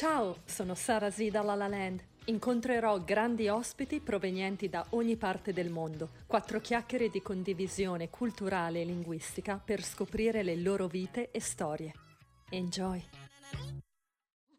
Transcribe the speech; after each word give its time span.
Ciao, 0.00 0.36
sono 0.46 0.74
Sara 0.74 1.10
Z 1.10 1.28
da 1.28 1.42
La 1.42 1.54
La 1.54 1.68
Land. 1.68 2.02
Incontrerò 2.24 3.00
grandi 3.00 3.48
ospiti 3.48 4.00
provenienti 4.00 4.70
da 4.70 4.82
ogni 4.92 5.16
parte 5.16 5.52
del 5.52 5.68
mondo. 5.68 6.12
Quattro 6.26 6.58
chiacchiere 6.58 7.10
di 7.10 7.20
condivisione 7.20 8.08
culturale 8.08 8.80
e 8.80 8.86
linguistica 8.86 9.60
per 9.62 9.82
scoprire 9.82 10.42
le 10.42 10.56
loro 10.56 10.86
vite 10.86 11.30
e 11.30 11.40
storie. 11.40 11.92
Enjoy! 12.48 13.04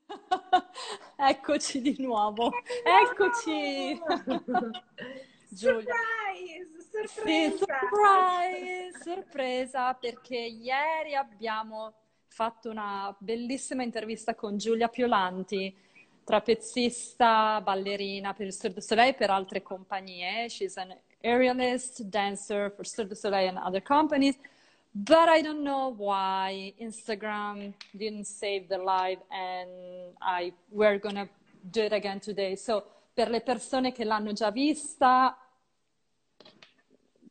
Eccoci 1.17 1.81
di 1.81 1.95
nuovo. 1.97 2.51
Eccoci. 2.83 3.97
Giulia. 5.49 5.95
Surprise, 6.37 6.69
sorpresa. 6.91 7.25
Sì, 7.25 7.57
surprise, 7.57 8.91
sorpresa 9.03 9.93
perché 9.95 10.37
ieri 10.37 11.15
abbiamo 11.15 12.00
fatto 12.31 12.69
una 12.69 13.13
bellissima 13.19 13.83
intervista 13.83 14.35
con 14.35 14.57
Giulia 14.57 14.87
Piolanti, 14.87 15.75
trapezzista, 16.23 17.59
ballerina 17.61 18.33
per 18.33 18.45
il 18.45 18.53
Cirque 18.53 18.75
du 18.75 18.79
Soleil 18.79 19.09
e 19.09 19.13
per 19.15 19.29
altre 19.29 19.61
compagnie. 19.61 20.47
She's 20.47 20.77
an 20.77 20.97
aerialist, 21.19 22.03
dancer 22.03 22.71
for 22.73 22.85
Cirque 22.85 23.09
du 23.09 23.15
Soleil 23.15 23.49
and 23.49 23.57
other 23.57 23.81
companies. 23.81 24.37
But 24.93 25.27
I 25.27 25.41
don't 25.41 25.61
know 25.61 25.93
why 25.93 26.73
Instagram 26.79 27.73
didn't 27.91 28.25
save 28.25 28.67
the 28.67 28.77
live 28.77 29.21
and 29.29 30.15
I 30.21 30.53
we're 30.69 30.99
gonna 30.99 31.27
do 31.59 31.81
it 31.81 31.91
again 31.91 32.19
today. 32.19 32.55
So 32.55 32.85
per 33.13 33.29
le 33.29 33.41
persone 33.41 33.91
che 33.91 34.05
l'hanno 34.05 34.31
già 34.31 34.51
vista 34.51 35.37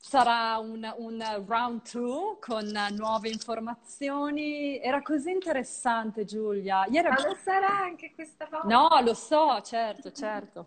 sarà 0.01 0.57
un, 0.59 0.93
un 0.97 1.45
round 1.47 1.89
two 1.89 2.39
con 2.41 2.67
nuove 2.97 3.29
informazioni. 3.29 4.81
Era 4.81 5.03
così 5.03 5.31
interessante, 5.31 6.25
Giulia. 6.25 6.87
Ieri... 6.89 7.09
Ma 7.09 7.29
lo 7.29 7.35
sarà 7.35 7.79
anche 7.79 8.13
questa 8.15 8.47
volta? 8.51 8.67
No, 8.67 8.89
lo 9.03 9.15
so, 9.15 9.61
certo, 9.61 10.11
certo. 10.11 10.67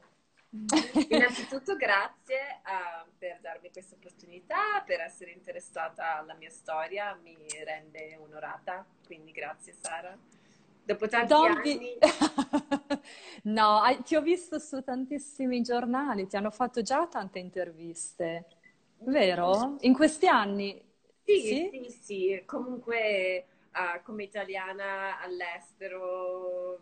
Innanzitutto 1.09 1.75
grazie 1.75 2.62
uh, 2.64 3.09
per 3.17 3.40
darmi 3.42 3.72
questa 3.72 3.95
opportunità, 3.95 4.84
per 4.86 5.02
essere 5.02 5.31
interessata 5.31 6.18
alla 6.20 6.36
mia 6.36 6.52
storia, 6.52 7.18
mi 7.23 7.36
rende 7.66 8.16
onorata, 8.22 8.86
quindi 9.03 9.31
grazie 9.31 9.73
Sara. 9.73 10.16
Dopo 10.86 11.08
tanti 11.08 11.28
Don't 11.28 11.58
anni... 11.58 11.97
no, 13.44 13.81
ti 14.03 14.16
ho 14.16 14.22
visto 14.22 14.59
su 14.59 14.84
tantissimi 14.84 15.64
giornali, 15.64 16.28
ti 16.28 16.36
hanno 16.36 16.52
fatto 16.52 16.84
già 16.84 17.08
tante 17.08 17.40
interviste, 17.40 18.45
vero? 18.99 19.77
In 19.81 19.94
questi 19.94 20.27
anni? 20.27 20.81
Sì, 21.23 21.39
sì, 21.39 21.69
sì, 21.72 21.89
sì. 22.02 22.44
comunque 22.45 23.45
uh, 23.73 24.02
come 24.03 24.23
italiana 24.23 25.19
all'estero 25.22 26.80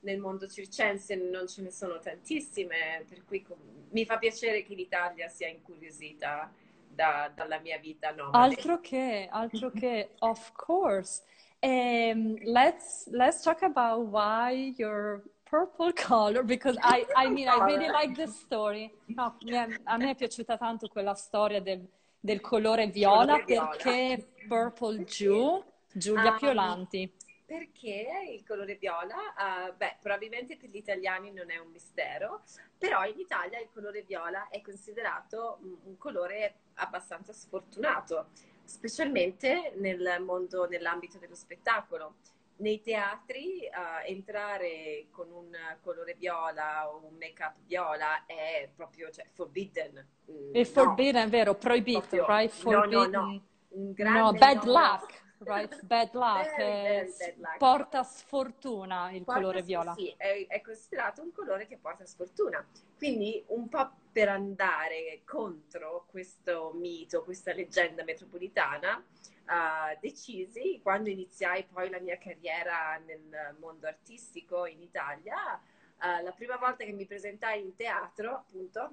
nel 0.00 0.18
mondo 0.18 0.46
circense 0.48 1.14
non 1.16 1.48
ce 1.48 1.62
ne 1.62 1.70
sono 1.70 1.98
tantissime, 1.98 3.04
per 3.08 3.24
cui 3.24 3.44
mi 3.90 4.04
fa 4.04 4.18
piacere 4.18 4.62
che 4.62 4.74
l'Italia 4.74 5.28
sia 5.28 5.48
incuriosita 5.48 6.52
da, 6.88 7.30
dalla 7.34 7.58
mia 7.58 7.78
vita 7.78 8.12
nomade. 8.12 8.54
Altro 8.54 8.80
che, 8.80 9.28
altro 9.30 9.70
che, 9.70 10.10
of 10.20 10.52
course. 10.54 11.22
Um, 11.60 12.36
let's 12.44 13.08
let's 13.10 13.42
talk 13.42 13.62
about 13.62 14.06
why 14.06 14.74
your 14.76 15.22
purple 15.48 15.92
color 15.92 16.42
because 16.42 16.76
I 16.82 17.06
I 17.16 17.28
mean 17.28 17.48
I 17.48 17.58
really 17.64 17.88
like 17.88 18.14
this 18.14 18.34
story. 18.38 18.92
No, 19.06 19.36
a 19.84 19.96
me 19.96 20.10
è 20.10 20.14
piaciuta 20.14 20.56
tanto 20.56 20.88
quella 20.88 21.14
storia 21.14 21.60
del, 21.60 21.86
del 22.18 22.40
colore 22.40 22.88
viola, 22.88 23.42
viola. 23.44 23.68
perché 23.68 24.28
Purple 24.46 25.04
Jew, 25.04 25.64
Giulia 25.92 26.34
ah, 26.34 26.36
Piolanti. 26.36 27.12
Perché 27.46 28.08
il 28.34 28.44
colore 28.44 28.74
viola, 28.74 29.14
uh, 29.14 29.76
beh, 29.76 29.98
probabilmente 30.00 30.56
per 30.56 30.68
gli 30.68 30.76
italiani 30.76 31.30
non 31.30 31.48
è 31.50 31.58
un 31.58 31.70
mistero, 31.70 32.42
però 32.76 33.04
in 33.04 33.18
Italia 33.18 33.60
il 33.60 33.68
colore 33.72 34.02
viola 34.02 34.48
è 34.48 34.60
considerato 34.60 35.58
un 35.62 35.96
colore 35.96 36.54
abbastanza 36.74 37.32
sfortunato, 37.32 38.30
specialmente 38.64 39.74
nel 39.76 40.20
mondo, 40.24 40.66
nell'ambito 40.66 41.18
dello 41.18 41.36
spettacolo. 41.36 42.16
Nei 42.58 42.80
teatri 42.80 43.68
uh, 43.70 44.08
entrare 44.08 45.06
con 45.10 45.30
un 45.30 45.54
colore 45.82 46.14
viola 46.14 46.90
o 46.90 47.04
un 47.04 47.16
make-up 47.18 47.56
viola 47.66 48.24
è 48.24 48.68
proprio 48.74 49.10
cioè, 49.10 49.26
forbidden. 49.32 50.06
Mm, 50.30 50.54
è 50.54 50.64
forbidden, 50.64 51.22
no. 51.22 51.26
è 51.26 51.28
vero, 51.28 51.54
proibito, 51.54 52.00
proprio, 52.00 52.26
right? 52.26 52.50
Forbidden. 52.50 53.10
No, 53.10 53.20
no, 53.20 53.42
no. 53.68 54.10
No, 54.10 54.32
bad 54.32 54.62
no, 54.64 54.72
luck 54.72 55.24
right? 55.40 55.82
Bad 55.84 56.14
luck, 56.14 56.56
very, 56.56 57.12
very 57.18 57.34
bad 57.36 57.38
luck. 57.38 57.58
porta 57.58 58.02
sfortuna 58.02 59.10
il 59.10 59.24
porta, 59.24 59.40
colore 59.40 59.62
viola. 59.62 59.94
Sì, 59.94 60.14
è, 60.16 60.46
è, 60.48 60.60
considerato 60.60 61.22
un 61.22 61.32
colore 61.32 61.66
che 61.66 61.76
porta 61.76 62.06
sfortuna. 62.06 62.64
Quindi 62.96 63.44
un 63.48 63.68
po' 63.68 63.90
per 64.12 64.28
andare 64.28 65.20
contro 65.24 66.06
questo 66.08 66.72
mito, 66.74 67.22
questa 67.22 67.52
leggenda 67.52 68.04
metropolitana, 68.04 69.04
uh, 69.46 69.98
decisi, 70.00 70.80
quando 70.82 71.08
iniziai 71.08 71.64
poi 71.64 71.90
la 71.90 72.00
mia 72.00 72.18
carriera 72.18 73.00
nel 73.04 73.56
mondo 73.58 73.86
artistico 73.86 74.66
in 74.66 74.82
Italia, 74.82 75.36
uh, 75.54 76.22
la 76.22 76.32
prima 76.32 76.56
volta 76.56 76.84
che 76.84 76.92
mi 76.92 77.06
presentai 77.06 77.60
in 77.62 77.74
teatro, 77.74 78.32
appunto, 78.32 78.92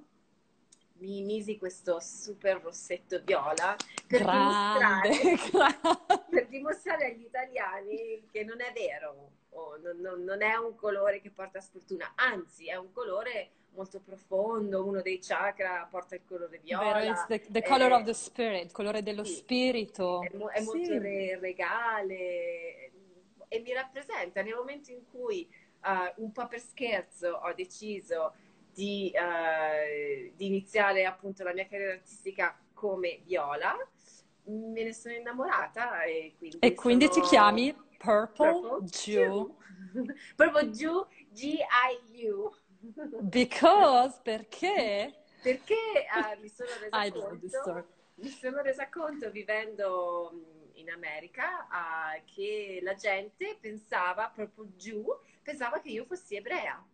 mi 0.97 1.21
misi 1.21 1.57
questo 1.57 1.99
super 1.99 2.61
rossetto 2.61 3.21
viola 3.23 3.75
per, 4.07 4.21
grande, 4.21 5.09
dimostrare, 5.09 5.49
grande. 5.51 6.23
per 6.29 6.47
dimostrare, 6.47 7.05
agli 7.07 7.23
italiani 7.23 8.27
che 8.31 8.43
non 8.43 8.61
è 8.61 8.71
vero, 8.73 9.31
oh, 9.49 9.77
non, 9.77 9.97
non, 9.99 10.23
non, 10.23 10.41
è 10.41 10.55
un 10.55 10.75
colore 10.75 11.19
che 11.19 11.31
porta 11.31 11.59
sfortuna, 11.59 12.13
anzi 12.15 12.67
è 12.67 12.75
un 12.75 12.91
colore 12.91 13.51
molto 13.75 13.99
profondo, 13.99 14.85
uno 14.85 15.01
dei 15.01 15.19
chakra 15.19 15.87
porta 15.89 16.15
il 16.15 16.21
colore 16.25 16.59
viola. 16.63 16.93
Vero, 16.93 17.11
it's 17.11 17.25
the, 17.27 17.41
the 17.49 17.61
color 17.61 17.91
è, 17.91 17.95
of 17.95 18.03
the 18.03 18.13
spirit, 18.13 18.65
il 18.65 18.71
colore 18.71 19.03
dello 19.03 19.23
sì, 19.23 19.33
spirito. 19.33 20.21
È, 20.21 20.29
è 20.29 20.59
sì. 20.59 20.65
molto 20.65 20.97
re, 20.99 21.39
regale 21.39 22.91
e 23.53 23.59
mi 23.59 23.71
rappresenta 23.73 24.41
nel 24.41 24.55
momento 24.55 24.91
in 24.91 25.03
cui 25.11 25.47
uh, 25.83 26.23
un 26.23 26.31
po' 26.31 26.47
per 26.47 26.59
scherzo 26.59 27.39
ho 27.43 27.53
deciso 27.53 28.33
di, 28.73 29.11
uh, 29.13 30.33
di, 30.35 30.45
iniziare 30.47 31.05
appunto 31.05 31.43
la 31.43 31.53
mia 31.53 31.67
carriera 31.67 31.93
artistica 31.93 32.57
come 32.73 33.21
Viola, 33.23 33.75
me 34.45 34.83
ne 34.83 34.91
sono 34.91 35.13
innamorata 35.13 36.01
e 36.03 36.33
quindi, 36.37 36.57
e 36.59 36.73
quindi 36.73 37.05
sono... 37.05 37.21
ti 37.21 37.29
chiami 37.29 37.73
Purple, 37.99 38.51
Purple 38.51 38.87
Jew. 38.89 39.55
Purple 40.35 40.69
Jew, 40.71 41.05
G-I-U. 41.31 42.51
Because, 43.21 44.19
perché? 44.21 45.13
Perché 45.41 45.75
uh, 45.75 46.39
mi, 46.41 46.49
sono 46.49 46.69
conto, 47.11 47.87
mi 48.15 48.29
sono 48.29 48.61
resa 48.61 48.89
conto 48.89 49.31
vivendo 49.31 50.69
in 50.73 50.89
America 50.89 51.67
uh, 51.69 52.23
che 52.25 52.79
la 52.81 52.93
gente 52.95 53.57
pensava, 53.59 54.31
Purple 54.33 54.75
Jew, 54.75 55.05
pensava 55.41 55.79
che 55.79 55.89
io 55.89 56.05
fossi 56.05 56.35
ebrea. 56.35 56.85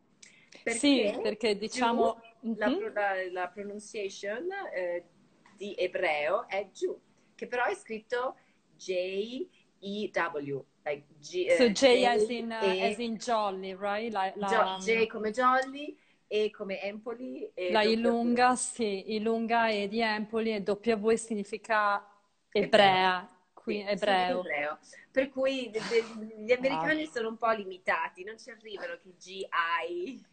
Perché 0.64 0.80
sì, 0.80 1.20
perché 1.22 1.58
diciamo... 1.58 2.20
Giù, 2.40 2.56
la, 2.56 2.70
mm-hmm. 2.70 2.94
la, 2.94 3.32
la, 3.32 3.48
pronunciation 3.50 4.48
eh, 4.74 5.06
di 5.56 5.76
ebreo 5.78 6.48
è 6.48 6.70
giù, 6.72 7.00
che 7.36 7.48
però 7.48 7.66
è 7.66 7.76
scritto 7.76 8.38
J-E-W. 8.76 10.66
Like 10.90 11.06
G, 11.20 11.50
so 11.56 11.70
J, 11.70 12.02
J 12.02 12.06
as, 12.06 12.30
in, 12.30 12.52
uh, 12.52 12.56
as 12.64 12.98
in 12.98 13.18
Jolly, 13.18 13.76
right? 13.76 14.12
La, 14.12 14.32
la, 14.36 14.80
J 14.80 15.06
come 15.06 15.32
Jolly 15.32 15.96
e 16.28 16.50
come 16.50 16.82
Empoli. 16.82 17.52
E 17.54 17.72
la 17.72 17.84
Ilunga, 17.84 18.56
sì, 18.56 19.14
Ilunga 19.14 19.68
è 19.68 19.88
di 19.88 20.02
Empoli 20.02 20.56
e 20.56 20.64
W 20.66 21.16
significa 21.16 22.04
ebrea 22.52 23.28
qui, 23.70 23.82
ebreo. 23.86 24.40
ebreo. 24.40 24.80
Per 25.12 25.30
cui 25.30 25.70
de, 25.70 25.80
de, 25.90 26.04
gli 26.44 26.52
americani 26.52 27.04
wow. 27.04 27.12
sono 27.12 27.28
un 27.30 27.38
po' 27.38 27.52
limitati, 27.52 28.24
non 28.24 28.38
ci 28.38 28.50
arrivano 28.50 28.98
che 29.02 29.16
GI. 29.18 30.26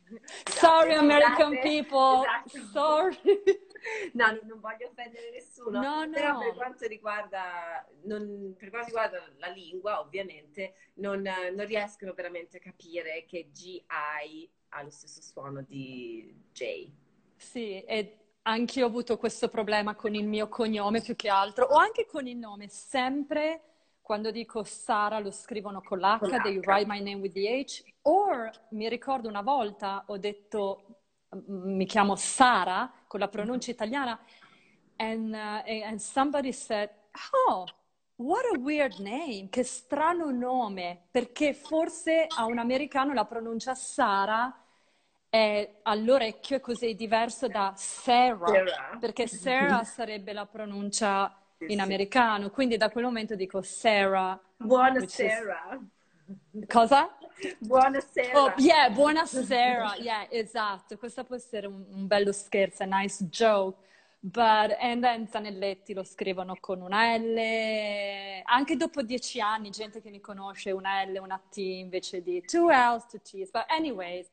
Sorry 0.45 0.91
esatto, 0.91 1.01
American 1.01 1.53
esatto, 1.53 1.69
people, 1.69 2.25
esatto. 2.47 2.67
sorry. 2.73 3.65
No, 4.13 4.27
non 4.45 4.61
voglio 4.61 4.89
offendere 4.89 5.31
nessuno, 5.31 5.81
no, 5.81 6.05
no. 6.05 6.11
però 6.11 6.39
per 6.39 6.55
quanto 6.55 6.87
riguarda, 6.87 7.87
non, 8.05 8.55
per 8.59 8.71
quanto 8.71 8.87
riguarda 8.87 9.33
la 9.37 9.49
lingua, 9.49 10.01
ovviamente, 10.01 10.75
non, 10.95 11.23
non 11.23 11.67
riescono 11.67 12.13
veramente 12.15 12.57
a 12.57 12.61
capire 12.61 13.25
che 13.27 13.51
GI 13.51 13.85
ha 13.89 14.83
lo 14.83 14.91
stesso 14.91 15.23
suono 15.23 15.63
di 15.63 16.35
J. 16.53 16.91
Sì, 17.37 17.83
e 17.83 18.19
anche 18.43 18.79
io 18.79 18.87
ho 18.87 18.89
avuto 18.89 19.17
questo 19.19 19.49
problema 19.49 19.95
con 19.95 20.15
il 20.15 20.27
mio 20.27 20.49
cognome 20.49 21.01
più 21.01 21.17
che 21.17 21.29
altro, 21.29 21.67
o 21.67 21.77
anche 21.77 22.07
con 22.07 22.27
il 22.27 22.37
nome. 22.37 22.69
Sempre 22.69 23.63
quando 24.01 24.31
dico 24.31 24.63
Sara 24.63 25.19
lo 25.19 25.33
scrivono 25.33 25.83
con 25.83 25.99
l'H, 25.99 26.19
con 26.21 26.31
they 26.43 26.59
write 26.59 26.87
my 26.87 27.01
name 27.01 27.21
with 27.21 27.33
the 27.33 27.49
H. 27.49 27.83
O 28.03 28.29
mi 28.71 28.89
ricordo 28.89 29.29
una 29.29 29.43
volta 29.43 30.05
ho 30.07 30.17
detto, 30.17 30.96
mi 31.47 31.87
chiamo 31.87 32.17
Sara, 32.17 32.93
con 33.07 33.21
la 33.21 33.29
pronuncia 33.29 33.71
italiana, 33.71 34.19
and, 34.97 35.33
uh, 35.35 35.85
and 35.85 35.99
somebody 35.99 36.53
said, 36.53 36.91
oh, 37.49 37.67
What 38.19 38.47
a 38.47 38.59
weird 38.59 38.99
name, 38.99 39.49
che 39.51 39.63
strano 39.63 40.31
nome, 40.31 41.09
perché 41.11 41.53
forse 41.53 42.27
a 42.27 42.47
un 42.47 42.57
americano 42.57 43.13
la 43.13 43.27
pronuncia 43.27 43.75
Sara 43.75 44.59
è 45.29 45.81
all'orecchio 45.83 46.57
è 46.57 46.61
così 46.61 46.95
diverso 46.95 47.47
da 47.47 47.75
Sarah, 47.77 48.47
Sarah. 48.47 48.97
perché 48.99 49.27
Sarah 49.27 49.85
sarebbe 49.85 50.33
la 50.33 50.47
pronuncia 50.47 51.31
in 51.59 51.77
sì. 51.77 51.79
americano, 51.79 52.49
quindi 52.49 52.79
da 52.79 52.89
quel 52.89 53.05
momento 53.05 53.35
dico 53.35 53.61
Sarah. 53.61 54.41
Buonasera. 54.57 55.79
Cosa? 56.67 57.19
Buonasera. 57.59 58.43
Oh, 58.43 58.53
yeah, 58.57 58.89
buonasera. 58.89 59.97
Yeah, 59.97 60.27
esatto. 60.31 60.97
Questo 60.97 61.25
può 61.25 61.37
essere 61.37 61.67
un, 61.67 61.85
un 61.91 62.07
bello 62.07 62.33
scherzo, 62.33 62.83
a 62.83 62.87
nice 62.87 63.25
joke. 63.25 63.85
But, 64.19 64.75
and 64.81 65.03
then 65.03 65.29
Zanelletti 65.29 65.93
lo 65.93 66.03
scrivono 66.03 66.57
con 66.59 66.81
una 66.81 67.17
L. 67.17 68.43
Anche 68.45 68.77
dopo 68.77 69.03
dieci 69.03 69.41
anni, 69.41 69.71
gente 69.71 70.01
che 70.01 70.11
mi 70.11 70.21
conosce, 70.21 70.73
una 70.73 71.05
L, 71.05 71.19
una 71.21 71.39
T 71.39 71.59
invece 71.59 72.23
di 72.23 72.41
two 72.41 72.71
L's, 72.71 73.07
two 73.07 73.21
T's. 73.21 73.51
But 73.51 73.67
anyways, 73.69 74.29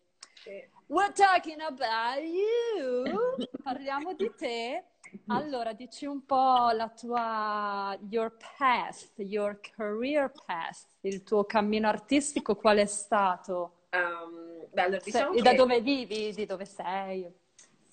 we're 0.87 1.11
talking 1.11 1.61
about 1.61 2.23
you. 2.23 3.45
Parliamo 3.61 4.13
di 4.13 4.31
te. 4.35 4.83
Allora, 5.27 5.73
dici 5.73 6.05
un 6.05 6.25
po' 6.25 6.69
la 6.71 6.89
tua, 6.89 7.97
your 8.09 8.35
path, 8.57 9.11
your 9.17 9.59
career 9.59 10.31
path, 10.45 10.85
il 11.01 11.23
tuo 11.23 11.45
cammino 11.45 11.87
artistico, 11.87 12.55
qual 12.55 12.77
è 12.77 12.85
stato? 12.85 13.87
Um, 13.91 14.67
beh, 14.71 14.81
allora, 14.81 14.99
Se- 14.99 15.11
diciamo 15.11 15.33
e 15.33 15.41
da 15.41 15.53
dove 15.53 15.81
vivi? 15.81 16.33
Di 16.33 16.45
dove 16.45 16.65
sei? 16.65 17.31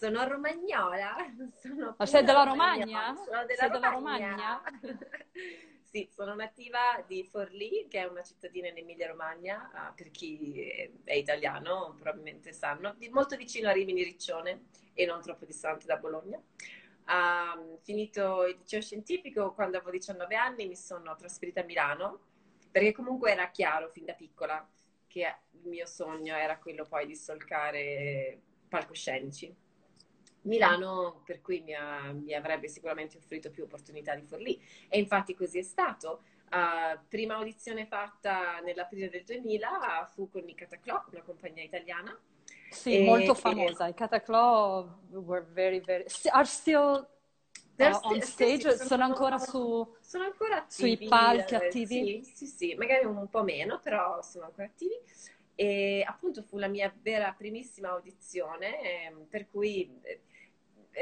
sono 0.00 0.26
romagnola. 0.26 1.14
Sono 1.60 1.94
Ma 1.98 2.06
sei 2.06 2.24
della. 2.24 2.44
Romagna? 2.44 3.14
Sono 3.14 3.44
della 3.44 3.60
Sei 3.60 3.70
della 3.70 3.90
Romagna. 3.90 4.62
Sì, 5.90 6.08
sono 6.14 6.36
nativa 6.36 7.04
di 7.04 7.24
Forlì, 7.24 7.88
che 7.88 8.02
è 8.02 8.04
una 8.04 8.22
cittadina 8.22 8.68
in 8.68 8.76
Emilia-Romagna, 8.76 9.72
ah, 9.74 9.92
per 9.92 10.12
chi 10.12 10.64
è- 11.04 11.14
italiano 11.14 11.96
probabilmente 11.98 12.52
sanno, 12.52 12.94
molto 13.10 13.34
vicino 13.34 13.68
a 13.68 13.72
Rimini 13.72 14.04
Riccione 14.04 14.66
e 14.94 15.04
non 15.04 15.20
troppo 15.20 15.44
distante 15.44 15.86
da 15.86 15.96
Bologna. 15.96 16.40
Ah, 17.12 17.58
finito 17.82 18.46
il 18.46 18.56
liceo 18.58 18.80
scientifico, 18.80 19.52
quando 19.52 19.78
avevo 19.78 19.90
19 19.90 20.36
anni 20.36 20.68
mi 20.68 20.76
sono 20.76 21.16
trasferita 21.16 21.60
a 21.60 21.64
Milano, 21.64 22.20
perché 22.70 22.92
comunque 22.92 23.32
era 23.32 23.50
chiaro 23.50 23.88
fin 23.88 24.04
da 24.04 24.12
piccola 24.12 24.64
che 25.08 25.34
il 25.50 25.68
mio 25.68 25.86
sogno 25.86 26.36
era 26.36 26.56
quello 26.58 26.84
poi 26.84 27.06
di 27.06 27.16
solcare 27.16 28.40
palcoscenici. 28.68 29.52
Milano, 30.42 31.22
per 31.26 31.40
cui 31.40 31.60
mi, 31.62 31.74
ha- 31.74 32.12
mi 32.12 32.32
avrebbe 32.32 32.68
sicuramente 32.68 33.16
offrito 33.16 33.50
più 33.50 33.64
opportunità 33.64 34.14
di 34.14 34.22
Forlì. 34.22 34.62
E 34.88 35.00
infatti 35.00 35.34
così 35.34 35.58
è 35.58 35.62
stato. 35.62 36.22
Uh, 36.50 36.98
prima 37.08 37.34
audizione 37.34 37.86
fatta 37.86 38.60
nell'aprile 38.60 39.08
del 39.08 39.24
2000 39.24 40.08
fu 40.12 40.28
con 40.28 40.48
i 40.48 40.54
Cataclò, 40.54 41.04
una 41.10 41.22
compagnia 41.22 41.64
italiana. 41.64 42.16
Sì, 42.70 42.98
E- 42.98 42.98
molto 42.98 43.34
famosa. 43.34 43.86
I 43.88 43.94
Cataclaw 43.94 44.98
were 45.10 45.42
very, 45.52 45.80
very... 45.80 46.04
Are 46.32 46.46
still 46.46 47.06
uh, 47.80 47.98
on 48.04 48.20
stage? 48.22 48.78
sì, 48.78 48.78
sono 48.78 49.04
ancora 49.04 49.38
su... 49.38 49.86
Sono 50.00 50.24
ancora 50.24 50.56
Sui 50.66 50.96
attivi. 50.96 50.96
palchi 50.96 51.54
eh, 51.56 51.56
attivi? 51.56 52.16
Sì, 52.22 52.22
sì, 52.34 52.46
sì, 52.46 52.74
magari 52.74 53.04
un 53.04 53.28
po' 53.28 53.42
meno, 53.44 53.78
però 53.80 54.20
sono 54.22 54.46
ancora 54.46 54.66
attivi. 54.66 54.94
E 55.54 56.04
appunto 56.06 56.42
fu 56.42 56.58
la 56.58 56.68
mia 56.68 56.92
vera 57.02 57.32
primissima 57.36 57.90
audizione, 57.90 59.04
ehm, 59.06 59.26
per 59.28 59.46
cui 59.48 59.88
eh, 60.02 60.22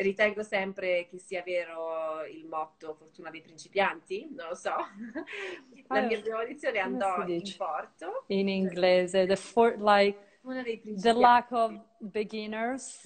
ritengo 0.02 0.42
sempre 0.42 1.06
che 1.08 1.18
sia 1.18 1.42
vero 1.42 2.24
il 2.24 2.44
motto 2.46 2.94
fortuna 2.94 3.30
dei 3.30 3.40
principianti, 3.40 4.28
non 4.34 4.48
lo 4.48 4.54
so. 4.54 4.74
La 5.90 6.00
Ah, 6.00 6.02
mia 6.02 6.20
prima 6.20 6.40
audizione 6.40 6.80
andò 6.80 7.26
in 7.36 7.54
porto, 7.56 8.26
In 8.28 8.48
inglese, 8.48 9.26
the 9.26 9.36
for, 9.36 9.76
like 9.78 10.18
una 10.48 10.62
dei 10.62 10.76
the 10.76 10.80
principianti. 10.80 11.20
lack 11.20 11.52
of 11.52 11.84
beginners. 11.98 13.02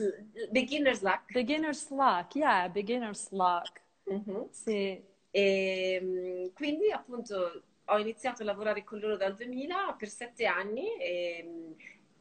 Beginner's 0.50 1.02
luck. 1.02 1.32
Beginner's 1.32 1.90
luck, 1.90 2.34
yeah, 2.34 2.68
beginner's 2.68 3.30
luck. 3.30 3.80
Mhm. 4.04 4.48
Sì. 4.50 5.02
E 5.30 6.00
mh, 6.00 6.52
quindi 6.54 6.90
appunto 6.90 7.62
ho 7.86 7.98
iniziato 7.98 8.42
a 8.42 8.44
lavorare 8.44 8.84
con 8.84 8.98
loro 8.98 9.16
dal 9.16 9.34
2000 9.34 9.94
per 9.98 10.08
sette 10.08 10.46
anni 10.46 10.94
e, 10.98 11.42
mh, 11.42 11.74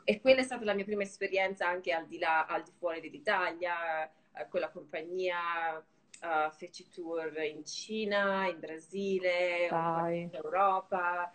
e 0.06 0.19
quella 0.19 0.39
è 0.41 0.44
stata 0.44 0.63
la 0.65 0.73
mia 0.73 0.85
prima 0.85 1.03
esperienza 1.03 1.67
anche 1.67 1.91
al 1.94 2.07
di 2.07 2.17
là, 2.17 2.45
al 2.45 2.63
di 2.63 2.71
fuori 2.77 3.00
dell'Italia, 3.01 4.09
eh, 4.33 4.47
con 4.50 4.59
la 4.59 4.69
compagnia, 4.69 5.77
eh, 6.24 6.50
feci 6.51 6.88
tour 6.89 7.31
in 7.44 7.63
Cina, 7.65 8.47
in 8.47 8.59
Brasile, 8.59 9.67
in 10.13 10.29
Europa, 10.33 11.31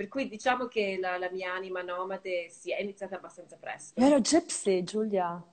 per 0.00 0.08
cui 0.08 0.30
diciamo 0.30 0.64
che 0.66 0.96
la, 0.98 1.18
la 1.18 1.28
mia 1.30 1.52
anima 1.52 1.82
nomade 1.82 2.48
si 2.48 2.72
è 2.72 2.80
iniziata 2.80 3.16
abbastanza 3.16 3.58
presto. 3.58 4.00
You're 4.00 4.16
a 4.16 4.20
gypsy, 4.20 4.82
Giulia. 4.82 5.44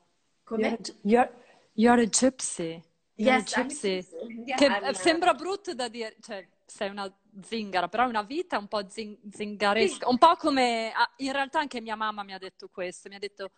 Come? 0.46 0.62
You're 0.62 0.78
a, 0.82 0.94
you're, 1.02 1.34
you're 1.74 2.02
a 2.02 2.06
gypsy. 2.06 2.82
You're 3.16 3.42
Yes, 3.42 3.54
a 3.54 3.60
a 3.60 3.64
gypsy. 3.66 3.96
gypsy. 3.98 4.44
Yeah, 4.46 4.56
Che 4.56 4.66
I'm 4.68 4.84
a- 4.86 4.94
sembra 4.94 5.34
brutto 5.34 5.74
da 5.74 5.90
dire, 5.90 6.16
cioè 6.22 6.48
sei 6.66 6.90
una 6.90 7.14
zingara, 7.42 7.90
però 7.90 8.06
è 8.06 8.08
una 8.08 8.22
vita 8.22 8.58
un 8.58 8.70
po' 8.70 8.88
zing- 8.88 9.18
zingaresca, 9.30 10.08
un 10.08 10.18
po' 10.18 10.38
come, 10.38 10.94
ah, 10.94 11.12
in 11.18 11.34
realtà 11.34 11.60
anche 11.60 11.82
mia 11.82 11.98
mamma 11.98 12.24
mi 12.24 12.32
ha 12.32 12.38
detto 12.38 12.70
questo, 12.70 13.10
mi 13.10 13.16
ha 13.16 13.20
detto 13.20 13.52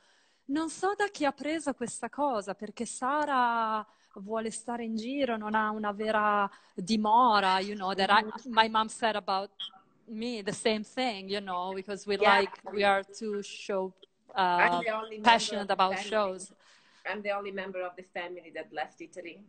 non 0.45 0.71
so 0.71 0.95
da 0.97 1.05
chi 1.09 1.23
ha 1.23 1.31
preso 1.31 1.75
questa 1.75 2.09
cosa, 2.09 2.55
perché 2.55 2.87
Sara 2.87 3.85
vuole 4.15 4.49
stare 4.49 4.85
in 4.85 4.95
giro, 4.95 5.37
non 5.37 5.53
ha 5.53 5.69
una 5.69 5.91
vera 5.91 6.49
dimora, 6.73 7.59
you 7.59 7.75
know, 7.75 7.93
that 7.93 8.09
I, 8.09 8.25
my 8.49 8.67
mom 8.67 8.87
said 8.87 9.15
about 9.15 9.51
me 10.09 10.41
the 10.41 10.53
same 10.53 10.83
thing, 10.83 11.29
you 11.29 11.39
know, 11.39 11.73
because 11.73 12.05
we 12.05 12.17
Yeah. 12.17 12.39
like, 12.39 12.51
we 12.73 12.83
are 12.83 13.03
too 13.03 13.41
show, 13.41 13.93
uh, 14.35 14.81
passionate 15.23 15.69
about 15.71 15.95
family. 15.95 16.09
shows. 16.09 16.51
I'm 17.05 17.21
the 17.21 17.31
only 17.31 17.51
member 17.51 17.81
of 17.81 17.95
the 17.95 18.03
family 18.03 18.51
that 18.51 18.71
left 18.71 18.99
Italy. 19.01 19.43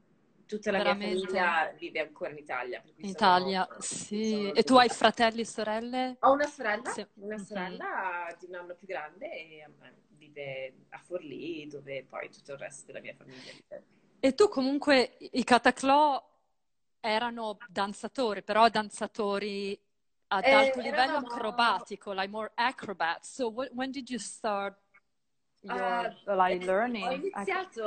Tutta 0.47 0.73
la 0.73 0.79
Veramente? 0.79 1.17
mia 1.17 1.31
famiglia 1.31 1.75
vive 1.79 2.01
ancora 2.01 2.31
in 2.31 2.39
Italia. 2.39 2.83
In 2.85 2.93
sono- 2.97 3.11
Italia, 3.11 3.65
sono 3.67 3.81
sì. 3.81 4.51
E 4.51 4.62
tu 4.65 4.77
hai 4.77 4.89
fratelli 4.89 5.41
e 5.43 5.45
sorelle? 5.45 6.17
Ho 6.21 6.33
una 6.33 6.47
sorella, 6.47 6.91
Sì. 6.91 7.07
una 7.15 7.37
Mhm. 7.37 7.45
sorella 7.45 8.37
di 8.39 8.47
un 8.47 8.55
anno 8.55 8.75
più 8.75 8.87
grande 8.87 9.31
e 9.31 9.59
eh, 9.59 9.71
vive 10.09 10.75
a 10.91 10.99
Forlì, 10.99 11.67
dove 11.69 12.05
poi 12.09 12.31
tutto 12.31 12.53
il 12.53 12.59
resto 12.59 12.87
della 12.87 13.01
mia 13.01 13.15
famiglia 13.15 13.53
vive. 13.53 13.85
E 14.21 14.35
tu 14.35 14.49
comunque, 14.49 15.17
i 15.19 15.45
Cataclò 15.45 16.23
erano 17.01 17.57
danzatori, 17.69 18.43
però 18.43 18.69
danzatori 18.69 19.79
ad 20.32 20.44
Eh, 20.44 20.53
alto 20.53 20.81
livello 20.81 21.17
acrobatico, 21.19 22.12
like 22.12 22.29
more 22.31 22.50
acrobats. 22.56 23.29
So 23.35 23.50
wh- 23.50 23.71
when 23.75 23.91
did 23.91 24.09
you 24.11 24.19
start 24.19 24.77
your 25.62 25.81
Uh, 26.26 26.35
like 26.37 26.62
eh, 26.62 26.66
learning? 26.66 27.07
Ho 27.07 27.12
iniziato, 27.12 27.85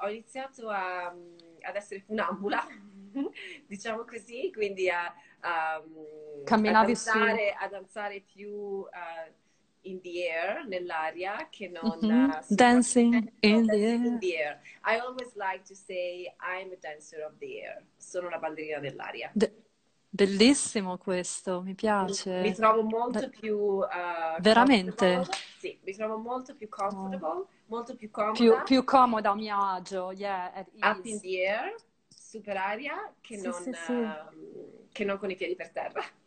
ho 0.00 0.08
iniziato 0.08 0.68
a, 0.68 1.06
ad 1.08 1.76
essere 1.76 2.00
funambula, 2.00 2.66
diciamo 3.66 4.04
così, 4.04 4.50
quindi 4.52 4.88
a, 4.90 5.12
a, 5.40 5.74
a 5.76 5.82
Camminavi 6.46 6.94
su- 6.96 7.18
danzare, 7.18 7.52
a 7.58 7.68
danzare 7.68 8.20
più 8.20 8.86
eh, 8.92 9.32
in 9.82 10.00
the 10.00 10.28
air, 10.30 10.66
nell'aria, 10.66 11.48
che 11.50 11.68
non 11.68 12.08
Mhm. 12.10 12.30
eh, 12.38 12.42
su 12.42 12.54
Dancing 12.56 13.32
in 13.42 13.68
the 13.70 13.76
dancing 13.76 13.82
air. 13.82 13.98
in 14.04 14.18
the 14.20 14.36
air. 14.36 14.60
I 14.84 14.98
always 14.98 15.34
like 15.34 15.64
to 15.66 15.74
say 15.74 16.32
I'm 16.40 16.72
a 16.72 16.76
dancer 16.76 17.22
of 17.24 17.38
the 17.38 17.60
air. 17.62 17.84
Sono 17.96 18.28
una 18.28 18.38
ballerina 18.38 18.78
dell'aria. 18.78 19.34
De- 19.34 19.52
bellissimo 20.12 20.98
questo, 20.98 21.62
mi 21.62 21.74
piace. 21.74 22.40
Mi 22.40 22.52
trovo 22.54 22.82
molto 22.82 23.20
Beh, 23.20 23.30
più 23.30 23.82
eh, 23.82 24.40
Veramente? 24.40 25.24
Sì, 25.58 25.78
mi 25.84 25.94
trovo 25.94 26.18
molto 26.18 26.54
più 26.54 26.68
comfortable, 26.68 27.46
molto 27.66 27.94
più 27.96 28.10
comoda. 28.10 28.32
Più, 28.32 28.62
più 28.64 28.84
comoda 28.84 29.30
a 29.30 29.34
mio 29.34 29.56
agio, 29.56 30.12
yeah, 30.12 30.52
up 30.80 31.04
in 31.04 31.20
the 31.20 31.48
air, 31.48 31.74
super 32.08 32.56
aria, 32.56 33.14
che, 33.20 33.36
Sì, 33.36 33.42
non, 33.42 33.62
sì, 33.62 33.72
sì. 33.72 33.92
ehm, 33.92 34.88
che 34.90 35.04
non 35.04 35.18
con 35.18 35.30
i 35.30 35.36
piedi 35.36 35.54
per 35.54 35.70
terra. 35.70 36.02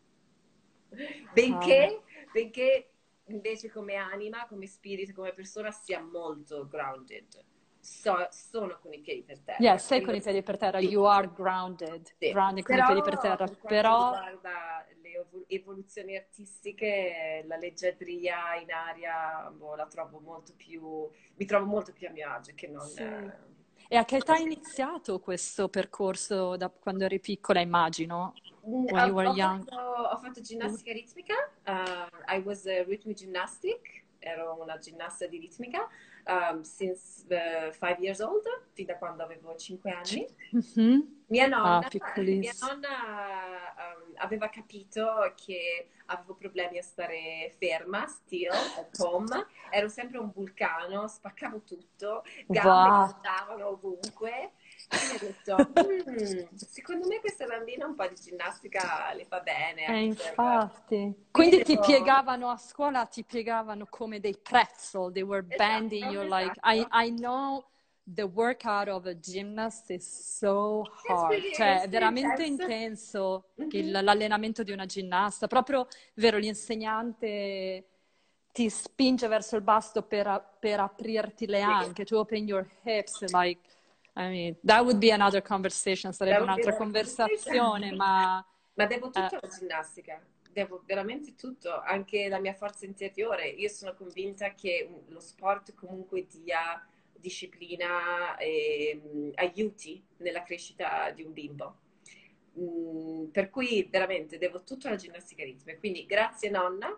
Benché, 1.34 2.02
benché 2.32 2.92
invece 3.26 3.70
come 3.70 3.96
anima, 3.96 4.46
come 4.48 4.66
spirito, 4.68 5.14
come 5.14 5.34
persona 5.34 5.72
sia 5.72 6.02
molto 6.02 6.68
grounded. 6.68 7.44
So- 7.86 8.28
sono 8.32 8.80
con 8.82 8.92
i 8.94 9.00
piedi 9.00 9.22
per 9.22 9.40
terra. 9.42 9.60
Yeah, 9.62 9.78
sei 9.78 10.02
con 10.02 10.16
i 10.16 10.22
piedi 10.22 10.42
per 10.42 10.58
terra, 10.58 10.80
sì. 10.80 10.88
you 10.88 11.04
are 11.04 11.30
grounded, 11.32 12.12
Sì. 12.18 12.32
grounded 12.32 12.64
con 12.64 12.78
i 12.78 12.84
piedi 12.84 13.02
per 13.04 13.18
terra, 13.20 13.48
però 13.48 14.12
riguarda 14.12 14.86
le 15.02 15.12
evo- 15.12 15.46
evoluzioni 15.48 16.16
artistiche, 16.18 17.44
la 17.46 17.58
leggiadria 17.58 18.56
in 18.56 18.72
aria 18.72 19.52
boh, 19.56 19.76
la 19.76 19.86
trovo 19.86 20.20
molto 20.20 20.54
più, 20.56 21.08
mi 21.36 21.46
trovo 21.46 21.66
molto 21.68 21.94
più 21.94 22.08
a 22.08 22.12
mio 22.12 22.28
agio 22.32 22.54
che 22.56 22.68
non... 22.68 22.82
Sì. 22.88 23.04
eh, 23.04 23.54
E 23.88 23.98
a 23.98 24.04
che 24.04 24.16
età 24.18 24.34
hai 24.34 24.42
iniziato 24.42 25.20
questo 25.20 25.70
percorso 25.70 26.58
da 26.58 26.70
quando 26.70 27.04
eri 27.06 27.20
piccola, 27.20 27.60
immagino? 27.62 28.34
Mm, 28.68 28.86
When 28.86 29.06
you 29.06 29.12
ho, 29.12 29.14
were 29.14 29.28
ho 29.30 29.34
young? 29.36 29.64
fatto, 29.64 29.80
ho 29.80 30.18
fatto 30.18 30.42
ginnastica 30.42 30.92
ritmica, 30.92 31.36
uh, 31.68 32.34
I 32.36 32.40
was 32.44 32.66
a 32.66 32.84
rhythmic 32.84 33.16
gymnastic 33.16 34.04
ero 34.18 34.60
una 34.60 34.80
ginnasta 34.80 35.28
di 35.28 35.38
ritmica 35.38 35.88
um, 36.28 36.64
since 36.64 37.26
uh, 37.30 37.72
five 37.72 38.00
years 38.00 38.20
old, 38.20 38.44
fin 38.74 38.86
da 38.86 38.96
quando 38.98 39.24
avevo 39.24 39.56
cinque 39.56 39.92
anni. 39.92 40.28
Mm-hmm. 40.54 41.00
Mia 41.28 41.48
nonna, 41.48 41.80
ah, 41.80 42.22
mia 42.22 42.54
nonna 42.62 43.74
um, 43.78 44.14
aveva 44.18 44.48
capito 44.50 45.34
che 45.36 45.90
avevo 46.06 46.36
problemi 46.36 46.78
a 46.78 46.84
stare 46.84 47.52
ferma, 47.58 48.06
still, 48.06 48.52
at 48.52 49.00
home. 49.00 49.48
Ero 49.72 49.88
sempre 49.88 50.20
un 50.20 50.32
vulcano, 50.32 51.08
spaccavo 51.08 51.64
tutto, 51.64 52.24
gambe 52.46 53.64
wow. 53.64 53.70
ovunque. 53.72 54.52
E 54.90 55.18
detto, 55.20 55.56
mm, 56.10 56.56
secondo 56.56 57.08
me 57.08 57.20
questa 57.20 57.46
bambina 57.46 57.86
un 57.86 57.96
po' 57.96 58.08
di 58.08 58.16
ginnastica 58.16 59.12
le 59.14 59.26
fa 59.26 59.40
bene. 59.40 59.88
Eh, 59.88 60.04
infatti. 60.04 61.28
Quindi 61.32 61.64
ti 61.64 61.80
piegavano 61.80 62.50
a 62.50 62.58
scuola, 62.58 63.06
ti 63.06 63.24
piegavano 63.24 63.88
come 63.90 64.20
dei 64.20 64.38
pretzel, 64.38 65.12
they 65.12 65.24
were 65.24 65.46
esatto, 65.48 65.58
bending 65.58 66.12
you 66.12 66.22
esatto. 66.22 66.36
like, 66.36 66.60
I, 66.64 66.86
I 66.92 67.12
know 67.12 67.66
the 68.08 68.24
workout 68.24 68.88
of 68.88 69.08
a 69.08 69.16
gymnast 69.16 69.90
is 69.90 70.38
so 70.38 70.84
hard, 71.08 71.42
cioè 71.54 71.82
è 71.82 71.90
veramente 71.90 72.46
intenso 72.46 73.50
il, 73.56 73.86
mm-hmm. 73.88 74.04
l'allenamento 74.04 74.64
di 74.64 74.72
una 74.72 74.86
ginnasta, 74.86 75.48
proprio, 75.48 75.88
vero, 76.14 76.38
l'insegnante 76.38 77.90
ti 78.52 78.70
spinge 78.70 79.28
verso 79.28 79.58
il 79.58 79.64
basto 79.64 80.04
per, 80.04 80.58
per 80.60 80.80
aprirti 80.80 81.46
le 81.46 81.60
anche, 81.62 82.06
to 82.06 82.20
open 82.20 82.48
your 82.48 82.66
hips, 82.84 83.30
like, 83.34 83.60
I 84.18 84.30
mean, 84.30 84.56
that 84.64 84.82
would 84.84 84.98
be 84.98 85.12
another 85.12 85.42
conversation, 85.42 86.14
sarebbe 86.14 86.42
un'altra 86.42 86.76
conversazione, 86.76 87.92
ma... 87.92 88.46
Ma 88.78 88.86
devo 88.86 89.10
tutto 89.10 89.36
eh. 89.36 89.40
la 89.42 89.48
ginnastica, 89.48 90.22
devo 90.52 90.84
veramente 90.86 91.36
tutto, 91.36 91.82
anche 91.82 92.28
la 92.28 92.40
mia 92.40 92.54
forza 92.54 92.86
interiore. 92.86 93.48
Io 93.48 93.70
sono 93.70 93.94
convinta 93.94 94.54
che 94.54 94.90
lo 95.08 95.20
sport 95.20 95.74
comunque 95.74 96.28
dia 96.28 96.86
disciplina 97.18 98.38
e 98.38 99.02
mh, 99.02 99.30
aiuti 99.36 100.04
nella 100.18 100.44
crescita 100.44 101.10
di 101.12 101.24
un 101.24 101.34
bimbo. 101.34 101.78
Mm, 102.60 103.26
per 103.28 103.50
cui 103.50 103.88
veramente 103.90 104.38
devo 104.38 104.64
tutto 104.64 104.88
alla 104.88 104.96
ginnastica 104.96 105.44
ritmica. 105.44 105.78
Quindi 105.78 106.06
grazie 106.06 106.50
nonna 106.50 106.98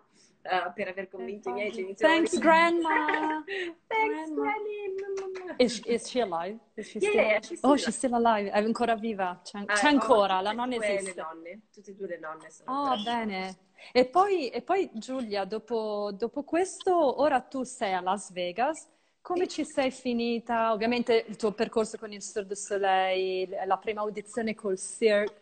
uh, 0.50 0.74
per 0.74 0.88
aver 0.88 1.10
convinto 1.10 1.50
i 1.50 1.54
miei 1.54 1.72
genitori. 1.72 2.14
Thanks 2.14 2.38
grandma. 2.40 3.44
Thanks 3.88 4.32
grandma. 4.34 5.56
Is, 5.58 5.82
is 5.86 6.08
she 6.08 6.22
alive? 6.22 6.58
Is 6.76 6.88
she 6.88 7.00
yeah, 7.00 7.10
still... 7.10 7.22
yeah, 7.22 7.40
she's 7.42 7.58
still 7.58 7.70
oh, 7.70 7.74
alive. 7.74 7.84
she's 7.84 7.96
still 7.96 8.14
alive. 8.14 8.50
È 8.50 8.58
ancora 8.58 8.96
viva. 8.96 9.40
C'è, 9.44 9.60
uh, 9.60 9.66
c'è 9.66 9.88
ancora, 9.88 10.42
la 10.42 10.52
nonna 10.52 10.76
esiste. 10.76 11.14
Le 11.14 11.22
nonne, 11.22 11.62
tutte 11.72 11.92
e 11.92 11.96
due 11.96 12.08
le 12.08 12.20
nonne 12.20 12.50
sono. 12.50 12.92
Oh, 12.92 13.04
bene. 13.04 13.58
E 13.92 14.06
poi, 14.06 14.50
e 14.50 14.62
poi 14.62 14.90
Giulia, 14.94 15.46
dopo, 15.46 16.12
dopo 16.12 16.44
questo, 16.44 17.22
ora 17.22 17.42
tu 17.42 17.64
sei 17.64 17.94
a 17.94 18.02
Las 18.02 18.32
Vegas 18.32 18.88
come 19.28 19.50
ci 19.50 19.66
sei 19.66 19.92
finita? 19.92 20.72
Ovviamente 20.72 21.26
il 21.28 21.36
tuo 21.36 21.52
percorso 21.52 21.98
con 21.98 22.14
il 22.14 22.24
Sur 22.24 22.46
du 22.46 22.54
Soleil, 22.54 23.50
la 23.66 23.76
prima 23.76 24.00
audizione 24.00 24.56
col 24.56 24.80
Cirque. 24.80 25.42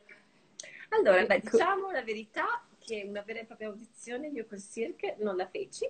Allora, 0.89 1.23
beh, 1.23 1.41
diciamo 1.41 1.91
la 1.91 2.01
verità 2.01 2.65
che 2.85 3.03
una 3.07 3.21
vera 3.21 3.39
e 3.39 3.45
propria 3.45 3.69
audizione 3.69 4.27
io 4.27 4.45
col 4.45 4.61
Cirque 4.61 5.15
non 5.19 5.35
la 5.35 5.47
feci. 5.47 5.89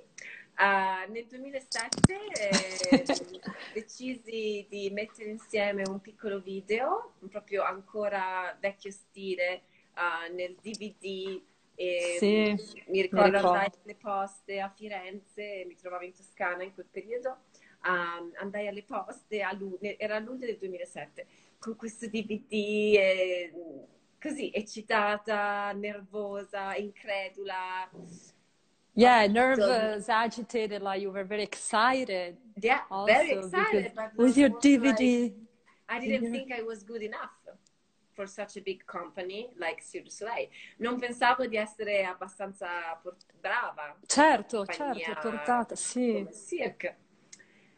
Uh, 0.58 1.12
nel 1.12 1.26
2007 1.28 2.14
eh, 2.32 3.04
decisi 3.74 4.66
di 4.70 4.90
mettere 4.92 5.30
insieme 5.30 5.84
un 5.86 6.00
piccolo 6.00 6.40
video, 6.40 7.16
proprio 7.30 7.64
ancora 7.64 8.56
vecchio 8.60 8.92
stile, 8.92 9.64
uh, 9.96 10.34
nel 10.34 10.56
DVD. 10.62 11.42
E 11.78 12.16
sì, 12.20 12.56
mi 12.88 13.02
ricordo 13.02 13.36
andai 13.36 13.70
alle 13.84 13.96
poste 13.96 14.62
a 14.62 14.70
Firenze, 14.70 15.66
mi 15.68 15.76
trovavo 15.76 16.06
in 16.06 16.14
Toscana 16.14 16.64
in 16.64 16.74
quel 16.74 16.88
periodo 16.90 17.40
um, 17.86 18.32
andai 18.36 18.68
alle 18.68 18.84
poste, 18.84 19.42
a 19.42 19.54
luglio, 19.54 19.96
era 19.98 20.16
a 20.16 20.20
luglio 20.20 20.46
del 20.46 20.58
2007, 20.58 21.26
con 21.60 21.76
questo 21.76 22.08
DVD 22.08 22.52
eh, 22.52 23.54
così 24.26 24.50
eccitata, 24.52 25.72
nervosa, 25.74 26.76
incredula. 26.76 27.88
Yeah, 28.94 29.28
nervous, 29.28 30.10
agitated, 30.10 30.82
like 30.82 31.02
you 31.02 31.12
were 31.12 31.26
very 31.26 31.44
excited. 31.44 32.38
Yeah, 32.60 32.82
also, 32.90 33.14
very 33.14 33.32
excited. 33.32 33.92
with 34.18 34.38
your 34.38 34.50
DVD. 34.50 35.24
Like, 35.24 35.34
I 35.88 36.00
didn't 36.00 36.32
think 36.32 36.52
I 36.52 36.64
was 36.64 36.84
good 36.84 37.04
enough 37.04 37.38
for 38.14 38.26
such 38.26 38.58
a 38.58 38.62
big 38.62 38.86
company 38.88 39.50
like 39.60 39.84
Cirque 39.84 40.10
Soleil. 40.10 40.48
Non 40.80 40.98
pensavo 40.98 41.46
di 41.46 41.58
essere 41.58 42.06
abbastanza 42.06 43.00
brava. 43.40 43.96
Certo, 44.08 44.66
certo, 44.66 45.30
portata, 45.30 45.76
sì. 45.76 46.26
Cirque. 46.32 46.98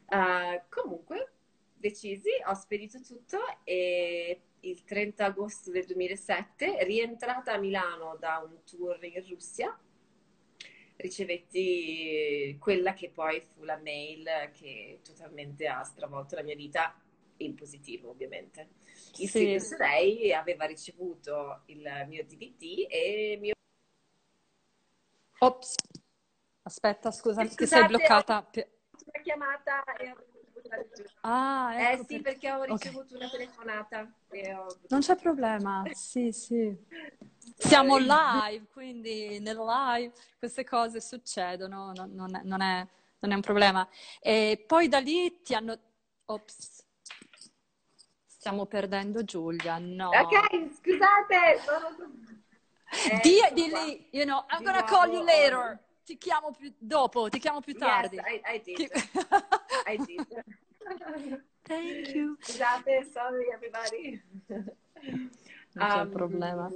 Uh, 0.09 0.61
comunque, 0.69 1.33
decisi, 1.73 2.29
ho 2.45 2.53
spedito 2.53 3.01
tutto 3.01 3.39
e 3.65 4.43
il 4.69 4.83
30 4.83 5.25
agosto 5.25 5.71
del 5.71 5.85
2007, 5.85 6.83
rientrata 6.83 7.53
a 7.53 7.57
Milano 7.57 8.17
da 8.19 8.45
un 8.45 8.63
tour 8.63 9.03
in 9.03 9.25
Russia, 9.27 9.77
ricevetti 10.97 12.57
quella 12.59 12.93
che 12.93 13.09
poi 13.09 13.41
fu 13.41 13.63
la 13.63 13.77
mail 13.77 14.51
che 14.53 14.99
totalmente 15.03 15.67
ha 15.67 15.83
stravolto 15.83 16.35
la 16.35 16.43
mia 16.43 16.55
vita, 16.55 16.99
in 17.37 17.55
positivo 17.55 18.09
ovviamente. 18.09 18.69
Il 19.17 19.29
sì. 19.29 19.59
sito 19.59 19.77
lei 19.77 20.33
aveva 20.33 20.65
ricevuto 20.65 21.61
il 21.67 22.05
mio 22.07 22.25
DVD 22.25 22.87
e 22.89 23.31
il 23.33 23.39
mio... 23.39 23.53
Ops, 25.39 25.75
aspetta, 26.63 27.11
scusa, 27.11 27.43
Scusate, 27.43 27.55
ti 27.55 27.67
sei 27.67 27.85
bloccata. 27.85 28.49
Una 28.53 29.23
chiamata 29.23 29.83
Ah, 31.21 31.73
ecco 31.75 32.01
eh 32.01 32.05
sì, 32.05 32.21
perché 32.21 32.51
ho 32.51 32.63
ricevuto 32.63 33.15
okay. 33.15 33.17
una 33.17 33.29
telefonata. 33.29 34.11
Ho... 34.55 34.77
Non 34.89 34.99
c'è 35.01 35.15
problema, 35.15 35.83
sì, 35.93 36.31
sì. 36.31 36.75
Siamo 37.57 37.97
live, 37.97 38.67
quindi 38.71 39.39
nel 39.39 39.57
live 39.57 40.13
queste 40.37 40.63
cose 40.63 41.01
succedono, 41.01 41.91
non, 41.95 42.11
non, 42.13 42.35
è, 42.35 42.41
non, 42.43 42.61
è, 42.61 42.87
non 43.19 43.31
è, 43.31 43.35
un 43.35 43.41
problema. 43.41 43.87
E 44.19 44.63
poi 44.65 44.87
da 44.87 44.99
lì 44.99 45.41
ti 45.41 45.53
hanno... 45.53 45.77
Ops. 46.25 46.85
Stiamo 48.25 48.65
perdendo 48.65 49.23
Giulia, 49.23 49.77
no. 49.77 50.09
Ok, 50.09 50.69
scusate. 50.75 51.59
Sono... 51.65 51.95
Eh, 53.11 53.19
di, 53.21 53.39
di 53.53 53.67
lì, 53.67 54.07
you 54.11 54.23
know, 54.23 54.45
I'm 54.49 54.63
gonna 54.63 54.83
call 54.83 55.11
you 55.11 55.21
later 55.21 55.85
ti 56.07 56.17
chiamo 56.17 56.53
più 56.57 56.73
dopo, 56.77 57.27
ti 57.27 57.37
chiamo 57.37 57.59
più 57.59 57.75
tardi. 57.75 58.15
Yes, 58.15 58.25
I, 58.25 58.55
I 58.55 58.61
did. 58.63 58.87
I 59.85 59.97
did. 60.05 61.43
Thank 61.63 62.15
you. 62.15 62.37
Scusate, 62.39 63.09
sorry 63.11 63.49
everybody. 63.53 64.23
Non 65.73 65.87
c'è 65.89 65.99
um, 65.99 66.09
problema. 66.09 66.71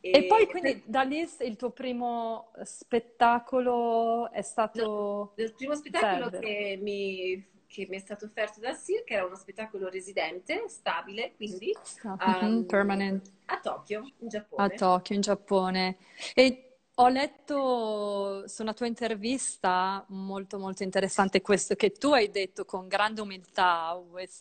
E, 0.00 0.10
e, 0.10 0.26
poi 0.26 0.48
quindi 0.48 0.82
da 0.84 1.02
lì 1.02 1.24
il 1.42 1.54
tuo 1.54 1.70
primo 1.70 2.50
spettacolo 2.64 4.28
è 4.32 4.42
stato... 4.42 5.34
Il 5.36 5.54
primo 5.54 5.76
spettacolo 5.76 6.28
che 6.28 6.80
mi, 6.82 7.46
che 7.68 7.86
mi, 7.88 7.94
è 7.94 8.00
stato 8.00 8.24
offerto 8.24 8.58
da 8.58 8.76
Cirque 8.76 9.14
era 9.14 9.24
uno 9.24 9.36
spettacolo 9.36 9.88
residente, 9.88 10.64
stabile, 10.66 11.34
quindi... 11.36 11.72
Um, 12.02 12.66
permanent. 12.66 13.30
A 13.46 13.60
Tokyo, 13.60 14.02
in 14.18 14.28
Giappone. 14.28 14.64
A 14.64 14.68
Tokyo, 14.68 15.14
in 15.14 15.20
Giappone. 15.20 15.96
E 16.34 16.67
ho 17.00 17.08
letto 17.08 18.48
su 18.48 18.62
una 18.62 18.74
tua 18.74 18.86
intervista 18.86 20.04
molto 20.08 20.58
molto 20.58 20.82
interessante 20.82 21.40
questo 21.40 21.76
che 21.76 21.92
tu 21.92 22.12
hai 22.12 22.28
detto 22.30 22.64
con 22.64 22.88
grande 22.88 23.20
umiltà, 23.20 23.94
with 24.10 24.36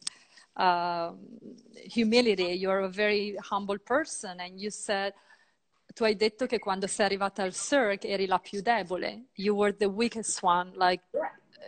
uh, 0.53 1.15
humility, 1.95 2.53
you're 2.53 2.83
a 2.83 2.89
very 2.89 3.35
humble 3.51 3.77
person 3.77 4.39
and 4.39 4.59
you 4.59 4.71
said 4.71 5.13
tu 5.93 6.03
hai 6.03 6.15
detto 6.15 6.47
che 6.47 6.57
quando 6.57 6.87
sei 6.87 7.05
arrivata 7.05 7.43
al 7.43 7.53
Cirque 7.53 8.09
eri 8.09 8.25
la 8.25 8.39
più 8.39 8.61
debole, 8.61 9.27
you 9.33 9.55
were 9.55 9.75
the 9.75 9.85
weakest 9.85 10.41
one, 10.41 10.71
like 10.75 11.03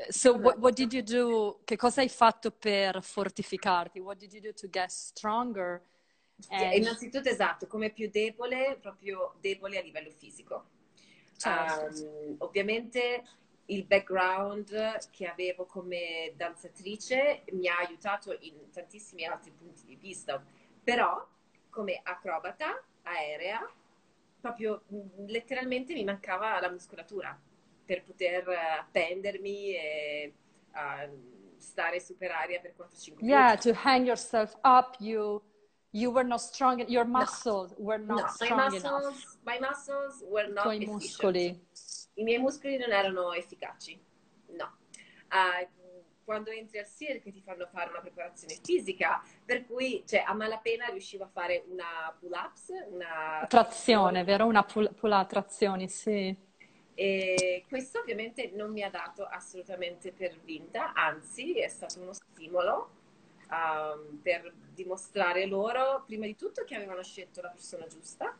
So 0.10 0.34
what, 0.34 0.58
what, 0.60 0.76
did 0.76 0.94
you 0.94 1.02
do? 1.02 1.60
Che 1.66 1.76
cosa 1.76 2.00
hai 2.02 2.08
fatto 2.08 2.52
per 2.52 3.04
fortificarti? 3.04 4.00
What 4.00 4.18
did 4.18 4.32
you 4.32 4.40
do 4.40 4.54
to 4.54 4.70
get 4.70 4.90
stronger? 4.90 5.82
And... 6.48 6.74
Innanzitutto 6.74 7.28
esatto, 7.28 7.68
come 7.68 7.92
più 7.92 8.10
debole, 8.10 8.78
proprio 8.80 9.36
debole 9.42 9.78
a 9.78 9.82
livello 9.82 10.10
fisico. 10.12 10.78
Certo. 11.40 12.06
Um, 12.06 12.36
ovviamente 12.40 13.24
il 13.68 13.86
background 13.86 15.10
che 15.10 15.28
avevo 15.28 15.66
come 15.66 16.34
danzatrice 16.36 17.44
mi 17.52 17.68
ha 17.68 17.78
aiutato 17.78 18.36
in 18.42 18.70
tantissimi 18.72 19.26
altri 19.26 19.52
punti 19.52 19.86
di 19.86 19.96
vista, 19.96 20.44
però 20.84 21.26
come 21.70 22.00
acrobata 22.04 22.84
aerea 23.04 23.72
proprio 24.42 24.84
letteralmente 25.28 25.94
mi 25.94 26.04
mancava 26.04 26.60
la 26.60 26.70
muscolatura 26.70 27.38
per 27.86 28.04
poter 28.04 28.48
appendermi 28.50 29.76
e 29.76 30.34
uh, 30.74 31.58
stare 31.58 32.00
super 32.00 32.32
aria 32.32 32.60
per 32.60 32.74
4-5 32.78 33.16
minuti. 33.16 33.26
Yeah, 33.26 33.56
to 33.58 33.74
hang 33.74 34.06
yourself 34.06 34.56
up, 34.64 34.96
you 35.00 35.42
you 35.92 36.12
were 36.12 36.24
not 36.24 36.42
strong, 36.42 36.84
your 36.88 37.06
muscles 37.06 37.72
no. 37.72 37.86
were 37.86 37.98
not 37.98 38.22
no, 38.22 38.28
strong 38.28 38.58
my 38.58 38.70
muscles, 38.70 39.04
enough. 39.04 39.38
My 39.46 39.60
muscles 39.60 40.24
were 40.28 40.48
not 40.48 40.68
I 40.68 40.86
muscoli. 40.86 41.60
I 42.16 42.24
miei 42.24 42.40
muscoli 42.40 42.78
non 42.78 42.92
erano 42.92 43.34
efficaci. 43.34 44.00
no. 44.52 44.78
Uh, 45.32 45.68
quando 46.30 46.52
entri 46.52 46.78
al 46.78 46.86
circo 46.88 47.32
ti 47.32 47.42
fanno 47.42 47.68
fare 47.72 47.90
una 47.90 48.02
preparazione 48.02 48.60
fisica, 48.64 49.20
per 49.44 49.66
cui 49.66 50.04
cioè, 50.06 50.24
a 50.28 50.36
malapena 50.36 50.86
riuscivo 50.86 51.24
a 51.24 51.28
fare 51.28 51.64
una 51.68 52.16
pull-ups, 52.20 52.70
una... 52.92 53.48
Trazione, 53.48 54.24
vero? 54.24 54.46
Una 54.46 54.64
pull-up 54.64 55.28
trazioni, 55.28 55.90
sì. 55.90 56.36
E 56.94 57.66
questo 57.68 58.02
ovviamente 58.02 58.52
non 58.54 58.72
mi 58.72 58.84
ha 58.84 58.92
dato 58.92 59.26
assolutamente 59.26 60.12
per 60.12 60.40
vinta, 60.44 60.94
anzi 60.94 61.58
è 61.60 61.68
stato 61.68 62.00
uno 62.00 62.14
stimolo 62.14 62.98
um, 63.50 64.20
per 64.22 64.54
dimostrare 64.74 65.46
loro, 65.46 66.04
prima 66.06 66.26
di 66.26 66.36
tutto, 66.36 66.64
che 66.64 66.76
avevano 66.76 67.04
scelto 67.04 67.42
la 67.42 67.50
persona 67.50 67.88
giusta 67.88 68.38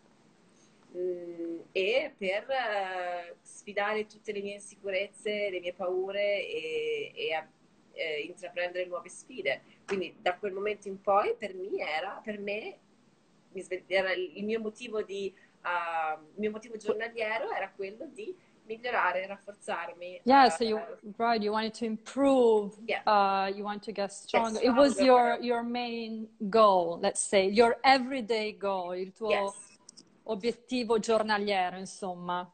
mm, 0.96 1.60
e 1.72 2.14
per 2.18 2.46
uh, 2.48 3.36
sfidare 3.42 4.06
tutte 4.06 4.32
le 4.32 4.42
mie 4.42 4.54
insicurezze, 4.54 5.50
le 5.50 5.60
mie 5.60 5.74
paure 5.74 6.48
e, 6.48 7.12
e 7.16 7.48
eh, 7.94 8.22
intraprendere 8.22 8.86
nuove 8.86 9.10
sfide. 9.10 9.62
Quindi 9.86 10.16
da 10.20 10.38
quel 10.38 10.54
momento 10.54 10.88
in 10.88 11.02
poi 11.02 11.36
per 11.36 11.54
me 11.54 11.70
era, 11.78 12.22
per 12.24 12.40
me, 12.40 12.78
era 13.88 14.14
il 14.14 14.44
mio 14.44 14.60
motivo 14.60 15.02
di 15.02 15.34
uh, 15.64 16.20
il 16.34 16.40
mio 16.40 16.52
motivo 16.52 16.78
giornaliero 16.78 17.52
era 17.52 17.72
quello 17.72 18.06
di 18.06 18.36
migliorare, 18.70 19.26
rafforzarmi. 19.26 20.22
Yeah, 20.24 20.46
uh, 20.46 20.50
so 20.50 20.64
you 20.64 20.80
right, 21.18 21.42
you 21.42 21.52
wanted 21.52 21.74
to 21.74 21.86
improve. 21.86 22.78
Yeah. 22.86 23.02
Uh, 23.04 23.48
you 23.48 23.64
want 23.64 23.82
to 23.84 23.92
get 23.92 24.12
stronger. 24.12 24.62
It 24.62 24.74
was 24.74 25.00
your 25.00 25.40
your 25.42 25.64
main 25.64 26.28
goal, 26.38 27.00
let's 27.02 27.22
say, 27.22 27.50
your 27.50 27.80
everyday 27.82 28.56
goal, 28.58 28.94
il 28.94 29.12
tuo 29.12 29.30
yes. 29.30 29.78
obiettivo 30.24 31.00
giornaliero, 31.00 31.78
insomma. 31.78 32.48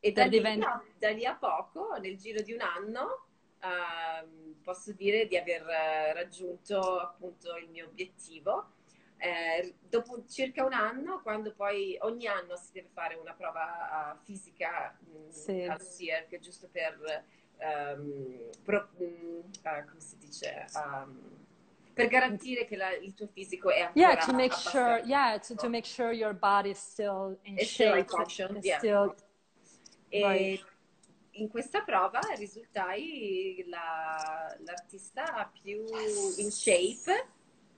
E 0.00 0.12
da 0.12 0.24
lì, 0.24 0.30
divent- 0.30 0.64
da 0.98 1.10
lì, 1.10 1.24
a 1.24 1.34
poco, 1.34 1.96
nel 2.00 2.16
giro 2.18 2.42
di 2.42 2.52
un 2.52 2.60
anno, 2.60 3.26
uh, 3.62 4.54
posso 4.62 4.92
dire 4.92 5.26
di 5.26 5.36
aver 5.36 5.66
eh, 5.66 6.12
raggiunto 6.12 7.00
appunto 7.00 7.56
il 7.56 7.68
mio 7.70 7.86
obiettivo. 7.86 8.74
Eh, 9.18 9.74
dopo 9.80 10.24
circa 10.28 10.64
un 10.64 10.72
anno, 10.72 11.20
quando 11.22 11.52
poi 11.52 11.96
ogni 12.02 12.26
anno 12.26 12.56
si 12.56 12.70
deve 12.72 12.88
fare 12.92 13.16
una 13.16 13.34
prova 13.34 14.14
uh, 14.14 14.24
fisica 14.24 14.96
mh, 14.98 15.18
mm, 15.18 15.28
sì. 15.28 15.62
al 15.62 15.80
CIRC, 15.80 16.38
giusto 16.38 16.68
per, 16.70 17.24
um, 17.58 18.50
pro, 18.62 18.88
mh, 18.96 19.04
uh, 19.04 19.84
come 19.88 20.00
si 20.00 20.16
dice, 20.18 20.66
um, 20.74 21.46
per 21.92 22.06
garantire 22.06 22.64
che 22.64 22.76
la, 22.76 22.94
il 22.94 23.14
tuo 23.14 23.26
fisico 23.26 23.70
è 23.70 23.80
ancora 23.80 24.12
Yeah, 24.12 24.24
to 24.24 24.32
make 24.32 24.54
sure, 24.54 25.02
yeah, 25.04 25.38
to, 25.40 25.54
to, 25.56 25.68
make 25.68 25.84
sure 25.84 26.12
your 26.12 26.32
body 26.32 26.70
is 26.70 26.78
still 26.78 27.36
in 27.42 27.58
It's 27.58 27.70
shape. 27.70 27.88
Still 27.88 27.96
in 27.96 28.06
function, 28.06 28.60
yeah. 28.62 28.78
still... 28.78 29.14
E 30.10 30.22
right 30.22 30.76
in 31.38 31.48
questa 31.48 31.82
prova 31.82 32.20
risultai 32.36 33.64
la, 33.68 34.56
l'artista 34.64 35.50
più 35.60 35.84
in 36.36 36.50
shape, 36.50 37.26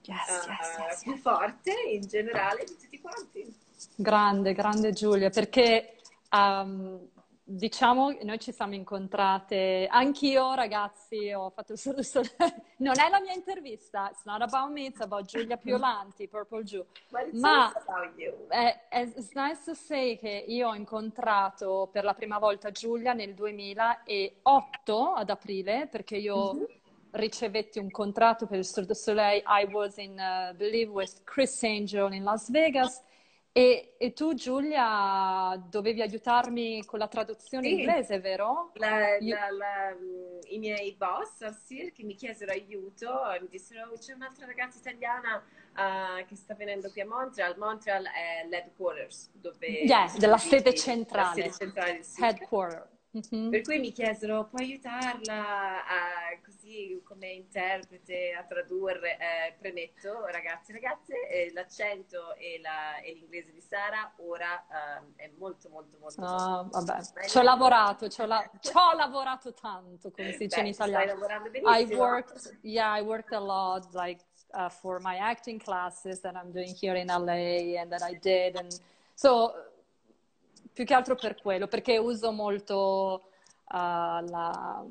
yes, 0.03 0.45
uh, 0.45 0.49
yes, 0.49 0.79
yes, 0.79 1.03
più 1.03 1.17
forte 1.17 1.73
in 1.91 2.03
generale 2.07 2.65
di 2.65 2.77
tutti 2.77 3.01
quanti. 3.01 3.55
Grande, 3.95 4.53
grande 4.53 4.93
Giulia, 4.93 5.31
perché 5.31 5.97
um, 6.31 7.09
diciamo, 7.51 8.17
noi 8.23 8.39
ci 8.39 8.53
siamo 8.53 8.75
incontrate, 8.75 9.89
anch'io 9.91 10.55
ragazzi 10.55 11.33
ho 11.33 11.51
fatto 11.51 11.75
solo, 11.77 12.03
solo 12.03 12.29
non 12.79 12.99
è 12.99 13.09
la 13.09 13.21
mia 13.21 13.33
intervista, 13.33 14.09
it's 14.11 14.25
not 14.25 14.41
about 14.41 14.71
me, 14.71 14.87
it's 14.87 15.01
about 15.01 15.25
Giulia 15.25 15.57
Piolanti, 15.57 16.29
Purple 16.29 16.63
Jew. 16.63 16.85
Ma 17.33 17.73
è, 18.49 18.87
è, 18.89 19.01
it's 19.01 19.33
nice 19.33 19.63
to 19.65 19.75
say 19.75 20.17
che 20.17 20.45
io 20.47 20.69
ho 20.69 20.75
incontrato 20.75 21.89
per 21.93 22.05
la 22.05 22.15
prima 22.15 22.39
volta 22.39 22.71
Giulia 22.71 23.13
nel 23.13 23.35
2008 23.35 25.13
ad 25.15 25.31
aprile, 25.31 25.89
perché 25.91 26.17
io 26.17 26.55
mm-hmm. 26.55 26.65
Ricevetti 27.13 27.79
un 27.79 27.91
contratto 27.91 28.47
per 28.47 28.59
il 28.59 28.65
Cirque 28.65 28.87
du 28.87 28.95
Soleil, 28.95 29.43
I 29.47 29.69
was 29.73 29.97
in, 29.97 30.13
uh, 30.13 30.55
believe, 30.57 30.91
with 30.91 31.23
Chris 31.25 31.63
Angel 31.63 32.13
in 32.13 32.23
Las 32.23 32.51
Vegas 32.51 33.03
e, 33.53 33.97
e, 33.99 34.13
tu 34.13 34.33
Giulia 34.35 35.61
dovevi 35.69 36.01
aiutarmi 36.03 36.85
con 36.85 37.01
la 37.01 37.09
traduzione 37.09 37.67
sì. 37.67 37.81
inglese, 37.81 38.21
vero? 38.21 38.71
La, 38.75 39.19
la, 39.19 39.51
la, 39.51 39.97
I 40.45 40.59
miei 40.59 40.95
boss 40.95 41.41
al 41.41 41.59
circo 41.67 42.05
mi 42.07 42.15
chiesero 42.15 42.53
aiuto 42.53 43.29
e 43.33 43.41
mi 43.41 43.49
dissero 43.49 43.91
c'è 43.99 44.13
un'altra 44.13 44.47
ragazza 44.47 44.79
italiana 44.79 45.43
uh, 45.75 46.25
che 46.27 46.37
sta 46.37 46.55
venendo 46.55 46.93
qui 46.93 47.01
a 47.01 47.07
Montreal. 47.07 47.59
Montreal 47.59 48.05
è 48.05 48.47
l'headquarters 48.47 49.31
dove... 49.33 49.67
Yeah, 49.67 50.09
della 50.17 50.39
sede 50.39 50.73
centrale. 50.73 51.43
La 51.43 51.51
sede 51.51 51.51
centrale 51.53 51.93
del 51.93 52.25
Headquarter. 52.25 52.89
Mm-hmm. 53.17 53.51
Per 53.51 53.63
cui 53.63 53.81
mi 53.81 53.91
chiesero, 53.91 54.45
puoi 54.45 54.67
aiutarla 54.67 55.85
a, 55.85 56.39
così 56.45 57.01
come 57.03 57.27
interprete 57.27 58.33
a 58.33 58.45
tradurre? 58.45 59.19
Eh, 59.19 59.57
premetto, 59.59 60.27
ragazzi 60.27 60.71
e 60.71 60.75
ragazze, 60.75 61.29
eh, 61.29 61.53
l'accento 61.53 62.37
e, 62.37 62.61
la, 62.63 63.01
e, 63.01 63.15
l'inglese 63.15 63.53
di 63.53 63.61
Sara 63.61 64.13
ora 64.19 64.65
eh, 65.17 65.25
è 65.25 65.31
molto 65.39 65.69
molto 65.71 65.99
molto... 65.99 66.23
Oh, 66.23 66.69
vabbè, 66.71 67.27
ci 67.27 67.39
ho 67.39 67.43
lavorato, 67.43 68.09
ci 68.09 68.21
ho, 68.21 68.27
la- 68.27 68.49
lavorato 68.95 69.53
tanto, 69.55 70.13
come 70.13 70.31
si 70.31 70.45
dice 70.45 70.61
Beh, 70.61 70.69
in 70.69 70.73
italiano. 70.73 71.05
Stai 71.05 71.15
lavorando 71.15 71.51
benissimo. 71.51 71.77
I 71.77 71.97
worked, 71.97 72.59
yeah, 72.63 72.97
I 72.97 73.03
worked 73.03 73.33
a 73.33 73.41
lot, 73.41 73.93
like, 73.93 74.23
uh, 74.53 74.69
for 74.69 75.01
my 75.01 75.17
acting 75.17 75.61
classes 75.61 76.21
that 76.21 76.37
I'm 76.37 76.53
doing 76.53 76.75
here 76.81 76.97
in 76.97 77.09
LA 77.09 77.81
and 77.81 77.91
that 77.91 78.03
I 78.03 78.15
did. 78.15 78.57
And 78.57 78.73
so 79.15 79.53
più 80.81 80.89
che 80.89 80.95
altro 80.95 81.15
per 81.15 81.37
quello, 81.37 81.67
perché 81.67 81.99
uso 81.99 82.33
molto 82.33 83.25
uh, 83.69 83.75
la, 83.75 84.83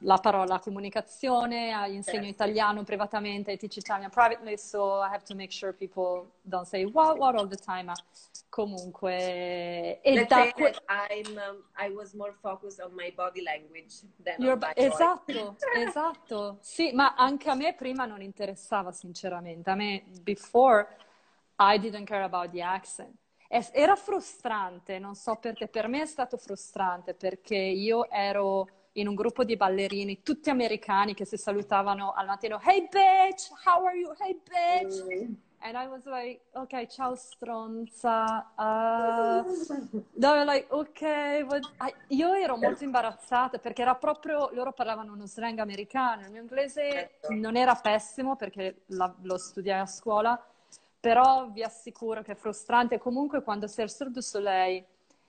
la, 0.00 0.18
parola 0.18 0.58
comunicazione, 0.58 1.70
insegno 1.88 2.24
certo. 2.24 2.28
italiano 2.28 2.84
privatamente, 2.84 3.52
I 3.52 3.56
teach 3.56 3.78
Italian 3.78 4.10
privately, 4.10 4.58
so 4.58 5.00
I 5.00 5.08
have 5.10 5.24
to 5.24 5.34
make 5.34 5.50
sure 5.50 5.72
people 5.72 6.26
don't 6.42 6.66
say 6.66 6.84
what, 6.84 7.16
what 7.16 7.36
all 7.36 7.48
the 7.48 7.56
time, 7.56 7.90
comunque... 8.50 9.98
E 10.02 10.26
da 10.26 10.52
que- 10.52 10.74
I'm, 10.90 11.38
um, 11.38 11.64
I 11.78 11.88
was 11.88 12.12
more 12.12 12.34
focused 12.42 12.82
on 12.84 12.94
my 12.94 13.10
body 13.16 13.40
language 13.40 14.02
than 14.22 14.34
Your, 14.42 14.52
on 14.52 14.58
my 14.58 14.72
Esatto, 14.76 15.56
esatto. 15.74 16.58
Sì, 16.60 16.92
ma 16.92 17.14
anche 17.16 17.48
a 17.48 17.54
me 17.54 17.72
prima 17.72 18.04
non 18.04 18.20
interessava 18.20 18.92
sinceramente. 18.92 19.70
A 19.70 19.74
me, 19.74 20.04
before, 20.22 20.86
I 21.56 21.78
didn't 21.78 22.04
care 22.04 22.24
about 22.24 22.50
the 22.50 22.60
accent 22.60 23.22
era 23.48 23.96
frustrante, 23.96 24.98
non 24.98 25.14
so 25.14 25.36
perché, 25.36 25.68
per 25.68 25.88
me 25.88 26.02
è 26.02 26.06
stato 26.06 26.36
frustrante 26.36 27.14
perché 27.14 27.56
io 27.56 28.08
ero 28.10 28.68
in 28.96 29.08
un 29.08 29.14
gruppo 29.14 29.44
di 29.44 29.56
ballerini, 29.56 30.22
tutti 30.22 30.50
americani 30.50 31.14
che 31.14 31.24
si 31.24 31.36
salutavano 31.36 32.12
al 32.12 32.26
mattino, 32.26 32.60
hey 32.62 32.82
bitch, 32.82 33.50
how 33.64 33.84
are 33.84 33.96
you? 33.96 34.12
Hey 34.18 34.40
bitch! 34.44 35.02
Mm. 35.04 35.34
And 35.66 35.78
I 35.78 35.86
was 35.86 36.04
like, 36.04 36.42
ok, 36.52 36.86
ciao 36.88 37.14
stronza. 37.14 38.52
Uh, 38.54 39.42
like, 40.44 40.66
ok. 40.68 41.46
What? 41.48 41.72
Io 42.08 42.34
ero 42.34 42.58
molto 42.58 42.84
imbarazzata 42.84 43.56
perché 43.56 43.80
era 43.80 43.94
proprio, 43.94 44.50
loro 44.52 44.72
parlavano 44.72 45.14
uno 45.14 45.26
slang 45.26 45.58
americano, 45.60 46.26
il 46.26 46.32
mio 46.32 46.42
inglese 46.42 46.90
certo. 46.90 47.32
non 47.32 47.56
era 47.56 47.74
pessimo 47.76 48.36
perché 48.36 48.82
la, 48.88 49.10
lo 49.22 49.38
studiai 49.38 49.80
a 49.80 49.86
scuola, 49.86 50.38
però 51.04 51.50
vi 51.50 51.62
assicuro 51.62 52.22
che 52.22 52.32
è 52.32 52.34
frustrante. 52.34 52.98
Comunque 52.98 53.42
quando 53.42 53.66
sei 53.66 53.84
al 53.84 53.90
Cirque 53.90 54.14
du 54.14 54.20
Soleil 54.22 54.82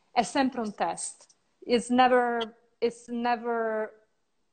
è 0.09 0.23
sempre 0.23 0.61
un 0.61 0.73
test. 0.73 1.27
It's 1.65 1.89
never, 1.89 2.55
it's 2.79 3.09
never, 3.09 3.91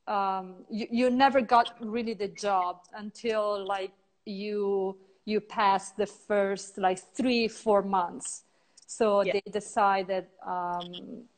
um, 0.09 0.65
you, 0.69 0.89
you 0.91 1.11
never 1.11 1.45
got 1.45 1.77
really 1.79 2.17
the 2.17 2.33
job 2.33 2.81
until 2.95 3.65
like 3.65 3.93
you, 4.25 4.99
you 5.23 5.41
pass 5.41 5.93
the 5.95 6.07
first 6.07 6.77
like 6.77 7.01
three, 7.15 7.47
four 7.47 7.85
months. 7.85 8.43
So 8.89 9.23
yeah. 9.23 9.35
they 9.35 9.43
decided 9.49 10.27
um, 10.45 11.29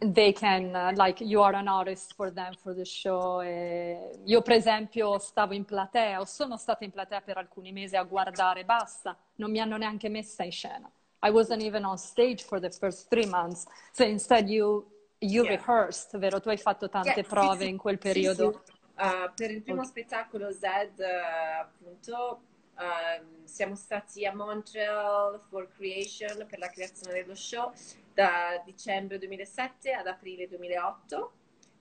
they 0.00 0.32
can, 0.32 0.74
uh, 0.74 0.92
like, 0.94 1.20
you 1.20 1.42
are 1.42 1.54
an 1.54 1.66
artist 1.66 2.14
for 2.14 2.30
them, 2.30 2.54
for 2.54 2.72
the 2.74 2.84
show. 2.84 3.40
E 3.40 4.20
io, 4.24 4.42
per 4.42 4.54
esempio, 4.54 5.18
stavo 5.18 5.54
in 5.54 5.64
platea, 5.64 6.20
o 6.20 6.24
sono 6.24 6.56
stata 6.56 6.84
in 6.84 6.90
platea 6.90 7.20
per 7.20 7.36
alcuni 7.36 7.72
mesi 7.72 7.96
a 7.96 8.04
guardare, 8.04 8.64
basta, 8.64 9.16
non 9.36 9.50
mi 9.50 9.60
hanno 9.60 9.76
neanche 9.76 10.08
messa 10.08 10.44
in 10.44 10.52
scena. 10.52 10.90
I 11.20 11.30
wasn't 11.30 11.62
even 11.62 11.84
on 11.84 11.98
stage 11.98 12.44
for 12.44 12.60
the 12.60 12.70
first 12.70 13.08
three 13.08 13.26
months. 13.26 13.66
So 13.92 14.04
instead 14.04 14.48
you, 14.48 14.86
you 15.18 15.42
yeah. 15.42 15.56
rehearsed, 15.56 16.16
vero? 16.18 16.40
Tu 16.40 16.48
hai 16.50 16.58
fatto 16.58 16.88
tante 16.88 17.08
yeah, 17.10 17.28
prove 17.28 17.56
sì, 17.56 17.64
sì. 17.64 17.68
in 17.68 17.76
quel 17.76 17.98
periodo. 17.98 18.62
Sì, 18.64 18.72
uh, 19.02 19.32
per 19.34 19.50
il 19.50 19.62
primo 19.62 19.80
okay. 19.80 19.90
spettacolo 19.90 20.52
Zed, 20.52 20.96
uh, 20.98 21.60
appunto, 21.60 22.42
uh, 22.76 23.44
siamo 23.44 23.74
stati 23.74 24.24
a 24.24 24.32
Montreal 24.32 25.40
for 25.48 25.68
Creation 25.74 26.46
per 26.48 26.60
la 26.60 26.68
creazione 26.68 27.20
dello 27.20 27.34
show 27.34 27.72
da 28.18 28.60
dicembre 28.64 29.16
2007 29.16 29.92
ad 29.92 30.08
aprile 30.08 30.48
2008 30.48 31.32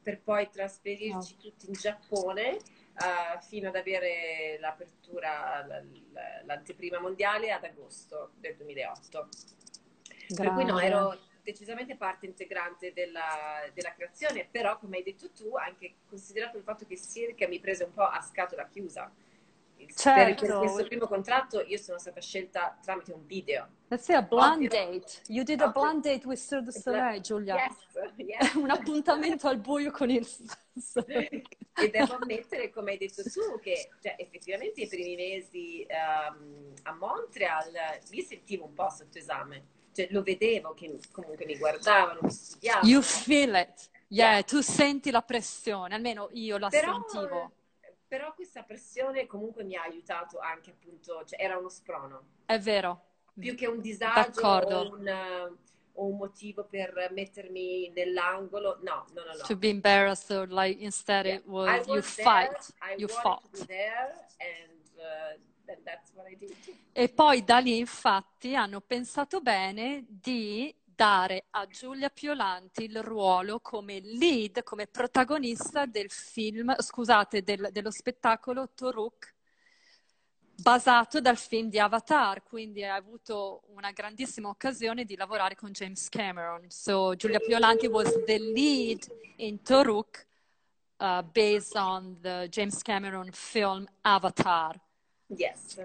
per 0.04 0.22
poi 0.22 0.48
trasferirci 0.52 1.34
oh. 1.34 1.42
tutti 1.42 1.66
in 1.66 1.74
Giappone 1.74 2.58
uh, 2.94 3.42
fino 3.42 3.70
ad 3.70 3.76
avere 3.76 4.58
l'apertura, 4.60 5.66
l'anteprima 6.46 7.00
mondiale 7.00 7.52
ad 7.52 7.64
agosto 7.64 8.34
del 8.36 8.56
2008. 8.56 9.30
Grande. 10.28 10.36
Per 10.36 10.54
cui 10.54 10.64
no, 10.66 10.80
ero 10.80 11.18
decisamente 11.42 11.96
parte 11.96 12.28
integrante 12.28 12.94
della, 12.94 13.68
della, 13.74 13.94
creazione, 13.96 14.48
però 14.50 14.78
come 14.78 14.98
hai 14.98 15.04
detto 15.04 15.32
tu, 15.32 15.56
anche 15.56 15.96
considerato 16.08 16.58
il 16.58 16.64
fatto 16.64 16.86
che 16.86 17.00
Circa 17.00 17.48
mi 17.48 17.60
prese 17.60 17.84
un 17.84 17.94
po' 17.94 18.04
a 18.04 18.22
scatola 18.22 18.68
chiusa. 18.68 19.12
Certo. 19.96 20.46
Per 20.46 20.58
questo 20.58 20.84
primo 20.86 21.08
contratto 21.08 21.62
io 21.62 21.78
sono 21.78 21.98
stata 21.98 22.22
scelta 22.22 22.78
tramite 22.82 23.14
un 23.14 23.26
video. 23.26 23.68
Let's 23.90 24.06
say 24.06 24.16
a 24.16 24.22
blind 24.22 24.68
date. 24.70 25.22
You 25.28 25.44
did 25.44 25.62
a 25.62 25.70
blind 25.70 26.04
date 26.04 26.26
with 26.26 26.40
Sir 26.40 26.62
de 26.62 26.72
Soleil, 26.72 27.22
Giulia. 27.22 27.56
Yes, 27.56 28.16
yes. 28.18 28.54
un 28.56 28.70
appuntamento 28.70 29.48
al 29.48 29.58
buio 29.60 29.92
con 29.92 30.10
il 30.10 30.28
E 31.80 31.90
devo 31.90 32.18
ammettere, 32.20 32.70
come 32.70 32.92
hai 32.92 32.98
detto 32.98 33.24
tu, 33.24 33.60
che 33.60 33.90
cioè, 34.02 34.16
effettivamente 34.18 34.82
i 34.82 34.88
primi 34.88 35.16
mesi 35.16 35.86
um, 35.90 36.74
a 36.84 36.94
Montreal 36.94 37.72
mi 38.12 38.22
sentivo 38.22 38.66
un 38.66 38.74
po' 38.74 38.90
sotto 38.90 39.18
esame 39.18 39.76
cioè, 39.98 40.08
lo 40.12 40.22
vedevo 40.22 40.76
che 40.76 41.00
comunque 41.12 41.44
mi 41.48 41.58
guardavano, 41.58 42.20
mi 42.22 42.30
studiavano. 42.30 42.88
You 42.88 43.02
feel 43.02 43.56
it. 43.56 43.90
Yeah, 44.10 44.34
yeah. 44.34 44.44
tu 44.44 44.62
senti 44.62 45.10
la 45.10 45.24
pressione, 45.24 45.96
almeno 45.96 46.30
io 46.34 46.60
la 46.60 46.70
però, 46.70 47.04
sentivo. 47.10 47.52
Però 48.08 48.34
questa 48.34 48.64
pressione 48.64 49.26
comunque 49.26 49.64
mi 49.64 49.76
ha 49.76 49.84
aiutato 49.84 50.40
anche 50.40 50.72
appunto, 50.72 51.24
cioè 51.26 51.42
era 51.42 51.58
uno 51.58 51.70
sprono. 51.70 52.24
È 52.46 52.58
vero. 52.60 53.04
Più 53.38 53.54
che 53.56 53.68
un 53.68 53.82
disagio 53.82 54.42
o 54.42 54.96
un, 54.96 55.58
o 55.94 56.06
un, 56.06 56.18
motivo 56.18 56.64
per 56.64 57.12
mettermi 57.12 57.90
nell'angolo, 57.90 58.80
no, 58.82 59.06
no, 59.14 59.24
no, 59.24 59.34
no. 59.34 59.44
To 59.46 59.56
be 59.56 59.70
embarrassed 59.70 60.36
or 60.36 60.48
like 60.50 60.82
instead 60.82 61.26
yeah. 61.26 61.36
it 61.36 61.46
was, 61.46 61.86
you 61.88 61.94
there, 61.94 62.02
fight, 62.02 62.74
I 62.82 62.96
you 62.98 63.08
fought. 63.08 63.44
there 63.68 64.26
and 64.40 64.88
uh, 64.98 65.38
e 66.94 67.10
poi 67.10 67.44
da 67.44 67.60
lì 67.60 67.78
infatti 67.78 68.56
hanno 68.56 68.80
pensato 68.80 69.42
bene 69.42 70.06
di 70.08 70.74
dare 70.98 71.46
a 71.52 71.68
Giulia 71.68 72.10
Piolanti 72.10 72.86
il 72.86 73.04
ruolo 73.04 73.60
come 73.60 74.00
lead, 74.00 74.64
come 74.64 74.88
protagonista 74.88 75.86
del 75.86 76.10
film, 76.10 76.76
scusate, 76.76 77.44
del, 77.44 77.70
dello 77.72 77.92
spettacolo 77.92 78.72
Toruk, 78.74 79.36
basato 80.56 81.22
dal 81.22 81.38
film 81.38 81.70
di 81.70 81.78
Avatar, 81.78 82.42
quindi 82.42 82.84
ha 82.84 82.96
avuto 82.96 83.62
una 83.76 83.92
grandissima 83.92 84.50
occasione 84.50 85.06
di 85.06 85.16
lavorare 85.16 85.54
con 85.56 85.72
James 85.72 86.10
Cameron. 86.10 86.66
So 86.70 87.16
Giulia 87.16 87.40
Piolanti 87.40 87.86
was 87.86 88.12
the 88.26 88.40
lead 88.40 89.06
in 89.36 89.62
Toruk 89.62 90.26
uh, 90.98 91.22
based 91.32 91.76
on 91.76 92.18
the 92.22 92.48
James 92.50 92.82
Cameron 92.82 93.30
film 93.32 93.88
Avatar. 94.02 94.82
Yes. 95.28 95.78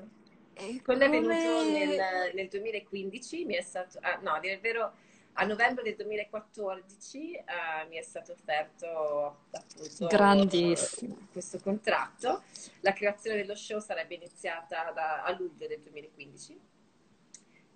Quello 0.83 1.05
è 1.05 1.09
venuto 1.09 1.71
nel, 1.71 2.33
nel, 2.35 2.49
2015, 2.49 3.45
mi 3.45 3.55
è 3.55 3.63
stato, 3.63 3.99
ah, 4.03 4.19
no, 4.23 4.39
il 4.43 4.61
vero, 4.61 4.93
a 5.35 5.45
novembre 5.45 5.83
del 5.83 5.97
2014 5.97 7.19
uh, 7.19 7.23
eh, 7.23 7.89
mi 7.89 7.97
è 7.97 8.03
stato 8.03 8.33
offerto 8.33 9.45
appunto 9.51 10.07
Grandissimo. 10.07 11.29
questo 11.33 11.59
contratto. 11.59 12.43
La 12.81 12.93
creazione 12.93 13.37
dello 13.39 13.55
show 13.55 13.81
sarebbe 13.81 14.15
iniziata 14.15 14.91
da, 14.91 15.23
a 15.23 15.33
luglio 15.33 15.67
del 15.67 15.81
2015. 15.81 16.61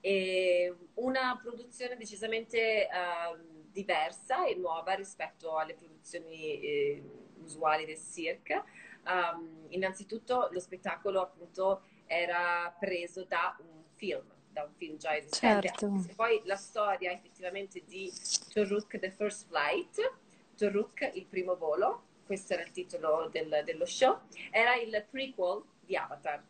E 0.01 0.75
una 0.95 1.39
produzione 1.43 1.97
decisamente 1.97 2.89
uh, 2.91 3.39
diversa 3.73 4.47
e 4.47 4.55
nuova 4.55 4.93
rispetto 4.93 5.57
alle 5.57 5.75
produzioni 5.75 6.61
eh, 6.61 7.03
usuali 7.43 7.85
del 7.87 7.99
cirque 7.99 8.63
um, 9.07 9.67
innanzitutto 9.69 10.49
lo 10.51 10.61
spettacolo 10.61 11.21
appunto 11.21 11.83
era 12.07 12.75
preso 12.79 13.25
da 13.25 13.57
un 13.61 13.83
film, 13.95 14.25
da 14.51 14.63
un 14.65 14.73
film 14.75 14.97
già 14.97 15.17
esistente. 15.17 15.69
Certo. 15.69 16.05
Poi 16.15 16.41
la 16.45 16.57
storia 16.57 17.13
effettivamente 17.13 17.83
di 17.85 18.13
Toruk 18.53 18.99
The 18.99 19.11
First 19.11 19.47
Flight, 19.49 20.13
Toruk 20.57 21.11
il 21.15 21.27
primo 21.27 21.57
volo, 21.57 22.05
questo 22.25 22.55
era 22.55 22.63
il 22.63 22.73
titolo 22.73 23.29
del, 23.31 23.63
dello 23.65 23.87
show, 23.87 24.21
era 24.51 24.75
il 24.77 25.07
prequel 25.11 25.63
di 25.81 25.97
Avatar. 25.97 26.43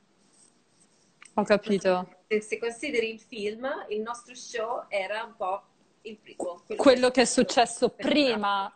Ho 1.35 1.43
capito. 1.43 2.17
Se, 2.29 2.41
se, 2.41 2.59
consideri 2.59 3.13
il 3.13 3.21
film, 3.21 3.69
il 3.91 4.01
nostro 4.01 4.35
show 4.35 4.87
era 4.89 5.23
un 5.23 5.37
po' 5.37 5.63
il 6.03 6.17
prequel. 6.17 6.63
Quello, 6.65 6.83
quello 6.83 7.11
che, 7.11 7.23
è 7.23 7.27
successo 7.27 7.91
prima 7.91 8.73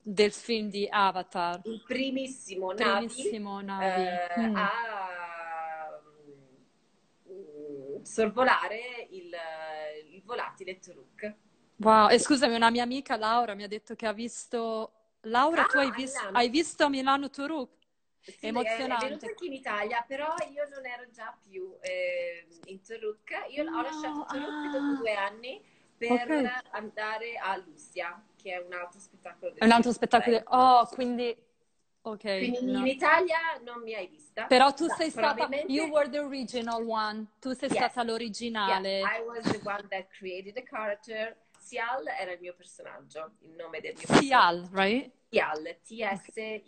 del 0.00 0.32
film 0.32 0.68
di 0.68 0.86
Avatar. 0.88 1.60
Il 1.64 1.82
primissimo, 1.84 2.74
primissimo 2.74 3.60
Navi, 3.60 3.86
Navi. 3.96 4.40
Eh, 4.40 4.48
mm. 4.48 4.56
a 4.56 4.70
sorvolare 8.06 9.08
il, 9.10 9.34
il 10.12 10.22
volatile 10.24 10.78
Turuk. 10.78 11.34
Wow, 11.76 12.08
e 12.08 12.18
scusami, 12.18 12.54
una 12.54 12.70
mia 12.70 12.84
amica 12.84 13.16
Laura 13.16 13.54
mi 13.54 13.64
ha 13.64 13.68
detto 13.68 13.94
che 13.94 14.06
ha 14.06 14.12
visto... 14.12 14.92
Laura, 15.22 15.64
ah, 15.64 15.66
tu 15.66 15.78
hai, 15.78 15.90
vis... 15.90 16.14
hai 16.32 16.48
visto 16.48 16.88
Milano 16.88 17.28
Turuk? 17.28 17.74
Sì, 18.20 18.36
Emozionante. 18.40 18.94
È, 18.94 18.96
è 18.96 19.08
venuto 19.08 19.26
anche 19.26 19.46
in 19.46 19.52
Italia, 19.52 20.04
però 20.06 20.34
io 20.52 20.68
non 20.68 20.86
ero 20.86 21.10
già 21.10 21.36
più 21.48 21.76
eh, 21.80 22.46
in 22.66 22.80
Turuk. 22.80 23.30
Io 23.50 23.64
no, 23.64 23.78
ho 23.78 23.82
lasciato 23.82 24.24
Turuk 24.28 24.48
ah. 24.48 24.70
dopo 24.70 24.96
due 24.98 25.14
anni 25.14 25.64
per 25.96 26.12
okay. 26.12 26.48
andare 26.70 27.36
a 27.36 27.56
Lucia 27.56 28.24
che 28.40 28.52
è 28.52 28.64
un 28.64 28.72
altro 28.72 29.00
spettacolo. 29.00 29.54
È 29.56 29.64
un 29.64 29.72
altro 29.72 29.92
spettacolo. 29.92 30.42
Oh, 30.46 30.86
quindi... 30.86 31.36
Ok. 32.06 32.22
Quindi 32.22 32.70
no. 32.70 32.78
in 32.78 32.86
Italia 32.86 33.38
non 33.64 33.82
mi 33.82 33.92
hai 33.94 34.06
vista. 34.06 34.46
Però 34.46 34.72
tu 34.72 34.86
no, 34.86 34.94
sei 34.94 35.10
stata... 35.10 35.48
You 35.66 35.88
were 35.88 36.08
the 36.08 36.20
original 36.20 36.86
one. 36.86 37.26
Tu 37.40 37.52
sei 37.52 37.68
yes. 37.68 37.78
stata 37.78 38.04
l'originale. 38.04 38.98
Yeah, 38.98 39.18
I 39.18 39.22
was 39.22 39.42
the 39.42 39.60
one 39.64 39.88
that 39.88 40.06
created 40.16 40.54
the 40.54 40.62
character. 40.62 41.36
Sial 41.58 42.06
era 42.06 42.30
il 42.30 42.38
mio 42.40 42.54
personaggio, 42.54 43.32
il 43.40 43.56
nome 43.56 43.80
del 43.80 43.94
mio 43.96 44.06
Sial, 44.20 44.68
right? 44.70 45.10
Sial, 45.30 45.78
T-S-Y-A-L. 45.82 46.62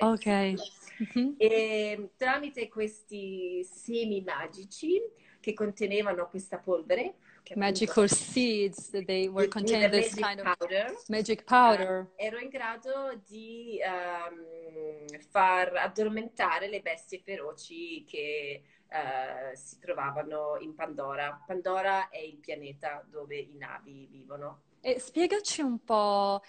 Ok. 0.00 0.26
Mm-hmm. 0.26 1.34
E 1.36 2.10
tramite 2.16 2.68
questi 2.68 3.62
semi 3.62 4.20
magici 4.22 5.00
che 5.38 5.52
contenevano 5.54 6.28
questa 6.28 6.58
polvere, 6.58 7.14
magical 7.56 8.08
seeds 8.08 8.90
they 9.06 9.28
were 9.28 9.48
containing 9.48 9.90
this 9.90 10.14
kind 10.14 10.40
of 10.40 10.46
powder. 10.46 10.86
magic 11.08 11.44
powder. 11.46 12.08
Uh, 12.18 12.24
ero 12.24 12.38
in 12.38 12.48
grado 12.48 13.20
di 13.28 13.80
um, 13.84 15.18
far 15.30 15.74
addormentare 15.76 16.68
le 16.68 16.80
bestie 16.80 17.20
feroci 17.24 18.04
che 18.06 18.62
uh, 18.88 19.54
si 19.54 19.78
trovavano 19.78 20.56
in 20.60 20.74
Pandora. 20.74 21.42
Pandora 21.46 22.08
è 22.08 22.18
il 22.18 22.38
pianeta 22.38 23.04
dove 23.08 23.36
i 23.36 23.56
navi 23.56 24.08
vivono. 24.10 24.62
E 24.84 24.98
spiegaci 24.98 25.60
un 25.60 25.84
po', 25.84 26.42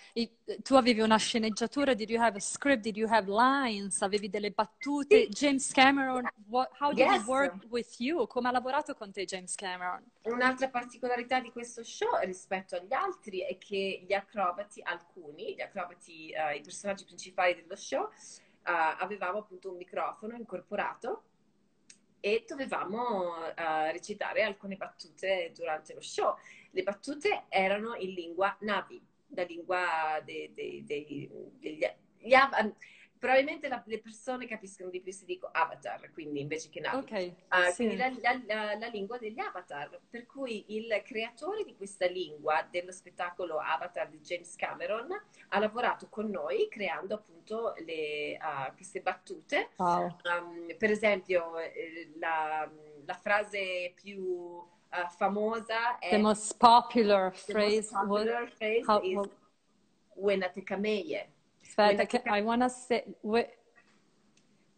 tu 0.63 0.73
avevi 0.73 1.01
una 1.01 1.17
sceneggiatura, 1.17 1.93
did 1.93 2.09
you 2.09 2.19
have 2.19 2.35
a 2.35 2.39
script, 2.39 2.81
did 2.81 2.97
you 2.97 3.07
have 3.07 3.29
lines, 3.29 4.01
avevi 4.01 4.27
delle 4.27 4.49
battute? 4.49 5.27
James 5.29 5.71
Cameron, 5.71 6.27
what, 6.47 6.67
how 6.79 6.91
did 6.91 7.05
yes. 7.05 7.21
he 7.21 7.29
work 7.29 7.53
with 7.69 7.99
you? 7.99 8.25
Come 8.25 8.47
ha 8.47 8.51
lavorato 8.51 8.95
con 8.95 9.11
te 9.11 9.25
James 9.25 9.53
Cameron? 9.53 10.03
Un'altra 10.23 10.67
particolarità 10.69 11.39
di 11.41 11.51
questo 11.51 11.83
show 11.83 12.09
rispetto 12.23 12.75
agli 12.75 12.91
altri 12.91 13.41
è 13.41 13.55
che 13.59 14.03
gli 14.03 14.13
acrobati, 14.13 14.81
alcuni, 14.81 15.53
gli 15.53 15.61
acrobati, 15.61 16.33
uh, 16.35 16.57
i 16.57 16.61
personaggi 16.61 17.05
principali 17.05 17.53
dello 17.53 17.75
show, 17.75 18.05
uh, 18.05 18.09
avevamo 18.97 19.37
appunto 19.37 19.69
un 19.69 19.77
microfono 19.77 20.35
incorporato 20.35 21.25
e 22.19 22.45
dovevamo 22.47 23.35
uh, 23.35 23.91
recitare 23.91 24.41
alcune 24.41 24.75
battute 24.75 25.51
durante 25.53 25.93
lo 25.93 26.01
show 26.01 26.35
le 26.73 26.83
battute 26.83 27.45
erano 27.49 27.95
in 27.95 28.13
lingua 28.13 28.55
Navi, 28.61 29.01
la 29.27 29.43
lingua 29.43 30.21
dei, 30.23 30.51
dei, 30.53 30.83
dei, 30.83 31.29
degli... 31.59 31.85
Gli, 32.25 32.35
probabilmente 33.19 33.69
la, 33.69 33.81
le 33.85 33.99
persone 33.99 34.45
capiscono 34.47 34.89
di 34.89 34.99
più 34.99 35.13
se 35.13 35.23
dico 35.23 35.47
avatar, 35.49 36.11
quindi 36.11 36.41
invece 36.41 36.69
che 36.69 36.81
Navi. 36.81 36.97
Okay, 36.97 37.35
uh, 37.51 37.71
sì. 37.71 37.75
Quindi 37.75 37.95
la, 37.95 38.11
la, 38.45 38.75
la, 38.75 38.87
lingua 38.87 39.17
degli 39.17 39.39
avatar. 39.39 39.97
Per 40.09 40.25
cui 40.25 40.75
il 40.75 41.01
creatore 41.05 41.63
di 41.63 41.75
questa 41.75 42.05
lingua, 42.05 42.67
dello 42.69 42.91
spettacolo 42.91 43.59
Avatar 43.59 44.09
di 44.09 44.19
James 44.19 44.55
Cameron, 44.57 45.07
ha 45.49 45.59
lavorato 45.59 46.09
con 46.09 46.29
noi 46.29 46.67
creando 46.69 47.15
appunto 47.15 47.73
le, 47.85 48.37
uh, 48.41 48.75
queste 48.75 48.99
battute. 48.99 49.69
Wow. 49.77 50.17
Um, 50.23 50.75
per 50.77 50.91
esempio, 50.91 51.59
eh, 51.59 52.11
la 52.17 52.69
frase 53.21 53.93
più 53.95 54.71
uh, 54.93 55.09
famosa 55.09 55.97
è... 55.99 56.11
The 56.11 56.17
most 56.17 56.57
popular 56.57 57.31
phrase, 57.31 57.75
most 57.75 57.91
popular 57.91 58.41
was, 58.41 58.53
phrase 58.57 58.83
how, 58.85 59.01
is 59.01 59.29
che 62.05 62.21
I 62.25 62.41
wanna 62.41 62.69
say... 62.69 63.03
We, 63.21 63.49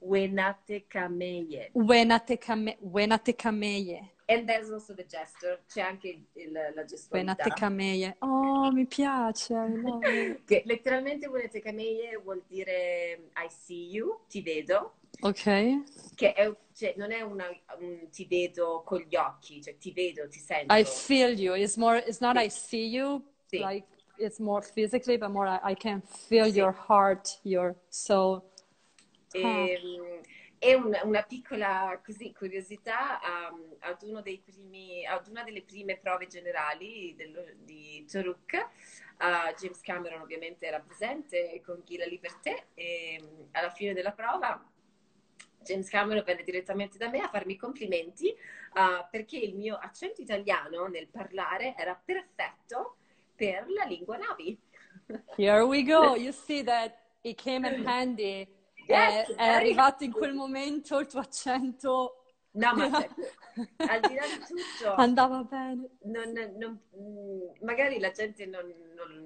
Wenatekameie. 0.05 1.71
Wenatekameie. 1.73 4.11
And 4.27 4.47
there's 4.47 4.71
also 4.71 4.93
the 4.93 5.05
gesture, 5.05 5.61
c'è 5.67 5.81
anche 5.81 6.25
il, 6.33 6.51
la 6.51 6.83
gestualità. 6.83 7.35
Bene, 7.35 7.49
tecameie. 7.49 8.15
Oh, 8.19 8.71
mi 8.71 8.87
piace. 8.87 9.53
che 10.45 10.63
letteralmente 10.65 11.29
tecameie 11.49 12.19
vuol 12.23 12.43
dire 12.47 13.29
I 13.35 13.47
see 13.49 13.91
you, 13.91 14.21
ti 14.27 14.41
vedo. 14.41 14.95
Ok. 15.21 16.13
Che 16.15 16.33
è, 16.33 16.51
cioè, 16.73 16.93
non 16.97 17.11
è 17.11 17.21
una, 17.21 17.45
un 17.79 18.09
ti 18.09 18.25
vedo 18.25 18.83
con 18.83 18.99
gli 18.99 19.15
occhi, 19.15 19.61
cioè 19.61 19.77
ti 19.77 19.91
vedo, 19.91 20.27
ti 20.27 20.39
sento. 20.39 20.73
I 20.73 20.83
feel 20.83 21.39
you. 21.39 21.55
It's 21.55 21.77
more, 21.77 21.99
it's 21.99 22.19
not 22.19 22.37
sì. 22.37 22.43
I 22.43 22.49
see 22.49 22.85
you, 22.87 23.23
sì. 23.45 23.57
like 23.59 23.87
it's 24.17 24.39
more 24.39 24.61
physically, 24.61 25.17
but 25.17 25.29
more 25.29 25.47
I, 25.47 25.71
I 25.71 25.75
can 25.75 26.01
feel 26.01 26.51
sì. 26.51 26.57
your 26.59 26.73
heart, 26.73 27.39
your 27.43 27.75
soul. 27.89 28.43
E, 29.31 29.43
ah. 29.43 30.33
E 30.57 30.73
un, 30.73 30.97
una 31.03 31.21
piccola 31.21 32.01
così, 32.03 32.33
curiosità, 32.33 33.19
um, 33.51 33.75
ad, 33.79 34.01
uno 34.01 34.21
primi, 34.21 35.05
ad, 35.05 35.27
una 35.27 35.43
delle 35.43 35.61
prime 35.63 35.97
prove 35.97 36.27
generali 36.27 37.13
dello, 37.15 37.43
di 37.57 38.03
Toruk, 38.09 38.53
uh, 39.19 39.53
James 39.59 39.79
Cameron 39.81 40.21
ovviamente 40.21 40.65
era 40.65 40.79
presente 40.79 41.61
con 41.63 41.83
Chi 41.83 41.97
la 41.97 42.05
Liberté 42.05 42.69
e 42.73 43.19
um, 43.21 43.47
alla 43.51 43.69
fine 43.69 43.93
della 43.93 44.13
prova 44.13 44.59
James 45.65 45.89
Cameron 45.89 46.23
venne 46.23 46.43
direttamente 46.43 46.97
da 46.97 47.09
me 47.09 47.19
a 47.19 47.27
farmi 47.27 47.57
complimenti 47.57 48.27
uh, 48.73 49.05
perché 49.09 49.37
il 49.37 49.55
mio 49.55 49.75
accento 49.75 50.21
italiano 50.21 50.87
nel 50.87 51.07
parlare 51.07 51.75
era 51.75 51.99
perfetto 52.01 52.97
per 53.35 53.65
la 53.69 53.83
lingua 53.83 54.17
Navi. 54.17 54.57
Here 55.35 55.61
we 55.61 55.83
go, 55.83 56.15
you 56.15 56.31
see 56.31 56.63
that 56.63 56.95
it 57.21 57.41
came 57.41 57.67
in 57.67 57.85
handy 57.85 58.47
Yes, 58.87 59.29
è, 59.31 59.35
è 59.35 59.47
arrivato 59.47 60.03
in 60.03 60.11
quel 60.11 60.33
momento 60.33 60.99
il 60.99 61.07
tuo 61.07 61.19
accento. 61.19 62.21
No, 62.51 62.73
ma 62.73 62.85
al 62.87 63.99
di 63.99 64.13
là 64.13 64.23
di 64.25 64.39
tutto 64.47 64.93
andava 64.93 65.43
bene. 65.43 65.89
Non, 66.03 66.31
non, 66.57 66.79
mm, 66.97 67.63
magari 67.65 67.99
la 67.99 68.11
gente 68.11 68.45
non, 68.45 68.71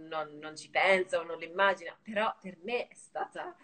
non, 0.07 0.37
non, 0.39 0.55
ci 0.55 0.69
pensa 0.69 1.19
o 1.19 1.23
non 1.23 1.37
lo 1.37 1.45
immagina, 1.45 1.95
però 2.01 2.33
per 2.41 2.57
me 2.63 2.87
è 2.87 2.95
stata. 2.95 3.55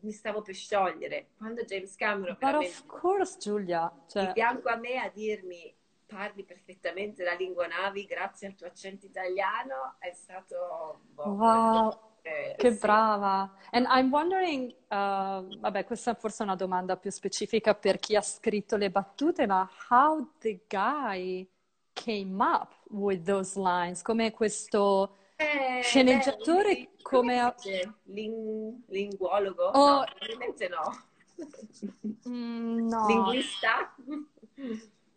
Mi 0.00 0.12
stavo 0.12 0.42
per 0.42 0.54
sciogliere 0.54 1.28
quando 1.36 1.62
James 1.64 1.94
Cameron. 1.96 2.36
But 2.40 2.54
of 2.54 2.86
course, 2.86 3.38
Giulia. 3.38 3.92
Cioè... 4.06 4.26
Di 4.26 4.32
fianco 4.32 4.68
a 4.68 4.76
me 4.76 4.98
a 4.98 5.10
dirmi 5.10 5.74
parli 6.06 6.44
perfettamente 6.44 7.24
la 7.24 7.34
lingua 7.34 7.66
navi 7.66 8.04
grazie 8.04 8.46
al 8.46 8.54
tuo 8.54 8.66
accento 8.66 9.06
italiano 9.06 9.96
è 9.98 10.12
stato. 10.12 11.00
Boh, 11.12 11.28
wow. 11.30 12.00
Eh, 12.22 12.54
che 12.56 12.72
sì. 12.72 12.78
brava! 12.78 13.54
And 13.70 13.86
I'm 13.88 14.10
wondering, 14.10 14.74
uh, 14.88 15.58
vabbè, 15.60 15.84
questa 15.84 16.14
forse 16.14 16.42
è 16.42 16.46
una 16.46 16.56
domanda 16.56 16.96
più 16.96 17.10
specifica 17.10 17.74
per 17.74 17.98
chi 17.98 18.16
ha 18.16 18.20
scritto 18.20 18.76
le 18.76 18.90
battute, 18.90 19.46
ma 19.46 19.68
how 19.90 20.32
the 20.38 20.64
guy 20.68 21.48
came 21.92 22.42
up 22.42 22.74
with 22.88 23.24
those 23.24 23.58
lines? 23.60 24.02
Come 24.02 24.32
questo 24.32 25.16
eh, 25.36 25.80
sceneggiatore, 25.82 26.74
beh, 26.74 26.88
come... 27.02 27.38
A... 27.40 27.54
Ling- 28.04 28.82
linguologo? 28.88 29.64
Oh, 29.64 29.86
no, 29.86 30.04
ovviamente 30.20 30.68
no. 30.68 31.04
Mm, 32.28 32.88
no. 32.88 33.06
Linguista? 33.06 33.94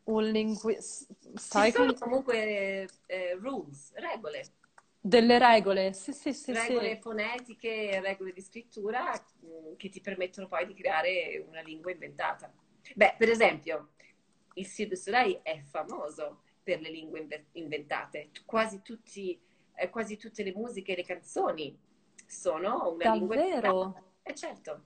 Un 0.03 0.23
linguista. 0.25 1.13
Sai 1.35 1.71
Ci 1.71 1.77
sono 1.77 1.93
comunque 1.93 2.87
eh, 3.05 3.35
rules, 3.35 3.93
regole. 3.95 4.53
Delle 4.99 5.39
regole, 5.39 5.93
sì, 5.93 6.11
sì, 6.11 6.33
sì. 6.33 6.51
Regole 6.51 6.95
sì. 6.95 7.01
fonetiche, 7.01 8.01
regole 8.01 8.33
di 8.33 8.41
scrittura 8.41 9.11
mm, 9.45 9.75
che 9.77 9.89
ti 9.89 10.01
permettono 10.01 10.47
poi 10.47 10.67
di 10.67 10.73
creare 10.73 11.43
una 11.47 11.61
lingua 11.61 11.91
inventata. 11.91 12.51
Beh, 12.95 13.15
per 13.17 13.29
esempio, 13.29 13.91
il 14.55 14.65
Cirque 14.67 14.95
du 14.95 15.01
Soleil 15.01 15.39
è 15.41 15.61
famoso 15.61 16.41
per 16.61 16.81
le 16.81 16.89
lingue 16.89 17.45
inventate. 17.53 18.29
Quasi, 18.45 18.81
tutti, 18.81 19.39
eh, 19.79 19.89
quasi 19.89 20.17
tutte 20.17 20.43
le 20.43 20.53
musiche 20.53 20.93
e 20.93 20.95
le 20.97 21.05
canzoni 21.05 21.77
sono 22.25 22.91
una 22.93 23.03
Davvero? 23.03 23.81
lingua. 23.81 24.03
Eh 24.23 24.35
certo. 24.35 24.83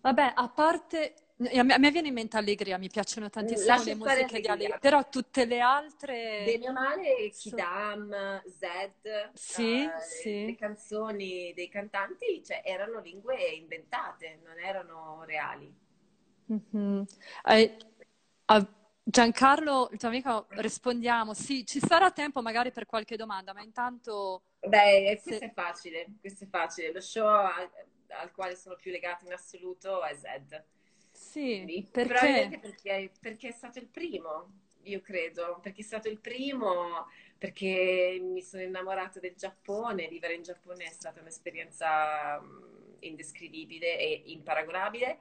Vabbè, 0.00 0.32
a 0.34 0.48
parte 0.48 1.14
a 1.36 1.78
me, 1.78 1.90
viene 1.90 2.08
in 2.08 2.14
mente 2.14 2.36
Allegria, 2.36 2.78
mi 2.78 2.88
piacciono 2.88 3.28
tantissimo 3.28 3.66
Lascia 3.66 3.84
le 3.86 3.94
musiche 3.96 4.40
di 4.40 4.46
Allegria, 4.46 4.78
però 4.78 5.08
tutte 5.08 5.44
le 5.46 5.58
altre... 5.58 6.44
Bene 6.44 6.68
o 6.68 6.72
male, 6.72 7.30
Kidam, 7.30 8.42
Zed, 8.46 9.32
sì, 9.32 9.84
uh, 9.84 9.90
sì. 9.98 10.46
le 10.46 10.54
canzoni 10.54 11.52
dei 11.52 11.68
cantanti 11.68 12.40
cioè, 12.44 12.62
erano 12.64 13.00
lingue 13.00 13.36
inventate, 13.36 14.40
non 14.44 14.58
erano 14.60 15.24
reali. 15.24 15.74
Mm-hmm. 16.52 17.02
Eh, 17.46 17.76
a 18.44 18.68
Giancarlo, 19.06 19.90
il 19.92 19.98
tuo 19.98 20.08
amico, 20.08 20.46
rispondiamo. 20.48 21.34
Sì, 21.34 21.66
ci 21.66 21.78
sarà 21.78 22.10
tempo 22.10 22.40
magari 22.40 22.72
per 22.72 22.86
qualche 22.86 23.16
domanda, 23.16 23.52
ma 23.52 23.62
intanto... 23.62 24.44
Beh, 24.60 25.20
questo 25.20 25.38
se... 25.38 25.46
è 25.46 25.52
facile, 25.52 26.06
questo 26.18 26.44
è 26.44 26.46
facile. 26.48 26.90
Lo 26.90 27.00
show 27.02 27.26
al, 27.26 27.70
al 28.08 28.32
quale 28.32 28.56
sono 28.56 28.76
più 28.76 28.90
legata 28.90 29.26
in 29.26 29.32
assoluto 29.34 30.02
è 30.02 30.14
Zed. 30.14 30.64
Sì, 31.10 31.86
perché? 31.90 32.58
perché? 32.60 33.10
Perché 33.20 33.48
è 33.48 33.52
stato 33.52 33.78
il 33.78 33.88
primo, 33.88 34.52
io 34.84 35.00
credo, 35.00 35.58
perché 35.60 35.82
è 35.82 35.84
stato 35.84 36.08
il 36.08 36.18
primo, 36.18 37.06
perché 37.38 38.18
mi 38.20 38.42
sono 38.42 38.62
innamorata 38.62 39.20
del 39.20 39.34
Giappone, 39.36 40.08
vivere 40.08 40.34
in 40.34 40.42
Giappone 40.42 40.84
è 40.84 40.90
stata 40.90 41.20
un'esperienza 41.20 42.40
mm, 42.40 42.94
indescrivibile 43.00 43.98
e 43.98 44.22
imparagonabile 44.26 45.18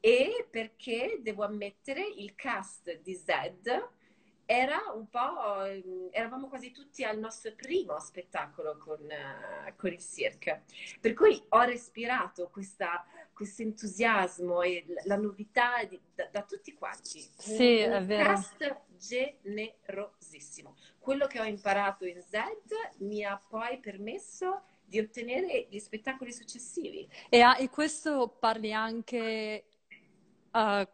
e 0.00 0.46
perché 0.50 1.18
devo 1.20 1.44
ammettere 1.44 2.06
il 2.06 2.34
cast 2.34 3.00
di 3.00 3.14
Zed 3.14 3.94
era 4.46 4.92
un 4.94 5.08
po', 5.08 5.64
mm, 5.66 6.06
eravamo 6.12 6.46
quasi 6.46 6.70
tutti 6.70 7.02
al 7.02 7.18
nostro 7.18 7.52
primo 7.54 7.98
spettacolo 7.98 8.78
con, 8.78 9.00
uh, 9.00 9.74
con 9.76 9.92
il 9.92 9.98
cirque. 9.98 10.62
Per 11.00 11.12
cui 11.14 11.42
ho 11.48 11.62
respirato 11.62 12.48
questo 12.48 13.62
entusiasmo 13.62 14.62
e 14.62 14.84
la 15.04 15.16
novità 15.16 15.82
di, 15.84 16.00
da, 16.14 16.28
da, 16.30 16.42
tutti 16.42 16.72
quanti. 16.74 17.28
Sì, 17.36 17.82
un, 17.82 17.90
è 17.90 17.96
un 17.98 18.06
vero. 18.06 18.24
cast 18.24 18.80
generosissimo. 18.96 20.76
Quello 20.98 21.26
che 21.26 21.40
ho 21.40 21.44
imparato 21.44 22.06
in 22.06 22.22
Z 22.22 22.38
mi 22.98 23.24
ha 23.24 23.36
poi 23.36 23.80
permesso 23.80 24.62
di 24.84 25.00
ottenere 25.00 25.66
gli 25.68 25.80
spettacoli 25.80 26.32
successivi. 26.32 27.08
E, 27.28 27.42
e 27.58 27.68
questo 27.68 28.28
parli 28.38 28.72
anche 28.72 29.64
uh, 30.56 30.88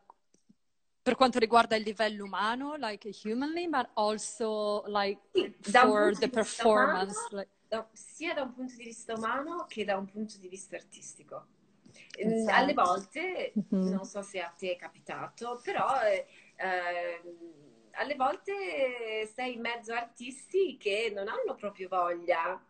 per 1.03 1.17
quanto 1.17 1.39
riguarda 1.39 1.77
il 1.77 1.83
livello 1.83 2.25
umano, 2.25 2.75
like 2.77 3.11
humanly, 3.25 3.69
but 3.69 3.91
also 3.95 4.85
like 4.87 5.21
for 5.61 6.17
the 6.17 6.29
performance. 6.29 7.19
Umano, 7.31 7.37
like... 7.37 7.51
da, 7.69 7.89
sia 7.93 8.35
da 8.35 8.43
un 8.43 8.53
punto 8.53 8.75
di 8.77 8.85
vista 8.85 9.15
umano 9.15 9.67
che 9.67 9.85
da 9.85 9.97
un 9.97 10.07
punto 10.07 10.39
di 10.39 10.49
vista 10.49 10.77
artistico. 10.77 11.47
Esatto. 12.17 12.57
Alle 12.57 12.75
volte, 12.75 13.53
mm-hmm. 13.59 13.89
non 13.89 14.05
so 14.05 14.23
se 14.23 14.41
a 14.41 14.49
te 14.57 14.73
è 14.73 14.77
capitato, 14.77 15.61
però 15.63 16.01
eh, 16.03 16.27
alle 17.93 18.15
volte 18.15 19.27
sei 19.35 19.55
in 19.55 19.61
mezzo 19.61 19.93
a 19.93 19.99
artisti 19.99 20.77
che 20.77 21.11
non 21.15 21.29
hanno 21.29 21.55
proprio 21.55 21.89
voglia 21.89 22.61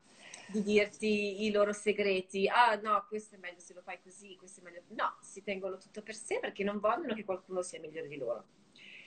di 0.49 0.63
dirti 0.63 1.45
i 1.45 1.51
loro 1.51 1.73
segreti. 1.73 2.49
Ah, 2.49 2.77
no, 2.77 3.05
questo 3.09 3.37
è 3.37 3.39
meglio 3.39 3.61
se 3.61 3.75
lo 3.75 3.83
fai 3.83 4.01
così, 4.03 4.37
questo 4.37 4.61
è 4.61 4.63
meglio. 4.63 4.83
No, 4.89 5.17
si 5.21 5.43
tengono 5.43 5.79
tutto 5.79 6.03
per 6.03 6.15
sé 6.15 6.39
perché 6.41 6.65
non 6.65 6.79
vogliono 6.79 7.15
che 7.15 7.25
qualcuno 7.25 7.63
sia 7.63 7.81
migliore 7.81 8.09
di 8.09 8.17
loro. 8.17 8.45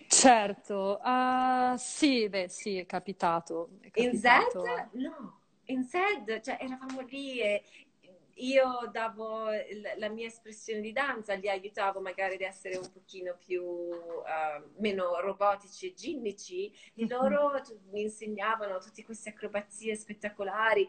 Certo, 0.08 1.00
uh, 1.04 1.76
sì, 1.78 2.30
beh, 2.30 2.48
sì, 2.48 2.78
è 2.78 2.86
capitato. 2.86 3.70
È 3.82 3.90
capitato. 3.90 4.60
In 4.60 4.66
Zed, 4.66 4.90
no, 5.02 5.40
in 5.66 5.84
Zed, 5.84 6.42
cioè 6.42 6.58
eravamo 6.60 7.02
lì 7.02 7.40
e 7.42 7.64
io 8.36 8.90
davo 8.92 9.48
la 9.98 10.10
mia 10.10 10.28
espressione 10.28 10.82
di 10.82 10.92
danza, 10.92 11.36
li 11.36 11.50
aiutavo 11.50 12.02
magari 12.02 12.36
ad 12.36 12.42
essere 12.42 12.76
un 12.76 12.92
pochino 12.92 13.38
più 13.38 13.64
uh, 13.64 14.72
meno 14.78 15.20
robotici 15.22 15.88
e 15.88 15.94
ginnici 15.94 16.74
e 16.96 17.08
loro 17.08 17.62
mi 17.92 18.02
insegnavano 18.02 18.80
tutte 18.80 19.04
queste 19.06 19.30
acrobazie 19.30 19.96
spettacolari 19.96 20.88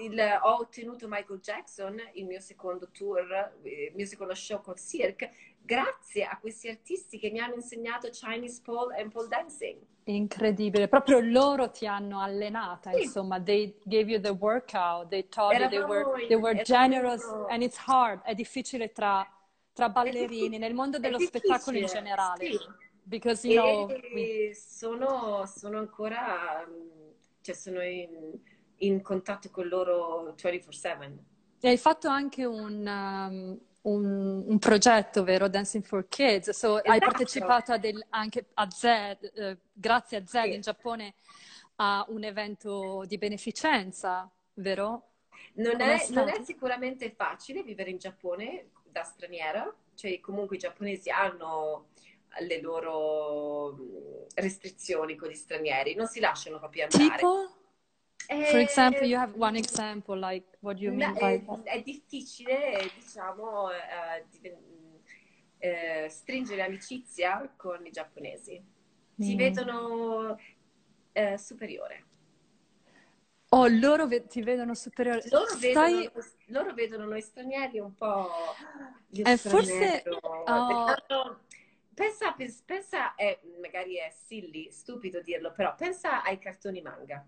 il, 0.00 0.18
ho 0.42 0.58
ottenuto 0.60 1.06
Michael 1.08 1.40
Jackson, 1.40 2.00
il 2.14 2.26
mio 2.26 2.40
secondo 2.40 2.90
tour, 2.90 3.58
il 3.62 3.92
mio 3.94 4.06
secondo 4.06 4.34
show 4.34 4.60
con 4.60 4.76
Cirque, 4.76 5.30
grazie 5.60 6.24
a 6.24 6.38
questi 6.38 6.68
artisti 6.68 7.18
che 7.18 7.30
mi 7.30 7.38
hanno 7.38 7.54
insegnato 7.54 8.08
Chinese 8.10 8.60
pole 8.62 9.00
and 9.00 9.10
pole 9.10 9.28
dancing. 9.28 9.80
Incredibile, 10.04 10.88
proprio 10.88 11.20
loro 11.20 11.70
ti 11.70 11.86
hanno 11.86 12.20
allenata, 12.20 12.92
sì. 12.92 13.02
insomma, 13.02 13.40
they 13.40 13.78
gave 13.84 14.10
you 14.10 14.20
the 14.20 14.30
workout, 14.30 15.08
they 15.08 15.28
taught 15.28 15.54
eravamo, 15.54 15.74
you, 15.74 15.86
they 15.86 15.88
were, 15.88 16.26
they 16.28 16.36
were 16.36 16.62
generous 16.62 17.22
and 17.50 17.62
it's 17.62 17.76
hard, 17.86 18.22
è 18.22 18.34
difficile 18.34 18.90
tra, 18.92 19.26
tra 19.72 19.90
ballerini, 19.90 20.56
nel 20.56 20.72
mondo 20.72 20.98
dello 20.98 21.18
spettacolo 21.18 21.76
in 21.76 21.86
generale. 21.86 22.50
Sì. 22.50 22.58
Because, 23.02 23.46
you 23.48 23.60
know, 23.60 23.88
sono, 24.52 25.46
sono 25.46 25.78
ancora, 25.78 26.66
cioè 27.40 27.54
sono 27.54 27.82
in 27.82 28.38
in 28.78 29.02
contatto 29.02 29.50
con 29.50 29.66
loro 29.68 30.34
24/7. 30.36 31.18
E 31.60 31.68
hai 31.68 31.76
fatto 31.78 32.08
anche 32.08 32.44
un, 32.44 32.86
um, 32.86 33.58
un, 33.92 34.44
un, 34.46 34.58
progetto, 34.58 35.24
vero? 35.24 35.48
Dancing 35.48 35.82
for 35.82 36.06
Kids. 36.08 36.50
So, 36.50 36.76
esatto. 36.76 36.90
Hai 36.90 36.98
partecipato 37.00 37.72
a 37.72 37.78
del, 37.78 38.04
anche 38.10 38.46
a 38.54 38.70
Zed, 38.70 39.32
eh, 39.34 39.58
grazie 39.72 40.18
a 40.18 40.26
Zed 40.26 40.44
sì. 40.44 40.54
in 40.54 40.60
Giappone, 40.60 41.14
a 41.76 42.04
un 42.08 42.22
evento 42.22 43.04
di 43.06 43.18
beneficenza, 43.18 44.30
vero? 44.54 45.04
Non 45.54 45.80
è, 45.80 46.06
non 46.10 46.28
è, 46.28 46.42
sicuramente 46.44 47.10
facile 47.10 47.62
vivere 47.62 47.90
in 47.90 47.98
Giappone 47.98 48.70
da 48.84 49.02
straniera, 49.02 49.72
cioè 49.94 50.20
comunque 50.20 50.56
i 50.56 50.60
giapponesi 50.60 51.10
hanno 51.10 51.88
le 52.40 52.60
loro 52.60 54.26
restrizioni 54.34 55.16
con 55.16 55.28
gli 55.28 55.34
stranieri, 55.34 55.94
non 55.94 56.06
si 56.06 56.20
lasciano 56.20 56.58
proprio 56.58 56.84
andare. 56.84 57.16
Tipo? 57.16 57.57
Eh, 58.26 58.44
For 58.50 58.60
example, 58.60 59.06
you 59.06 59.16
have 59.16 59.34
one 59.36 59.56
example, 59.56 60.18
like 60.18 60.44
what 60.60 60.76
do 60.76 60.82
you 60.82 60.92
mean 60.92 61.14
by 61.14 61.36
è, 61.36 61.44
that? 61.44 61.62
È 61.62 61.82
difficile, 61.82 62.90
diciamo, 62.94 63.70
eh, 63.70 64.24
di, 64.30 64.52
eh, 65.58 66.08
stringere 66.08 66.62
amicizia 66.62 67.52
con 67.56 67.84
i 67.86 67.90
giapponesi. 67.90 68.62
Ti 69.14 69.34
mm. 69.34 69.36
vedono 69.36 70.38
eh, 71.12 71.38
superiore. 71.38 72.04
Oh, 73.50 73.66
loro 73.66 74.06
ve- 74.06 74.26
ti 74.26 74.42
vedono 74.42 74.74
superiore. 74.74 75.22
Loro, 75.30 75.46
Stai... 75.46 75.94
vedono, 75.94 76.24
loro 76.46 76.74
vedono 76.74 77.04
noi 77.06 77.22
stranieri 77.22 77.78
un 77.78 77.94
po'... 77.94 78.28
Eh, 79.10 79.36
forse... 79.38 80.02
Oh. 80.06 81.40
Pensa, 81.94 82.36
pensa 82.64 83.14
è, 83.16 83.40
magari 83.60 83.96
è 83.96 84.12
silly, 84.26 84.70
stupido 84.70 85.20
dirlo, 85.20 85.52
però 85.52 85.74
pensa 85.74 86.22
ai 86.22 86.38
cartoni 86.38 86.80
manga. 86.80 87.26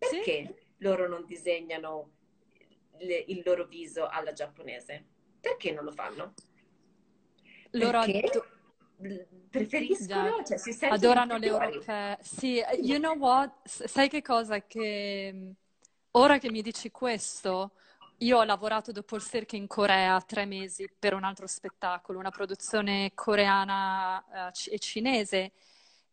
Perché 0.00 0.46
sì? 0.46 0.54
loro 0.78 1.06
non 1.06 1.26
disegnano 1.26 2.12
le, 3.00 3.24
il 3.28 3.42
loro 3.44 3.66
viso 3.66 4.08
alla 4.08 4.32
giapponese? 4.32 5.04
Perché 5.38 5.72
non 5.72 5.84
lo 5.84 5.92
fanno? 5.92 6.32
Loro 7.72 8.00
Perché 8.00 8.30
preferiscono, 9.50 10.42
cioè 10.42 10.56
si 10.56 10.76
adorano 10.86 11.36
le 11.36 11.46
europee. 11.46 12.18
Sì, 12.22 12.62
you 12.80 12.98
know 12.98 13.16
what? 13.16 13.52
Sai 13.66 14.08
che 14.08 14.22
cosa? 14.22 14.64
Che 14.66 15.54
ora 16.12 16.38
che 16.38 16.50
mi 16.50 16.62
dici 16.62 16.90
questo, 16.90 17.72
io 18.18 18.38
ho 18.38 18.44
lavorato 18.44 18.92
dopo 18.92 19.16
il 19.16 19.22
circo 19.22 19.56
in 19.56 19.66
Corea 19.66 20.18
tre 20.22 20.46
mesi 20.46 20.88
per 20.98 21.12
un 21.14 21.24
altro 21.24 21.46
spettacolo, 21.46 22.18
una 22.18 22.30
produzione 22.30 23.12
coreana 23.14 24.24
uh, 24.26 24.70
e 24.70 24.78
cinese 24.78 25.52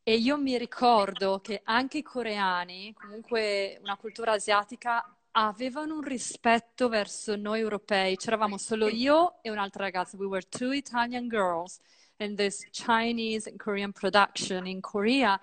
e 0.09 0.15
io 0.15 0.37
mi 0.37 0.57
ricordo 0.57 1.41
che 1.41 1.59
anche 1.65 1.97
i 1.97 2.01
coreani, 2.01 2.93
comunque 2.93 3.77
una 3.81 3.97
cultura 3.97 4.31
asiatica, 4.31 5.03
avevano 5.31 5.95
un 5.95 6.01
rispetto 6.01 6.87
verso 6.87 7.35
noi 7.35 7.59
europei. 7.59 8.15
C'eravamo 8.15 8.57
solo 8.57 8.87
io 8.87 9.39
e 9.41 9.49
un'altra 9.49 9.83
ragazza. 9.83 10.15
We 10.15 10.27
were 10.27 10.47
two 10.47 10.71
Italian 10.71 11.27
girls 11.27 11.81
in 12.19 12.37
this 12.37 12.65
Chinese 12.71 13.49
and 13.49 13.59
Korean 13.59 13.91
production 13.91 14.65
in 14.65 14.79
Korea. 14.79 15.37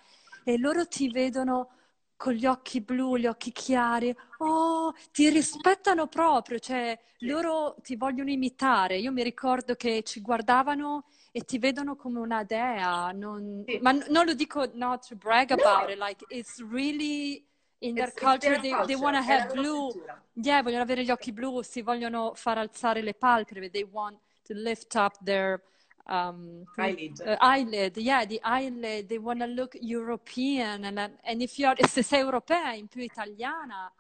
E 0.44 0.56
loro 0.56 0.88
ti 0.88 1.10
vedono 1.10 1.68
con 2.16 2.32
gli 2.32 2.46
occhi 2.46 2.80
blu, 2.80 3.18
gli 3.18 3.26
occhi 3.26 3.52
chiari, 3.52 4.16
oh, 4.38 4.94
ti 5.12 5.28
rispettano 5.28 6.06
proprio, 6.06 6.58
cioè 6.58 6.98
loro 7.18 7.76
ti 7.82 7.96
vogliono 7.96 8.30
imitare. 8.30 8.96
Io 8.96 9.12
mi 9.12 9.22
ricordo 9.22 9.74
che 9.74 10.02
ci 10.04 10.22
guardavano 10.22 11.04
e 11.36 11.40
ti 11.40 11.58
vedono 11.58 11.96
come 11.96 12.20
una 12.20 12.44
dea, 12.44 13.10
non... 13.10 13.64
sì. 13.66 13.78
ma 13.82 13.90
n- 13.90 14.06
non 14.08 14.24
lo 14.24 14.34
dico 14.34 14.70
not 14.74 15.04
to 15.04 15.16
brag 15.16 15.50
about 15.50 15.88
no. 15.88 15.92
it, 15.92 15.98
like 15.98 16.24
it's 16.28 16.60
really 16.60 17.44
in 17.80 17.96
their 17.96 18.06
it's, 18.06 18.16
culture, 18.16 18.52
it's 18.52 18.62
they, 18.62 18.70
culture. 18.70 18.86
they 18.86 18.94
want 18.94 19.16
to 19.16 19.22
have 19.22 19.52
blue, 19.52 19.92
yeah, 20.34 20.62
vogliono 20.62 20.84
avere 20.84 21.02
gli 21.02 21.10
occhi 21.10 21.32
blu, 21.32 21.60
si 21.62 21.82
vogliono 21.82 22.34
far 22.36 22.58
alzare 22.58 23.02
le 23.02 23.14
palpebre, 23.14 23.68
they 23.68 23.82
want 23.82 24.16
to 24.44 24.54
lift 24.54 24.94
up 24.94 25.18
their 25.24 25.60
um, 26.06 26.62
eyelid. 26.76 27.20
Uh, 27.20 27.36
eyelid, 27.40 27.96
yeah, 27.96 28.24
the 28.24 28.40
eyelid, 28.44 29.08
they 29.08 29.18
want 29.18 29.40
to 29.40 29.46
look 29.46 29.76
European, 29.80 30.84
and, 30.84 31.18
and 31.20 31.42
if 31.42 31.58
you 31.58 31.66
are, 31.66 31.74
se 31.88 32.02
sei 32.02 32.20
europea, 32.20 32.74
in 32.74 32.86
più 32.86 33.02
italiana, 33.02 33.92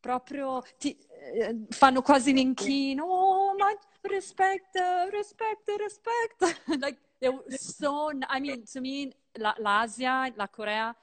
proprio 0.00 0.62
ti, 0.78 0.96
eh, 1.34 1.66
fanno 1.68 2.02
quasi 2.02 2.32
l'inchino, 2.32 3.04
oh, 3.04 3.54
ma 3.56 3.66
respect, 4.02 4.76
respect, 5.10 5.68
respect. 5.78 6.66
like 6.80 6.98
they 7.20 7.28
were 7.28 7.44
so. 7.50 8.10
I 8.28 8.40
mean, 8.40 8.64
to 8.72 8.80
me, 8.80 9.12
La, 9.38 9.54
l'Asia, 9.58 10.32
la 10.36 10.48
Korea, 10.48 10.94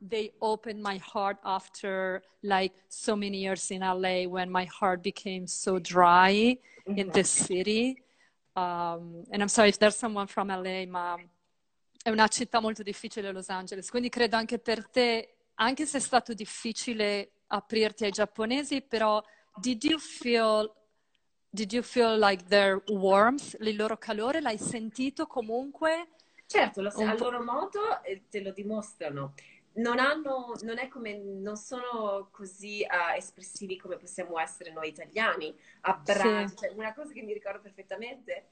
they 0.00 0.32
opened 0.40 0.82
my 0.82 0.98
heart 0.98 1.38
after 1.44 2.22
like 2.42 2.72
so 2.88 3.16
many 3.16 3.38
years 3.38 3.70
in 3.70 3.80
LA 3.80 4.24
when 4.28 4.50
my 4.50 4.64
heart 4.64 5.02
became 5.02 5.46
so 5.46 5.78
dry 5.78 6.58
in 6.86 7.10
this 7.10 7.30
city. 7.30 8.02
Um, 8.54 9.24
and 9.30 9.42
I'm 9.42 9.48
sorry 9.48 9.70
if 9.70 9.78
there's 9.78 9.96
someone 9.96 10.26
from 10.26 10.48
LA, 10.48 10.86
ma 10.86 11.16
è 12.02 12.10
una 12.10 12.28
città 12.28 12.60
molto 12.60 12.82
difficile 12.82 13.32
Los 13.32 13.48
Angeles, 13.48 13.88
quindi 13.90 14.08
credo 14.08 14.36
anche 14.36 14.58
per 14.58 14.88
te, 14.88 15.36
anche 15.54 15.86
se 15.86 15.98
è 15.98 16.00
stato 16.00 16.34
difficile 16.34 17.31
aprirti 17.54 18.04
ai 18.04 18.10
giapponesi, 18.10 18.82
però 18.82 19.22
did 19.56 19.82
you 19.84 19.98
feel 19.98 20.72
Did 21.54 21.70
you 21.74 21.82
feel 21.82 22.18
like 22.18 22.46
their 22.48 22.82
warmth, 22.86 23.58
il 23.60 23.76
loro 23.76 23.98
calore? 23.98 24.40
L'hai 24.40 24.56
sentito 24.56 25.26
comunque? 25.26 26.08
Certo, 26.46 26.80
lo, 26.80 26.88
a 26.88 27.14
loro 27.14 27.42
modo 27.44 28.02
eh, 28.04 28.22
te 28.30 28.40
lo 28.40 28.52
dimostrano. 28.52 29.34
Non, 29.74 29.98
hanno, 29.98 30.54
non, 30.62 30.78
è 30.78 30.88
come, 30.88 31.18
non 31.18 31.56
sono 31.56 32.28
così 32.30 32.86
uh, 32.88 33.14
espressivi 33.18 33.76
come 33.76 33.98
possiamo 33.98 34.38
essere 34.38 34.72
noi 34.72 34.88
italiani, 34.88 35.54
abbracci, 35.82 36.48
sì. 36.48 36.56
cioè, 36.56 36.72
una 36.74 36.94
cosa 36.94 37.12
che 37.12 37.20
mi 37.20 37.34
ricordo 37.34 37.60
perfettamente, 37.60 38.48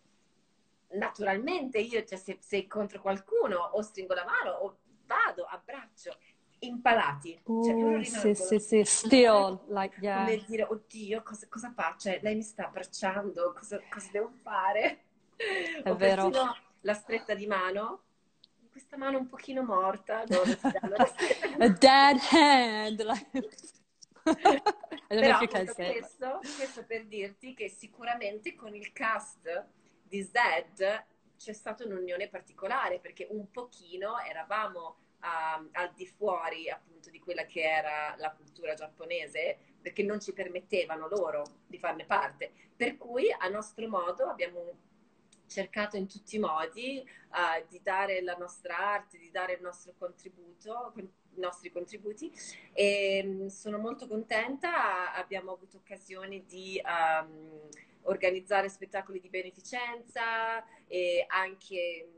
naturalmente 0.88 1.78
io 1.78 2.04
cioè, 2.04 2.18
se, 2.18 2.36
se 2.38 2.58
incontro 2.58 3.00
qualcuno 3.00 3.56
o 3.56 3.80
stringo 3.80 4.12
la 4.12 4.26
mano 4.26 4.50
o 4.50 4.76
vado, 5.06 5.44
abbraccio, 5.44 6.18
impalati. 6.60 7.40
Cioè, 7.44 8.04
sì, 8.04 8.34
sì, 8.34 8.58
sì, 8.58 8.84
still, 8.84 9.60
like, 9.68 9.98
yeah. 10.00 10.24
Come 10.24 10.44
dire, 10.46 10.62
oddio, 10.64 11.22
cosa, 11.22 11.46
cosa 11.48 11.72
faccio? 11.72 12.10
Cioè, 12.10 12.20
lei 12.22 12.34
mi 12.34 12.42
sta 12.42 12.66
abbracciando, 12.66 13.52
cosa, 13.52 13.80
cosa 13.88 14.08
devo 14.10 14.30
fare? 14.42 15.04
È 15.36 15.88
o 15.88 15.96
vero. 15.96 16.30
la 16.82 16.94
stretta 16.94 17.34
di 17.34 17.46
mano, 17.46 18.02
questa 18.70 18.96
mano 18.96 19.18
un 19.18 19.28
pochino 19.28 19.62
morta. 19.62 20.22
A 20.24 21.68
dead 21.68 22.18
hand. 22.32 23.04
Però 25.08 25.38
questo, 25.38 26.40
questo 26.56 26.84
per 26.86 27.06
dirti 27.06 27.54
che 27.54 27.68
sicuramente 27.68 28.54
con 28.54 28.74
il 28.74 28.92
cast 28.92 29.66
di 30.02 30.22
Zed 30.22 31.04
c'è 31.36 31.52
stata 31.52 31.84
un'unione 31.84 32.28
particolare 32.28 33.00
perché 33.00 33.26
un 33.30 33.50
pochino 33.50 34.18
eravamo 34.18 34.96
uh, 35.20 35.68
al 35.72 35.92
di 35.94 36.06
fuori 36.06 36.68
appunto 36.70 37.10
di 37.10 37.18
quella 37.18 37.44
che 37.46 37.62
era 37.62 38.14
la 38.18 38.32
cultura 38.32 38.74
giapponese 38.74 39.58
perché 39.80 40.02
non 40.02 40.20
ci 40.20 40.32
permettevano 40.32 41.08
loro 41.08 41.44
di 41.66 41.78
farne 41.78 42.04
parte. 42.04 42.52
Per 42.76 42.96
cui 42.96 43.30
a 43.30 43.48
nostro 43.48 43.88
modo 43.88 44.24
abbiamo 44.26 44.88
cercato 45.46 45.96
in 45.96 46.06
tutti 46.06 46.36
i 46.36 46.38
modi 46.38 47.04
uh, 47.30 47.66
di 47.68 47.80
dare 47.82 48.22
la 48.22 48.34
nostra 48.34 48.76
arte, 48.76 49.18
di 49.18 49.30
dare 49.30 49.54
il 49.54 49.60
nostro 49.62 49.94
contributo, 49.98 50.92
i 50.96 51.40
nostri 51.40 51.70
contributi 51.70 52.32
e 52.72 53.22
um, 53.24 53.46
sono 53.48 53.78
molto 53.78 54.06
contenta, 54.06 55.12
abbiamo 55.12 55.52
avuto 55.52 55.78
occasioni 55.78 56.44
di 56.46 56.80
um, 56.84 57.68
organizzare 58.02 58.68
spettacoli 58.68 59.20
di 59.20 59.28
beneficenza 59.28 60.64
e 60.86 61.24
anche 61.28 62.08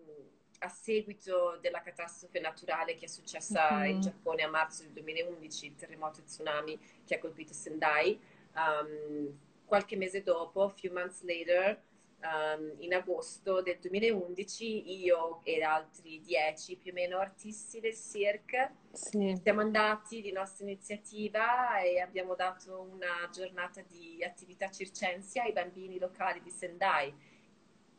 a 0.62 0.68
seguito 0.68 1.59
della 1.61 1.81
catastrofe 1.81 2.38
naturale 2.38 2.94
che 2.94 3.07
è 3.07 3.09
successa 3.09 3.72
mm-hmm. 3.72 3.90
in 3.90 4.01
Giappone 4.01 4.42
a 4.42 4.48
marzo 4.48 4.83
del 4.85 4.92
2011, 4.92 5.66
il 5.66 5.75
terremoto 5.75 6.20
e 6.20 6.25
tsunami 6.25 6.79
che 7.05 7.16
ha 7.16 7.18
colpito 7.18 7.53
Sendai, 7.53 8.18
um, 8.55 9.37
qualche 9.64 9.96
mese 9.96 10.22
dopo, 10.22 10.68
few 10.68 10.92
months 10.92 11.22
later, 11.22 11.83
um, 12.20 12.75
in 12.79 12.94
agosto 12.94 13.61
del 13.61 13.79
2011, 13.81 15.03
io 15.03 15.40
e 15.42 15.62
altri 15.62 16.20
dieci 16.20 16.77
più 16.77 16.92
o 16.92 16.94
meno 16.94 17.18
artisti 17.18 17.81
del 17.81 17.96
cirque 17.96 18.75
sì. 18.92 19.37
siamo 19.42 19.62
andati 19.62 20.20
di 20.20 20.31
nostra 20.31 20.64
iniziativa 20.64 21.81
e 21.81 21.98
abbiamo 21.98 22.37
dato 22.37 22.88
una 22.88 23.29
giornata 23.33 23.83
di 23.83 24.22
attività 24.22 24.70
circensia 24.70 25.42
ai 25.42 25.53
bambini 25.53 25.98
locali 25.98 26.40
di 26.40 26.51
Sendai 26.51 27.12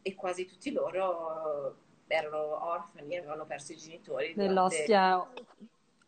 e 0.02 0.16
quasi 0.16 0.46
tutti 0.46 0.72
loro 0.72 1.83
erano 2.14 2.66
orfani, 2.66 3.18
avevano 3.18 3.46
perso 3.46 3.74
i 3.74 3.78
genitori. 3.78 4.34
They 4.36 4.50
lost, 4.50 4.88
yeah, 4.88 5.26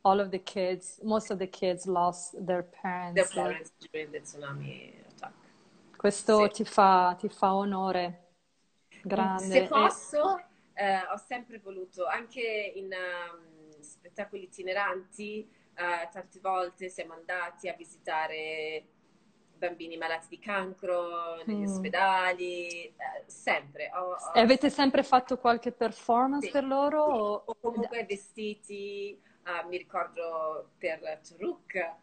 all 0.01 0.19
of 0.19 0.29
the 0.29 0.41
kids, 0.41 0.99
most 1.03 1.31
of 1.31 1.37
the 1.39 1.49
kids 1.49 1.85
lost 1.85 2.35
their 2.45 2.63
parents. 2.63 3.15
Their 3.15 3.43
parents 3.43 3.71
during 3.91 4.11
the 4.11 4.21
tsunami 4.21 4.93
attack. 5.07 5.33
Questo 5.97 6.43
sì. 6.45 6.51
ti, 6.51 6.65
fa, 6.65 7.15
ti 7.17 7.29
fa 7.29 7.53
onore. 7.55 8.21
Grande. 9.03 9.43
Se 9.43 9.67
posso, 9.67 10.43
eh, 10.73 11.01
ho 11.11 11.17
sempre 11.17 11.59
voluto, 11.59 12.05
anche 12.05 12.73
in 12.75 12.89
um, 12.91 13.81
spettacoli 13.81 14.43
itineranti, 14.43 15.47
uh, 15.77 16.11
tante 16.11 16.39
volte 16.39 16.89
siamo 16.89 17.13
andati 17.13 17.67
a 17.67 17.73
visitare 17.73 18.85
bambini 19.57 19.97
malati 19.97 20.27
di 20.29 20.39
cancro 20.39 21.41
negli 21.45 21.65
mm. 21.65 21.71
ospedali, 21.71 22.67
eh, 22.67 22.93
sempre. 23.25 23.91
Ho, 23.93 24.11
ho... 24.11 24.31
E 24.33 24.39
avete 24.39 24.69
sempre 24.69 25.03
fatto 25.03 25.37
qualche 25.37 25.71
performance 25.71 26.47
sì, 26.47 26.51
per 26.51 26.63
loro? 26.63 27.05
Sì. 27.05 27.11
O... 27.11 27.43
o... 27.45 27.55
comunque 27.59 28.05
vestiti, 28.05 29.19
uh, 29.45 29.67
mi 29.67 29.77
ricordo 29.77 30.71
per 30.77 31.19
Turuk, 31.27 31.95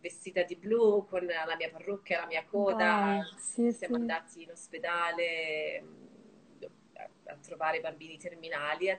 vestita 0.00 0.42
di 0.42 0.56
blu 0.56 1.06
con 1.06 1.24
la 1.24 1.56
mia 1.56 1.70
parrucca 1.70 2.14
e 2.14 2.20
la 2.20 2.26
mia 2.26 2.44
coda, 2.44 3.20
sì, 3.36 3.70
siamo 3.72 3.96
andati 3.96 4.42
in 4.42 4.50
ospedale 4.50 5.82
mm, 5.82 6.62
a, 6.94 7.32
a 7.32 7.36
trovare 7.36 7.80
bambini 7.80 8.16
terminali, 8.16 8.90
a 8.90 8.98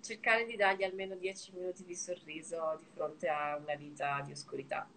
cercare 0.00 0.44
di 0.44 0.56
dargli 0.56 0.84
almeno 0.84 1.14
dieci 1.14 1.52
minuti 1.52 1.84
di 1.84 1.94
sorriso 1.94 2.76
di 2.78 2.86
fronte 2.92 3.28
a 3.28 3.56
una 3.56 3.74
vita 3.74 4.20
di 4.24 4.32
oscurità. 4.32 4.88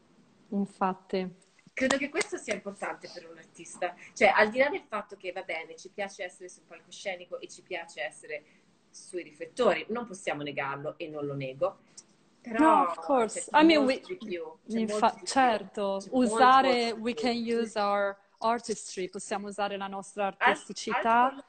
Infatti 0.49 1.47
credo 1.79 1.95
che 1.95 2.09
questo 2.09 2.35
sia 2.35 2.53
importante 2.53 3.09
per 3.13 3.29
un 3.29 3.37
artista. 3.37 3.95
Cioè, 4.13 4.33
al 4.35 4.49
di 4.49 4.57
là 4.57 4.67
del 4.67 4.83
fatto 4.85 5.15
che 5.15 5.31
va 5.31 5.43
bene, 5.43 5.77
ci 5.77 5.87
piace 5.87 6.25
essere 6.25 6.49
sul 6.49 6.63
palcoscenico 6.67 7.39
e 7.39 7.47
ci 7.47 7.61
piace 7.61 8.01
essere 8.01 8.43
sui 8.89 9.23
riflettori, 9.23 9.85
non 9.87 10.05
possiamo 10.05 10.41
negarlo 10.41 10.95
e 10.97 11.07
non 11.07 11.25
lo 11.25 11.35
nego. 11.35 11.77
Però 12.41 12.59
no, 12.59 12.81
of 12.81 12.95
course. 13.05 13.49
I 13.53 13.63
mean, 13.63 13.85
we, 13.85 14.01
infa- 14.65 15.21
certo, 15.23 16.01
usare 16.11 16.91
we 16.91 17.13
can 17.13 17.35
use 17.35 17.79
our 17.79 18.17
artistry, 18.39 19.09
possiamo 19.09 19.47
usare 19.47 19.77
la 19.77 19.87
nostra 19.87 20.35
artisticità 20.37 21.45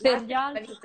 per 0.00 0.22
gli 0.22 0.32
altri. 0.32 0.78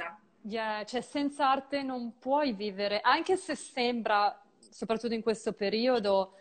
Yeah, 0.43 0.83
cioè 0.83 0.99
senza 1.01 1.49
arte 1.49 1.81
non 1.81 2.17
puoi 2.17 2.51
vivere, 2.51 2.99
anche 2.99 3.37
se 3.37 3.55
sembra, 3.55 4.41
soprattutto 4.69 5.13
in 5.13 5.21
questo 5.21 5.53
periodo, 5.53 6.33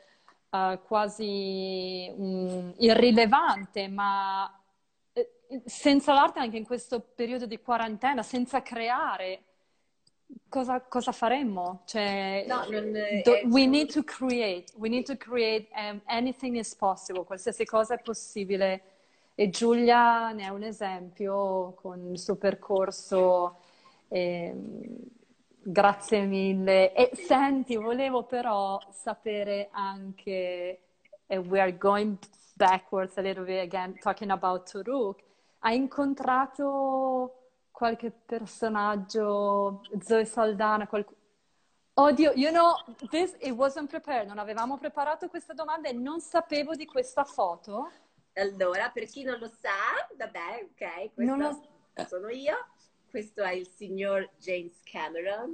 uh, 0.50 0.80
quasi 0.84 2.12
um, 2.16 2.74
irrilevante, 2.78 3.88
ma 3.88 4.52
eh, 5.12 5.62
senza 5.64 6.12
l'arte 6.12 6.40
anche 6.40 6.56
in 6.56 6.64
questo 6.64 7.00
periodo 7.00 7.46
di 7.46 7.60
quarantena, 7.60 8.22
senza 8.22 8.62
creare, 8.62 9.42
cosa, 10.48 10.80
cosa 10.80 11.12
faremmo? 11.12 11.82
Cioè, 11.86 12.44
no, 12.46 12.64
non, 12.68 12.92
do, 13.24 13.40
we 13.46 13.66
need 13.66 13.92
to 13.92 14.02
create, 14.04 14.72
we 14.76 14.88
need 14.88 15.04
to 15.04 15.16
create 15.16 15.68
um, 15.74 16.00
anything 16.06 16.56
is 16.56 16.74
possible, 16.74 17.24
qualsiasi 17.24 17.64
cosa 17.64 17.94
è 17.94 18.02
possibile. 18.02 18.82
E 19.34 19.48
Giulia 19.48 20.32
ne 20.32 20.44
è 20.44 20.48
un 20.48 20.62
esempio 20.62 21.72
con 21.80 22.10
il 22.10 22.18
suo 22.18 22.36
percorso. 22.36 23.56
Eh, 24.08 24.54
Grazie 25.62 26.24
mille. 26.24 26.94
E 26.94 27.10
senti, 27.14 27.76
volevo 27.76 28.24
però 28.24 28.78
sapere 28.90 29.68
anche, 29.72 30.80
we 31.26 31.60
are 31.60 31.76
going 31.76 32.18
backwards 32.54 33.18
a 33.18 33.20
little 33.20 33.44
bit 33.44 33.60
again, 33.60 33.98
talking 33.98 34.30
about 34.30 34.70
Turuk, 34.70 35.22
hai 35.60 35.76
incontrato 35.76 37.50
qualche 37.70 38.10
personaggio, 38.10 39.82
Zoe 40.00 40.24
Saldana, 40.24 40.86
qualcuno? 40.86 41.18
Oddio, 41.94 42.32
you 42.34 42.50
know, 42.50 42.74
this, 43.10 43.36
it 43.40 43.52
wasn't 43.52 43.88
prepared, 43.88 44.26
non 44.26 44.38
avevamo 44.38 44.78
preparato 44.78 45.28
questa 45.28 45.52
domanda 45.52 45.90
e 45.90 45.92
non 45.92 46.20
sapevo 46.20 46.74
di 46.74 46.86
questa 46.86 47.24
foto. 47.24 47.90
Allora, 48.34 48.88
per 48.90 49.04
chi 49.04 49.24
non 49.24 49.38
lo 49.38 49.48
sa, 49.48 50.06
vabbè, 50.16 50.68
ok, 50.70 51.12
questa 51.12 51.36
lo... 51.36 52.06
sono 52.06 52.28
io 52.30 52.56
questo 53.10 53.42
è 53.42 53.52
il 53.52 53.68
signor 53.68 54.30
James 54.38 54.80
Cameron. 54.84 55.52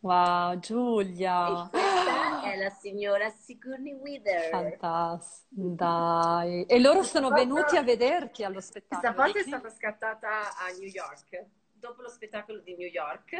Wow, 0.00 0.58
Giulia! 0.58 1.64
E 1.64 1.70
questa 1.70 2.42
è 2.42 2.56
la 2.56 2.70
signora 2.70 3.30
Sigourney 3.30 3.92
Weaver. 3.92 4.50
Fantastico, 4.50 5.62
dai. 5.74 6.64
E 6.64 6.80
loro 6.80 7.04
sono 7.04 7.30
venuti 7.30 7.76
a 7.76 7.82
vederti 7.84 8.42
allo 8.42 8.60
spettacolo. 8.60 9.12
Questa 9.12 9.24
foto 9.24 9.38
è 9.38 9.42
stata 9.42 9.70
scattata 9.70 10.56
a 10.56 10.68
New 10.76 10.88
York, 10.88 11.46
dopo 11.72 12.02
lo 12.02 12.08
spettacolo 12.08 12.58
di 12.58 12.74
New 12.74 12.88
York. 12.88 13.32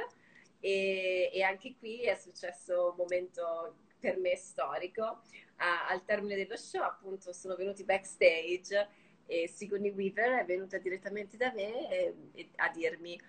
E, 0.61 1.30
e 1.32 1.43
anche 1.43 1.74
qui 1.76 2.03
è 2.03 2.14
successo 2.14 2.90
un 2.90 2.95
momento 2.97 3.78
per 3.99 4.18
me 4.18 4.36
storico. 4.36 5.22
Uh, 5.59 5.90
al 5.90 6.05
termine 6.05 6.36
dello 6.36 6.57
show, 6.57 6.82
appunto, 6.82 7.32
sono 7.32 7.57
venuti 7.57 7.82
backstage 7.82 8.88
e 9.26 9.49
Sigourney 9.49 9.90
Weaver 9.90 10.40
è 10.40 10.45
venuta 10.45 10.78
direttamente 10.78 11.36
da 11.36 11.53
me 11.53 11.90
e, 11.90 12.14
e 12.34 12.51
a 12.57 12.68
dirmi 12.68 13.20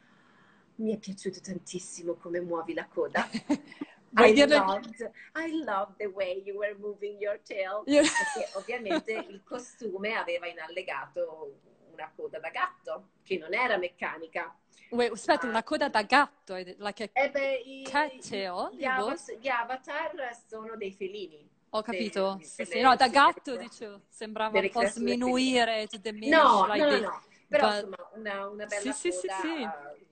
mi 0.76 0.94
è 0.94 0.98
piaciuto 0.98 1.40
tantissimo 1.42 2.16
come 2.16 2.40
muovi 2.40 2.74
la 2.74 2.88
coda. 2.88 3.28
I 4.16 4.46
loved, 4.46 5.12
I 5.36 5.64
loved 5.64 5.98
the 5.98 6.06
way 6.06 6.44
you 6.46 6.58
were 6.58 6.76
moving 6.80 7.20
your 7.20 7.40
tail. 7.44 7.84
Yeah. 7.86 8.04
Perché 8.34 8.58
ovviamente 8.58 9.12
il 9.28 9.42
costume 9.44 10.14
aveva 10.14 10.48
in 10.48 10.60
allegato 10.60 11.60
una 11.92 12.12
coda 12.16 12.40
da 12.40 12.50
gatto, 12.50 13.10
che 13.24 13.38
non 13.38 13.54
era 13.54 13.78
meccanica. 13.78 14.56
Wait, 14.90 15.12
aspetta, 15.12 15.48
una 15.48 15.64
coda 15.64 15.90
da 15.90 16.04
gatto? 16.04 16.56
Like 16.56 17.10
a 17.14 17.24
eh 17.24 17.32
beh, 17.32 17.62
i, 17.66 17.84
tail? 17.84 18.70
Gli, 18.74 18.86
avatar, 18.86 19.38
gli 19.40 19.48
avatar 19.48 20.38
sono 20.48 20.76
dei 20.76 20.92
felini. 20.92 21.50
Ho 21.70 21.82
capito. 21.82 22.36
Dei, 22.38 22.46
sì, 22.46 22.66
sì. 22.66 22.82
No, 22.82 22.96
da 22.96 23.08
gatto, 23.08 23.56
dicevo, 23.56 24.02
sembrava 24.10 24.60
un 24.60 24.70
po' 24.70 24.86
sminuire, 24.86 25.88
diminish. 26.00 26.30
No, 26.30 26.68
like 26.68 26.86
no, 26.86 26.92
no, 26.92 27.00
no. 27.00 27.24
Però 27.48 27.68
but... 27.68 27.76
insomma, 27.76 28.10
una, 28.14 28.48
una 28.48 28.66
bella 28.66 28.94
sì, 28.94 29.10
coda... 29.10 29.22
Sì, 29.40 29.48
sì, 29.48 29.48
sì 29.48 30.12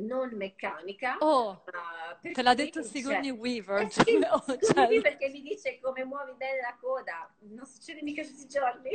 non 0.00 0.30
meccanica. 0.34 1.16
Oh, 1.20 1.62
te 2.20 2.42
l'ha 2.42 2.54
detto 2.54 2.82
Sigourney 2.82 3.30
Weaver. 3.30 3.82
Eh 3.82 3.90
sì, 3.90 4.18
oh, 4.30 4.44
cioè... 4.58 5.00
perché 5.00 5.28
mi 5.28 5.42
dice 5.42 5.78
come 5.80 6.04
muovi 6.04 6.32
bene 6.36 6.60
la 6.60 6.76
coda. 6.80 7.32
Non 7.40 7.66
succede 7.66 8.02
mica 8.02 8.22
tutti 8.22 8.42
i 8.42 8.48
giorni. 8.48 8.90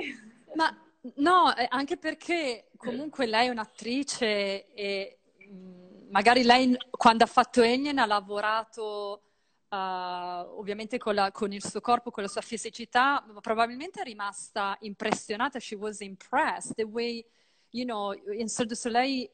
Ma 0.55 0.75
no, 1.15 1.55
eh, 1.55 1.67
anche 1.69 1.97
perché 1.97 2.69
comunque 2.77 3.25
lei 3.25 3.47
è 3.47 3.51
un'attrice 3.51 4.73
e 4.73 5.19
mm, 5.47 6.09
magari 6.09 6.43
lei 6.43 6.77
quando 6.89 7.23
ha 7.23 7.27
fatto 7.27 7.61
Alien 7.61 7.99
ha 7.99 8.05
lavorato 8.05 9.21
uh, 9.69 10.57
ovviamente 10.57 10.97
con, 10.97 11.15
la, 11.15 11.31
con, 11.31 11.51
il 11.51 11.63
suo 11.63 11.81
corpo, 11.81 12.11
con 12.11 12.23
la 12.23 12.29
sua 12.29 12.41
fisicità, 12.41 13.23
probabilmente 13.41 14.01
è 14.01 14.03
rimasta 14.03 14.77
impressionata. 14.81 15.59
She 15.59 15.75
was 15.75 15.99
impressed. 15.99 16.75
The 16.75 16.83
way, 16.83 17.25
you 17.71 17.85
know, 17.85 18.13
in 18.13 18.47
Cirque 18.47 18.67
du 18.67 18.75
Soleil 18.75 19.29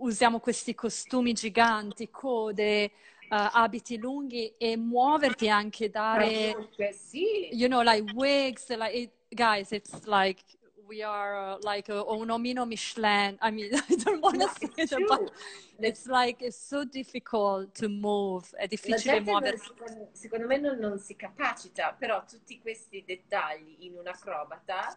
usiamo 0.00 0.40
questi 0.40 0.74
costumi 0.74 1.32
giganti, 1.32 2.10
code, 2.10 2.90
uh, 3.30 3.48
abiti 3.52 3.98
lunghi 3.98 4.54
e 4.56 4.76
muoverti 4.76 5.48
anche 5.48 5.90
dare, 5.90 6.68
sì. 6.92 7.48
you 7.52 7.68
know, 7.68 7.82
like 7.82 8.12
wigs, 8.14 8.68
like 8.70 8.96
it, 8.96 9.10
guys, 9.28 9.70
it's 9.72 10.04
like 10.06 10.42
we 10.86 11.02
are 11.02 11.36
uh, 11.36 11.58
like 11.62 11.88
a, 11.88 12.02
un 12.02 12.28
omino 12.28 12.66
Michelin. 12.66 13.38
I 13.40 13.50
mean, 13.50 13.70
I 13.88 13.96
don't 13.96 14.20
want 14.20 14.40
to 14.40 14.48
say 14.48 14.70
it, 14.76 15.08
but 15.08 15.30
it's 15.78 16.06
like 16.06 16.42
it's 16.42 16.58
so 16.58 16.84
difficult 16.84 17.74
to 17.76 17.88
move. 17.88 18.46
È 18.56 18.66
difficile 18.66 19.20
muoversi. 19.20 19.66
Secondo, 19.66 20.08
secondo 20.12 20.46
me 20.46 20.58
non, 20.58 20.78
non, 20.78 20.98
si 20.98 21.16
capacita, 21.16 21.94
però 21.98 22.24
tutti 22.24 22.60
questi 22.60 23.02
dettagli 23.06 23.76
in 23.80 23.96
un 23.96 24.06
acrobata 24.06 24.96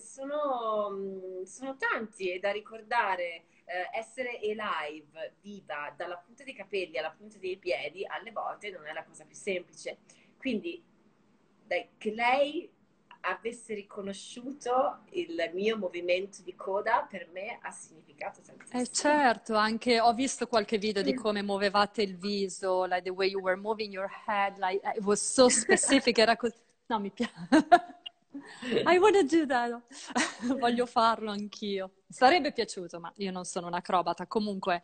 sono, 0.00 0.90
mm, 0.90 1.42
sono 1.42 1.76
tanti 1.76 2.32
e 2.32 2.38
da 2.38 2.52
ricordare 2.52 3.44
eh, 3.64 3.88
essere 3.92 4.38
live, 4.40 5.34
viva, 5.40 5.92
dalla 5.96 6.16
punta 6.18 6.44
dei 6.44 6.54
capelli 6.54 6.98
alla 6.98 7.10
punta 7.10 7.38
dei 7.38 7.56
piedi, 7.56 8.04
alle 8.06 8.30
volte 8.30 8.70
non 8.70 8.86
è 8.86 8.92
la 8.92 9.04
cosa 9.04 9.24
più 9.24 9.34
semplice. 9.34 9.98
Quindi, 10.36 10.82
dai, 11.66 11.88
che 11.96 12.12
lei 12.12 12.70
avesse 13.26 13.74
riconosciuto 13.74 15.04
il 15.10 15.50
mio 15.54 15.78
movimento 15.78 16.42
di 16.42 16.54
coda 16.54 17.06
per 17.08 17.28
me 17.32 17.58
ha 17.62 17.70
significato 17.70 18.42
tantissimo. 18.42 18.80
Eh 18.80 18.86
certo, 18.88 19.54
anche 19.54 19.98
ho 19.98 20.12
visto 20.12 20.46
qualche 20.46 20.76
video 20.76 21.02
di 21.02 21.14
come 21.14 21.42
muovevate 21.42 22.02
il 22.02 22.16
viso, 22.16 22.84
like 22.84 23.02
the 23.02 23.10
way 23.10 23.30
you 23.30 23.40
were 23.40 23.56
moving 23.56 23.90
your 23.90 24.10
head, 24.26 24.58
like 24.58 24.80
it 24.94 25.02
was 25.02 25.20
so 25.20 25.48
specific, 25.48 26.18
era 26.18 26.36
così. 26.36 26.56
No, 26.86 27.00
mi 27.00 27.10
piace. 27.10 27.32
I 28.86 28.98
wanna 28.98 29.22
do 29.22 29.46
that. 29.46 29.82
Voglio 30.58 30.86
farlo 30.86 31.30
anch'io. 31.30 31.92
Sarebbe 32.08 32.52
piaciuto, 32.52 33.00
ma 33.00 33.12
io 33.16 33.30
non 33.30 33.44
sono 33.44 33.66
un'acrobata. 33.68 34.26
Comunque, 34.26 34.82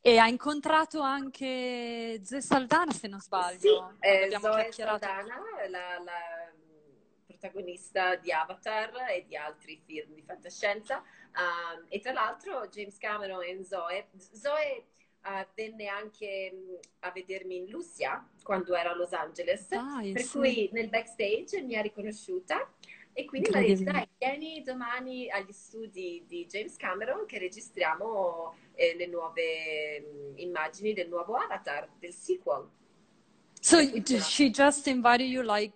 e 0.00 0.18
ha 0.18 0.28
incontrato 0.28 1.00
anche 1.00 2.20
Zoe 2.24 2.40
Saldana, 2.40 2.92
se 2.92 3.08
non 3.08 3.20
sbaglio. 3.20 3.58
Sì, 3.58 4.06
eh, 4.06 4.36
Zoe 4.40 4.72
Saldana, 4.72 5.36
la, 5.68 6.02
la, 6.02 6.52
protagonista 7.26 8.16
di 8.16 8.32
Avatar 8.32 8.90
e 9.10 9.24
di 9.26 9.36
altri 9.36 9.80
film 9.84 10.14
di 10.14 10.22
fantascienza. 10.22 11.02
Um, 11.34 11.84
e 11.88 12.00
tra 12.00 12.12
l'altro 12.12 12.66
James 12.68 12.98
Cameron 12.98 13.42
e 13.44 13.64
Zoe. 13.64 14.08
Zoe 14.32 14.86
uh, 15.28 15.46
venne 15.54 15.86
anche 15.86 16.50
um, 16.52 16.78
a 17.00 17.10
vedermi 17.10 17.56
in 17.56 17.66
Lucia 17.66 18.26
quando 18.42 18.74
ero 18.74 18.90
a 18.90 18.96
Los 18.96 19.12
Angeles, 19.12 19.70
ah, 19.72 20.00
per 20.12 20.22
sì. 20.22 20.38
cui 20.38 20.70
nel 20.72 20.88
backstage 20.88 21.62
mi 21.62 21.76
ha 21.76 21.82
riconosciuta 21.82 22.72
e 23.12 23.24
quindi 23.24 23.50
mi 23.50 23.58
ha 23.58 23.66
detto 23.66 23.82
dai 23.82 24.08
vieni 24.16 24.62
domani 24.62 25.28
agli 25.28 25.52
studi 25.52 26.24
di 26.26 26.46
James 26.46 26.76
Cameron 26.76 27.26
che 27.26 27.38
registriamo 27.38 28.54
eh, 28.74 28.94
le 28.96 29.06
nuove 29.06 30.00
mh, 30.00 30.16
mm, 30.16 30.32
immagini 30.36 30.92
del 30.92 31.08
nuovo 31.08 31.34
Avatar, 31.34 31.88
del 31.98 32.12
sequel. 32.12 32.68
So 33.60 33.78
she 34.20 34.50
just 34.50 34.86
invited 34.86 35.28
you 35.28 35.42
like 35.42 35.72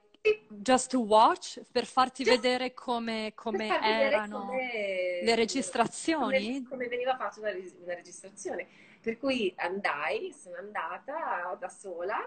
just 0.49 0.91
to 0.91 1.01
watch, 1.01 1.61
per 1.73 1.85
farti 1.85 2.23
just 2.23 2.41
vedere 2.41 2.75
come, 2.75 3.33
come 3.35 3.67
erano 3.67 4.47
come, 4.47 5.21
le 5.23 5.35
registrazioni? 5.35 6.63
Come, 6.63 6.69
come, 6.69 6.87
veniva 6.87 7.17
fatta 7.17 7.41
una, 7.41 7.51
una 7.51 7.95
registrazione. 7.95 8.69
Per 9.03 9.19
cui 9.19 9.53
andai, 9.57 10.33
sono 10.33 10.57
andata 10.59 11.57
da 11.59 11.69
sola 11.69 12.19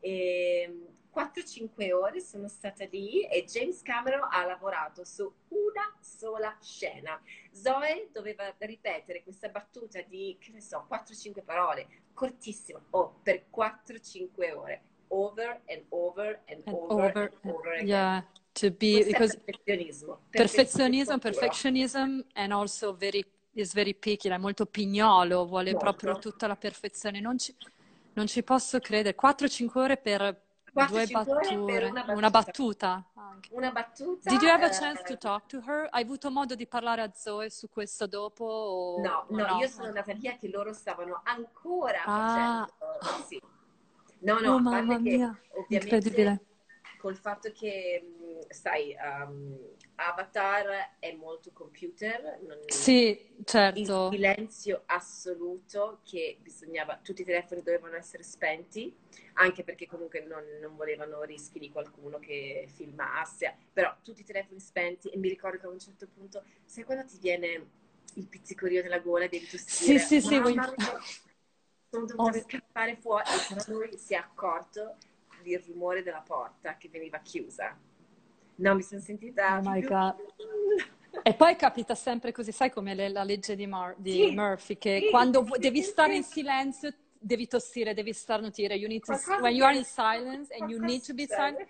e 0.00 0.86
4-5 1.14 1.92
ore 1.92 2.20
sono 2.20 2.48
stata 2.48 2.86
lì 2.90 3.22
e 3.26 3.44
James 3.44 3.82
Cameron 3.82 4.26
ha 4.30 4.44
lavorato 4.46 5.04
su 5.04 5.30
una 5.48 5.96
sola 6.00 6.56
scena. 6.62 7.20
Zoe 7.52 8.08
doveva 8.10 8.52
ripetere 8.58 9.22
questa 9.22 9.48
battuta 9.48 10.00
di, 10.00 10.36
che 10.40 10.50
ne 10.50 10.60
so, 10.60 10.86
4-5 10.90 11.44
parole, 11.44 11.86
cortissima, 12.14 12.82
oh, 12.90 13.20
per 13.22 13.44
4-5 13.54 14.56
ore, 14.56 14.82
over 15.08 15.60
and 15.68 15.84
over 15.90 16.40
and, 16.48 16.62
and 16.64 16.74
over, 16.74 16.92
over, 16.94 17.32
and 17.42 17.54
over 17.54 17.72
again. 17.74 17.86
Yeah. 17.86 18.24
To 18.54 18.70
be 18.70 19.02
because 19.02 19.36
perfezionismo, 19.36 20.20
perfezionism, 20.30 21.18
perfectionism, 21.18 22.24
and 22.36 22.52
also 22.52 22.92
very 22.92 23.24
is 23.54 23.72
very 23.72 23.94
picky, 23.94 24.28
è 24.28 24.38
molto 24.38 24.66
pignolo, 24.66 25.46
vuole 25.46 25.72
molto. 25.72 25.84
proprio 25.84 26.18
tutta 26.18 26.46
la 26.46 26.56
perfezione. 26.56 27.20
Non 27.20 27.38
ci, 27.38 27.54
non 28.14 28.26
ci 28.26 28.42
posso 28.42 28.78
credere. 28.78 29.16
4-5 29.20 29.78
ore 29.78 29.96
per 29.96 30.42
due 30.72 31.06
battute, 31.06 31.54
una 31.54 31.70
battuta. 31.94 32.12
Una 32.14 32.30
battuta, 32.30 33.10
una 33.50 33.70
battuta. 33.70 34.30
Did 34.30 34.42
you 34.42 34.50
have 34.50 34.64
a 34.64 34.68
eh, 34.68 34.72
chance 34.72 35.02
to 35.04 35.16
talk 35.16 35.46
to 35.46 35.58
her? 35.66 35.88
Hai 35.90 36.02
avuto 36.02 36.30
modo 36.30 36.54
di 36.54 36.66
parlare 36.66 37.02
a 37.02 37.12
Zoe 37.14 37.50
su 37.50 37.68
questo 37.68 38.06
dopo? 38.06 38.44
O... 38.44 39.00
No, 39.00 39.26
no, 39.28 39.46
no, 39.46 39.58
io 39.58 39.68
sono 39.68 39.86
andata 39.86 40.12
via 40.14 40.36
che 40.36 40.48
loro 40.48 40.72
stavano 40.72 41.20
ancora 41.24 42.02
ah. 42.04 42.68
facendo. 43.00 43.24
Sì. 43.26 43.40
No, 44.20 44.40
no, 44.40 44.54
oh, 44.54 44.58
mamma 44.58 44.98
mia, 44.98 45.38
incredibile. 45.68 46.44
Col 47.04 47.18
fatto 47.18 47.52
che, 47.52 48.02
sai, 48.48 48.96
um, 48.98 49.58
Avatar 49.96 50.96
è 50.98 51.12
molto 51.12 51.50
computer. 51.52 52.40
Non... 52.46 52.60
Sì, 52.64 53.34
certo. 53.44 54.08
Il 54.08 54.14
silenzio 54.14 54.84
assoluto 54.86 56.00
che 56.02 56.38
bisognava, 56.40 56.98
tutti 57.02 57.20
i 57.20 57.26
telefoni 57.26 57.62
dovevano 57.62 57.96
essere 57.96 58.22
spenti, 58.22 58.96
anche 59.34 59.64
perché 59.64 59.86
comunque 59.86 60.24
non, 60.24 60.44
non 60.62 60.76
volevano 60.76 61.22
rischi 61.24 61.58
di 61.58 61.70
qualcuno 61.70 62.18
che 62.18 62.70
filmasse, 62.74 63.54
però 63.70 63.94
tutti 64.02 64.22
i 64.22 64.24
telefoni 64.24 64.58
spenti 64.58 65.10
e 65.10 65.18
mi 65.18 65.28
ricordo 65.28 65.58
che 65.58 65.66
a 65.66 65.68
un 65.68 65.78
certo 65.78 66.08
punto, 66.08 66.42
sai 66.64 66.84
quando 66.84 67.04
ti 67.04 67.18
viene 67.20 67.66
il 68.14 68.26
pizzicorio 68.26 68.82
nella 68.82 69.00
gola 69.00 69.24
e 69.24 69.28
devi 69.28 69.46
tossire? 69.46 69.98
Sì, 69.98 70.20
sì, 70.22 70.26
sì. 70.26 70.40
Vuoi... 70.40 70.54
Sono 71.90 72.06
dovuta 72.06 72.38
oh. 72.38 72.40
scappare 72.40 72.96
fuori 72.96 73.28
e 73.28 73.70
lui 73.70 73.98
si 73.98 74.14
è 74.14 74.16
accorto 74.16 74.96
del 75.50 75.62
rumore 75.66 76.02
della 76.02 76.22
porta 76.26 76.76
che 76.76 76.88
veniva 76.88 77.18
chiusa 77.18 77.76
No, 78.56 78.74
mi 78.74 78.82
sono 78.82 79.00
sentita... 79.00 79.58
Oh 79.58 79.70
my 79.70 79.80
God. 79.80 80.14
E 81.22 81.32
poi 81.32 81.54
capita 81.54 81.94
sempre 81.94 82.32
così, 82.32 82.50
sai 82.50 82.70
come 82.70 82.92
le, 82.92 83.08
la 83.08 83.22
legge 83.22 83.54
di, 83.54 83.68
Mar- 83.68 83.94
di 83.96 84.10
sì, 84.10 84.34
Murphy, 84.34 84.76
che 84.76 85.00
sì, 85.00 85.10
quando 85.10 85.46
sì, 85.48 85.60
devi 85.60 85.80
stare 85.80 86.16
in 86.16 86.24
silenzio 86.24 86.92
devi 87.16 87.46
tossire, 87.46 87.94
devi 87.94 88.12
starnutire. 88.12 88.74
You 88.74 88.88
need 88.88 89.04
to, 89.04 89.16
when 89.40 89.54
you 89.54 89.64
are 89.64 89.74
in 89.74 89.84
silence 89.84 90.52
and 90.52 90.68
you 90.68 90.80
need 90.80 91.02
to 91.04 91.14
be 91.14 91.26
silent, 91.28 91.68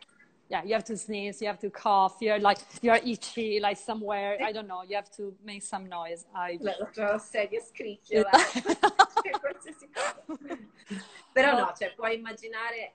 yeah, 0.49 0.63
you 0.65 0.73
have 0.73 0.83
to 0.85 0.97
sneeze, 0.97 1.43
you 1.43 1.49
have 1.49 1.61
to 1.61 1.71
cough, 1.71 2.23
you're 2.23 2.41
like, 2.41 2.59
you're 2.81 2.99
itchy, 3.05 3.61
like 3.61 3.77
somewhere, 3.77 4.43
I 4.43 4.51
don't 4.51 4.67
know, 4.67 4.83
you 4.83 4.97
have 4.97 5.11
to 5.17 5.37
make 5.45 5.63
some 5.63 5.87
noise. 5.89 6.25
I... 6.35 6.59
La, 6.61 6.73
tua 6.91 7.19
sedia 7.19 7.61
scricchiola, 7.61 8.31
qualsiasi 9.41 9.91
cosa. 9.93 10.59
Però 11.33 11.53
no, 11.53 11.73
cioè, 11.77 11.93
puoi 11.95 12.17
immaginare 12.17 12.95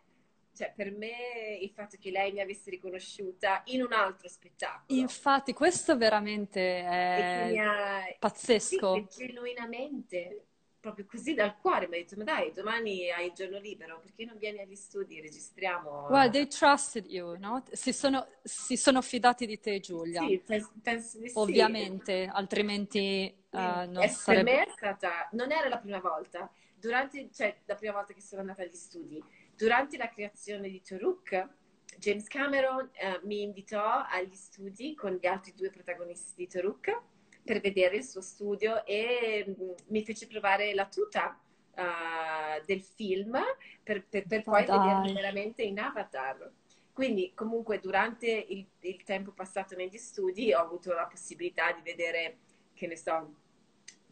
cioè, 0.59 0.73
per 0.75 0.91
me 0.91 1.57
il 1.61 1.69
fatto 1.69 1.95
che 1.97 2.11
lei 2.11 2.33
mi 2.33 2.41
avesse 2.41 2.69
riconosciuta 2.69 3.61
in 3.67 3.81
un 3.81 3.93
altro 3.93 4.27
spettacolo. 4.27 4.99
Infatti, 4.99 5.53
questo 5.53 5.95
veramente 5.95 6.81
è 6.81 7.55
ha... 7.55 8.01
pazzesco. 8.19 9.07
Sì, 9.07 9.25
genuinamente, 9.25 10.47
proprio 10.77 11.05
così 11.05 11.33
dal 11.33 11.57
cuore, 11.57 11.87
mi 11.87 11.95
ha 11.95 11.99
detto, 11.99 12.17
ma 12.17 12.25
dai, 12.25 12.51
domani 12.51 13.09
hai 13.09 13.27
il 13.27 13.31
giorno 13.31 13.57
libero, 13.57 14.01
perché 14.01 14.25
non 14.25 14.37
vieni 14.37 14.59
agli 14.59 14.75
studi, 14.75 15.21
registriamo? 15.21 16.07
Well, 16.09 16.29
they 16.29 16.47
trusted 16.47 17.05
you, 17.05 17.37
no? 17.39 17.63
Si 17.71 17.93
sono, 17.93 18.27
si 18.43 18.75
sono 18.75 19.01
fidati 19.01 19.45
di 19.45 19.61
te, 19.61 19.79
Giulia. 19.79 20.27
Sì, 20.27 20.43
penso, 20.83 21.19
di 21.19 21.29
sì. 21.29 21.37
Ovviamente, 21.37 22.29
altrimenti 22.29 23.33
uh, 23.51 23.57
non 23.57 24.01
e 24.01 24.09
sarebbe... 24.09 24.43
Per 24.43 24.59
me 24.59 24.65
è 24.65 24.71
stata, 24.75 25.29
non 25.31 25.53
era 25.53 25.69
la 25.69 25.77
prima 25.77 26.01
volta, 26.01 26.51
durante, 26.75 27.29
cioè, 27.33 27.59
la 27.63 27.75
prima 27.75 27.93
volta 27.93 28.13
che 28.13 28.19
sono 28.19 28.41
andata 28.41 28.61
agli 28.61 28.75
studi, 28.75 29.23
Durante 29.59 29.97
la 29.97 30.07
creazione 30.07 30.69
di 30.69 30.81
Toruk, 30.81 31.49
James 31.97 32.29
Cameron 32.29 32.89
eh, 32.93 33.19
mi 33.23 33.41
invitò 33.41 34.05
agli 34.09 34.33
studi 34.33 34.95
con 34.95 35.11
gli 35.11 35.25
altri 35.25 35.53
due 35.53 35.69
protagonisti 35.69 36.31
di 36.37 36.47
Toruk 36.47 37.01
per 37.43 37.59
vedere 37.59 37.97
il 37.97 38.05
suo 38.05 38.21
studio 38.21 38.85
e 38.85 39.43
mh, 39.45 39.61
mm, 39.61 39.71
mi 39.87 40.05
fece 40.05 40.27
provare 40.27 40.73
la 40.73 40.85
tuta 40.85 41.37
uh, 41.75 42.63
del 42.65 42.81
film 42.81 43.37
per, 43.83 44.05
per, 44.07 44.27
per 44.27 44.43
poi 44.43 44.61
vederlo 44.61 45.11
veramente 45.11 45.63
in 45.63 45.77
Avatar. 45.77 46.49
Quindi 46.93 47.33
comunque 47.35 47.81
durante 47.81 48.29
il, 48.29 48.65
il, 48.79 49.03
tempo 49.03 49.33
passato 49.33 49.75
negli 49.75 49.97
studi 49.97 50.53
ho 50.53 50.59
avuto 50.59 50.93
la 50.93 51.05
possibilità 51.05 51.73
di 51.73 51.81
vedere, 51.81 52.37
che 52.73 52.87
ne 52.87 52.95
so, 52.95 53.38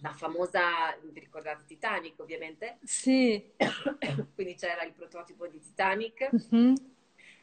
la 0.01 0.13
famosa, 0.13 0.95
vi 1.01 1.19
ricordate 1.19 1.63
Titanic 1.65 2.19
ovviamente? 2.19 2.77
Sì. 2.83 3.51
Quindi 4.35 4.55
c'era 4.55 4.83
il 4.83 4.93
prototipo 4.93 5.47
di 5.47 5.59
Titanic, 5.59 6.29
mm-hmm. 6.33 6.73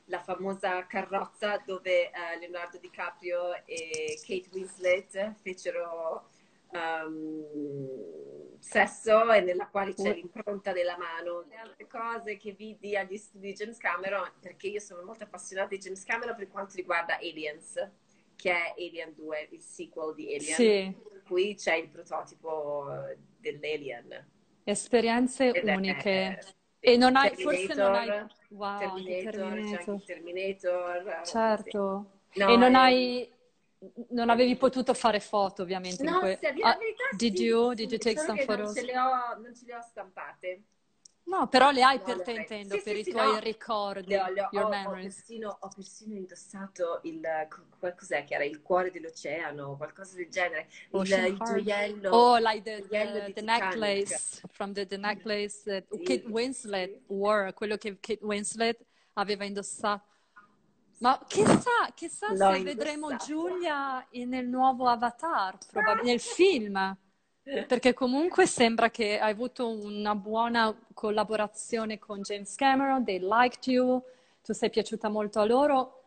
la 0.07 0.21
famosa 0.21 0.87
carrozza 0.87 1.63
dove 1.65 2.11
uh, 2.13 2.39
Leonardo 2.39 2.79
DiCaprio 2.79 3.65
e 3.65 4.19
Kate 4.25 4.49
Winslet 4.53 5.35
fecero 5.41 6.29
um, 6.71 8.59
sesso 8.61 9.33
e 9.33 9.41
nella 9.41 9.67
quale 9.67 9.95
c'è 9.95 10.15
l'impronta 10.15 10.73
della 10.73 10.97
mano. 10.97 11.45
Le 11.49 11.57
altre 11.57 11.87
cose 11.89 12.37
che 12.37 12.53
vidi 12.53 12.97
agli 12.97 13.17
studi 13.17 13.49
di 13.49 13.55
James 13.55 13.79
Cameron, 13.79 14.31
perché 14.41 14.69
io 14.69 14.81
sono 14.81 15.03
molto 15.03 15.25
appassionata 15.25 15.69
di 15.69 15.79
James 15.79 16.05
Cameron 16.05 16.37
per 16.37 16.49
quanto 16.49 16.77
riguarda 16.77 17.17
Aliens 17.17 17.91
che 18.37 18.51
è 18.51 18.75
Alien 18.77 19.15
2, 19.15 19.49
il 19.53 19.63
sequel 19.63 20.15
di 20.15 20.35
Alien. 20.35 20.55
Sì. 20.55 20.95
Qui 21.27 21.55
c'è 21.55 21.75
il 21.75 21.89
prototipo 21.89 22.87
dell'Alien. 23.39 24.27
Esperienze 24.65 25.51
Ed 25.51 25.67
uniche. 25.67 26.39
È, 26.39 26.55
e 26.81 26.97
non 26.97 27.17
hai, 27.17 27.35
forse 27.35 27.75
non 27.75 27.95
hai... 27.95 28.27
Wow, 28.51 28.79
Terminator, 28.79 29.33
Terminator. 29.33 29.99
c'è 29.99 30.05
Terminator. 30.05 31.21
Certo. 31.25 32.21
Sì. 32.31 32.39
No, 32.41 32.49
e 32.49 32.57
non 32.57 32.75
è... 32.75 32.79
hai... 32.79 33.33
Non 34.11 34.31
avevi 34.31 34.57
potuto 34.57 34.95
fare 34.95 35.21
foto, 35.21 35.63
ovviamente. 35.63 36.03
No, 36.03 36.21
que... 36.21 36.39
se 36.41 36.47
a 36.47 36.53
dire 36.53 36.67
la 36.67 36.77
verità, 36.79 37.05
did 37.17 37.37
sì, 37.37 37.45
you? 37.45 37.75
Did 37.75 37.91
you 37.91 37.99
take 37.99 38.19
some 38.19 38.43
photos? 38.45 38.75
Non 38.75 38.85
ce, 38.85 38.99
ho, 38.99 39.41
non 39.43 39.55
ce 39.55 39.65
le 39.67 39.75
ho 39.77 39.81
stampate. 39.83 40.63
No, 41.27 41.49
però 41.49 41.71
le 41.71 41.83
hai 41.83 41.97
no, 41.97 42.05
per 42.05 42.23
te, 42.23 42.33
intendo, 42.33 42.75
sì, 42.77 42.83
per 42.83 42.95
sì, 42.97 43.09
i 43.09 43.13
tuoi 43.13 43.33
no. 43.33 43.39
ricordi, 43.39 44.09
le 44.09 44.21
ho, 44.21 44.29
le 44.29 44.61
ho, 44.61 44.67
ho, 44.67 44.91
persino, 44.91 45.57
ho 45.59 45.69
persino, 45.75 46.17
indossato 46.17 47.01
il, 47.05 47.23
cos'è 47.97 48.25
che 48.25 48.35
era, 48.35 48.45
il 48.45 48.61
cuore 48.61 48.91
dell'oceano, 48.91 49.75
qualcosa 49.77 50.17
del 50.17 50.29
genere, 50.29 50.69
il, 50.91 51.01
il 51.01 51.39
gioiello. 51.39 52.11
Oh, 52.11 52.37
like 52.37 52.63
the, 52.63 52.87
the, 52.89 53.33
the 53.33 53.41
necklace, 53.41 54.43
from 54.53 54.75
the, 54.75 54.87
the 54.87 54.99
necklace 54.99 55.63
that 55.65 55.87
Kate 56.05 56.25
Winslet 56.27 57.01
wore, 57.07 57.55
quello 57.55 57.79
che 57.79 57.99
Kate 58.01 58.23
Winslet 58.23 58.85
aveva 59.15 59.45
indossato. 59.45 60.05
Ma 60.99 61.19
chissà, 61.27 61.91
chissà 61.95 62.27
se 62.29 62.33
indossato. 62.33 62.63
vedremo 62.63 63.17
Giulia 63.17 64.07
nel 64.11 64.47
nuovo 64.47 64.89
Avatar, 64.89 65.57
probabilmente, 65.71 66.11
nel 66.11 66.21
film. 66.21 66.99
Perché 67.45 67.93
comunque 67.93 68.47
sembra 68.47 68.91
che 68.91 69.19
hai 69.19 69.31
avuto 69.31 69.69
una 69.69 70.15
buona 70.15 70.75
collaborazione 70.95 71.99
con 71.99 72.23
James 72.23 72.55
Cameron, 72.55 73.05
they 73.05 73.19
liked 73.21 73.67
you, 73.67 74.03
tu 74.43 74.55
sei 74.55 74.71
piaciuta 74.71 75.11
molto 75.11 75.41
a 75.41 75.45
loro. 75.45 76.01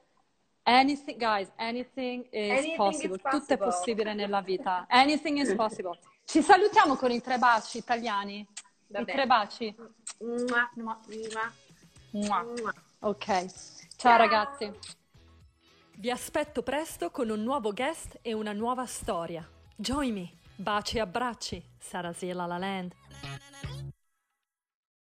Anything, 0.63 1.17
guys, 1.17 1.47
anything 1.57 2.27
is 2.31 2.51
anything 2.51 2.75
possible. 2.75 3.15
Is 3.15 3.21
possible. 3.21 3.39
Tutto 3.39 3.53
è 3.53 3.57
possibile 3.57 4.13
nella 4.15 4.41
vita. 4.41 4.85
Anything 4.89 5.37
is 5.37 5.53
possible. 5.53 5.99
Ci 6.25 6.41
salutiamo 6.41 6.95
con 6.95 7.11
i 7.11 7.21
tre 7.21 7.37
baci 7.37 7.77
italiani. 7.77 8.45
Vabbè. 8.87 9.11
I 9.11 9.13
tre 9.13 9.25
baci. 9.27 9.75
Mua. 10.19 10.69
Mua. 10.73 10.99
Mua. 12.11 12.73
Ok. 12.99 13.25
Ciao, 13.25 13.45
Ciao 13.95 14.17
ragazzi. 14.17 14.71
Vi 15.97 16.11
aspetto 16.11 16.63
presto 16.63 17.11
con 17.11 17.29
un 17.29 17.43
nuovo 17.43 17.71
guest 17.71 18.17
e 18.21 18.33
una 18.33 18.53
nuova 18.53 18.85
storia. 18.85 19.47
Join 19.75 20.13
me. 20.13 20.31
Baci 20.59 20.97
e 20.97 21.01
abbracci, 21.01 21.63
Sarasila 21.77 22.47
La 22.47 22.57
Land. 22.57 22.95